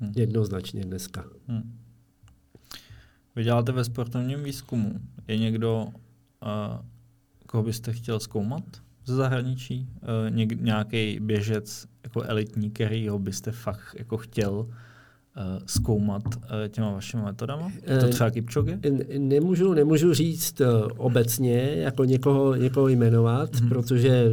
Hmm. 0.00 0.12
Jednoznačně 0.16 0.84
dneska. 0.84 1.24
Hmm. 1.48 1.72
Vy 3.36 3.44
děláte 3.44 3.72
ve 3.72 3.84
sportovním 3.84 4.44
výzkumu. 4.44 5.00
Je 5.28 5.38
někdo, 5.38 5.86
uh, 5.86 6.78
koho 7.46 7.62
byste 7.62 7.92
chtěl 7.92 8.20
zkoumat 8.20 8.64
ze 9.04 9.14
zahraničí? 9.14 9.88
Uh, 10.02 10.36
něk, 10.36 10.60
nějaký 10.60 11.20
běžec 11.20 11.86
jako 12.04 12.22
elitní, 12.22 12.70
ho 13.08 13.18
byste 13.18 13.52
fakt 13.52 13.94
jako 13.98 14.16
chtěl 14.16 14.68
zkoumat 15.66 16.22
uh, 16.26 16.42
těma 16.68 16.92
vašimi 16.92 17.22
metodama? 17.22 17.72
To 18.00 18.08
třeba 18.08 18.30
Kipchoge? 18.30 18.78
Nemůžu, 19.18 19.74
nemůžu 19.74 20.14
říct 20.14 20.62
obecně, 20.96 21.72
jako 21.76 22.04
někoho, 22.04 22.54
někoho 22.54 22.88
jmenovat, 22.88 23.50
mm-hmm. 23.52 23.68
protože 23.68 24.30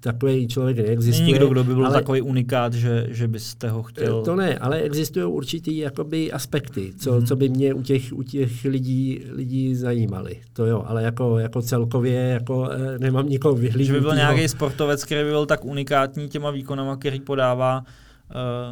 takový 0.00 0.48
člověk 0.48 0.76
neexistuje. 0.76 1.20
Není 1.20 1.32
nikdo, 1.32 1.48
kdo 1.48 1.64
by 1.64 1.74
byl 1.74 1.86
ale, 1.86 1.94
takový 1.94 2.22
unikát, 2.22 2.72
že, 2.72 3.06
že 3.10 3.28
byste 3.28 3.70
ho 3.70 3.82
chtěl... 3.82 4.22
To 4.22 4.36
ne, 4.36 4.58
ale 4.58 4.80
existují 4.80 5.26
určitý 5.26 5.76
jakoby 5.76 6.32
aspekty, 6.32 6.92
co, 6.98 7.12
mm-hmm. 7.12 7.26
co 7.26 7.36
by 7.36 7.48
mě 7.48 7.74
u 7.74 7.82
těch, 7.82 8.12
u 8.12 8.22
těch 8.22 8.64
lidí, 8.64 9.24
lidí 9.32 9.74
zajímaly. 9.74 10.40
To 10.52 10.66
jo, 10.66 10.84
ale 10.86 11.02
jako, 11.02 11.38
jako 11.38 11.62
celkově 11.62 12.20
jako, 12.20 12.68
nemám 12.98 13.28
nikoho 13.28 13.54
vyhlídnutýho. 13.54 13.86
Že 13.86 13.92
by 13.92 14.00
byl 14.00 14.14
nějaký 14.14 14.48
sportovec, 14.48 15.04
který 15.04 15.20
by 15.24 15.30
byl 15.30 15.46
tak 15.46 15.64
unikátní 15.64 16.28
těma 16.28 16.50
výkonama, 16.50 16.96
který 16.96 17.20
podává 17.20 17.84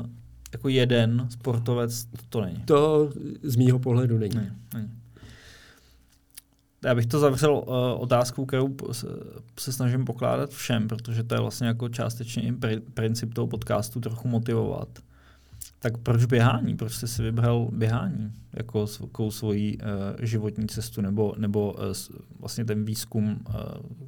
uh, 0.02 0.06
jako 0.56 0.68
jeden 0.68 1.26
sportovec, 1.30 2.06
to 2.28 2.40
není. 2.40 2.62
To 2.64 3.10
z 3.42 3.56
mýho 3.56 3.78
pohledu 3.78 4.18
není. 4.18 4.34
není, 4.34 4.50
není. 4.74 4.90
Já 6.84 6.94
bych 6.94 7.06
to 7.06 7.18
zavřel 7.18 7.54
uh, 7.54 7.74
otázkou, 8.02 8.46
kterou 8.46 8.76
se 9.60 9.72
snažím 9.72 10.04
pokládat 10.04 10.50
všem, 10.50 10.88
protože 10.88 11.22
to 11.22 11.34
je 11.34 11.40
vlastně 11.40 11.66
jako 11.66 11.88
částečně 11.88 12.42
i 12.42 12.52
princip 12.94 13.34
toho 13.34 13.46
podcastu 13.46 14.00
trochu 14.00 14.28
motivovat. 14.28 14.88
Tak 15.80 15.98
proč 15.98 16.24
běhání? 16.24 16.76
Proč 16.76 16.92
jste 16.92 17.06
si 17.06 17.22
vybral 17.22 17.68
běhání 17.72 18.32
jako 18.52 18.86
svou 18.86 19.30
svoji 19.30 19.78
uh, 19.78 19.84
životní 20.24 20.66
cestu 20.66 21.00
nebo, 21.00 21.34
nebo 21.38 21.72
uh, 21.72 21.80
vlastně 22.40 22.64
ten 22.64 22.84
výzkum, 22.84 23.40
uh, 23.48 23.54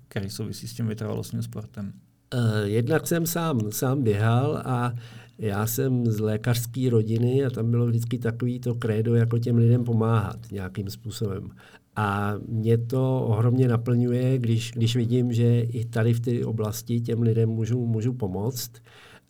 který 0.09 0.30
souvisí 0.30 0.68
s 0.68 0.74
tím 0.74 0.86
vytrvalostním 0.86 1.42
sportem? 1.42 1.92
Uh, 2.34 2.40
jednak 2.64 3.07
jsem 3.07 3.26
sám, 3.26 3.61
sám 3.70 4.03
běhal 4.03 4.62
a 4.64 4.92
já 5.39 5.66
jsem 5.66 6.07
z 6.07 6.20
lékařské 6.20 6.91
rodiny 6.91 7.45
a 7.45 7.51
tam 7.51 7.70
bylo 7.70 7.86
vždycky 7.86 8.18
takový 8.18 8.61
to 8.61 8.74
krédo, 8.74 9.14
jako 9.14 9.39
těm 9.39 9.57
lidem 9.57 9.84
pomáhat 9.84 10.53
nějakým 10.53 10.91
způsobem. 10.91 11.51
A 11.97 12.34
mě 12.49 12.78
to 12.78 13.24
ohromně 13.26 13.68
naplňuje, 13.68 14.39
když, 14.39 14.72
když 14.72 14.97
vidím, 14.97 15.32
že 15.32 15.61
i 15.61 15.84
tady 15.84 16.14
v 16.14 16.20
té 16.20 16.45
oblasti 16.47 17.01
těm 17.01 17.22
lidem 17.22 17.49
můžu, 17.49 17.86
můžu 17.86 18.12
pomoct. 18.12 18.72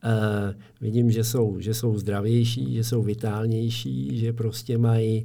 Uh, 0.04 0.54
vidím, 0.80 1.10
že 1.10 1.24
jsou, 1.24 1.60
že 1.60 1.74
jsou 1.74 1.98
zdravější, 1.98 2.74
že 2.74 2.84
jsou 2.84 3.02
vitálnější, 3.02 4.18
že 4.18 4.32
prostě 4.32 4.78
mají, 4.78 5.24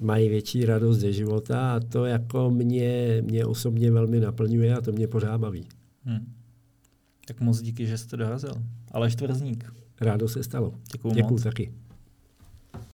mají 0.00 0.28
větší 0.28 0.64
radost 0.64 0.98
ze 0.98 1.12
života 1.12 1.74
a 1.74 1.80
to 1.80 2.04
jako 2.04 2.50
mě, 2.50 3.22
mě 3.26 3.46
osobně 3.46 3.90
velmi 3.90 4.20
naplňuje 4.20 4.74
a 4.74 4.80
to 4.80 4.92
mě 4.92 5.08
pořád 5.08 5.38
baví. 5.38 5.68
Hmm. 6.04 6.32
Tak 7.26 7.40
moc 7.40 7.60
díky, 7.60 7.86
že 7.86 7.98
jste 7.98 8.16
dorazil. 8.16 8.52
Aleš 8.92 9.16
Tvrzník. 9.16 9.83
Rádo 10.00 10.28
se 10.28 10.42
stalo. 10.42 10.74
Děkuji, 10.92 11.14
Děkuji 11.14 11.42
taky. 11.42 11.72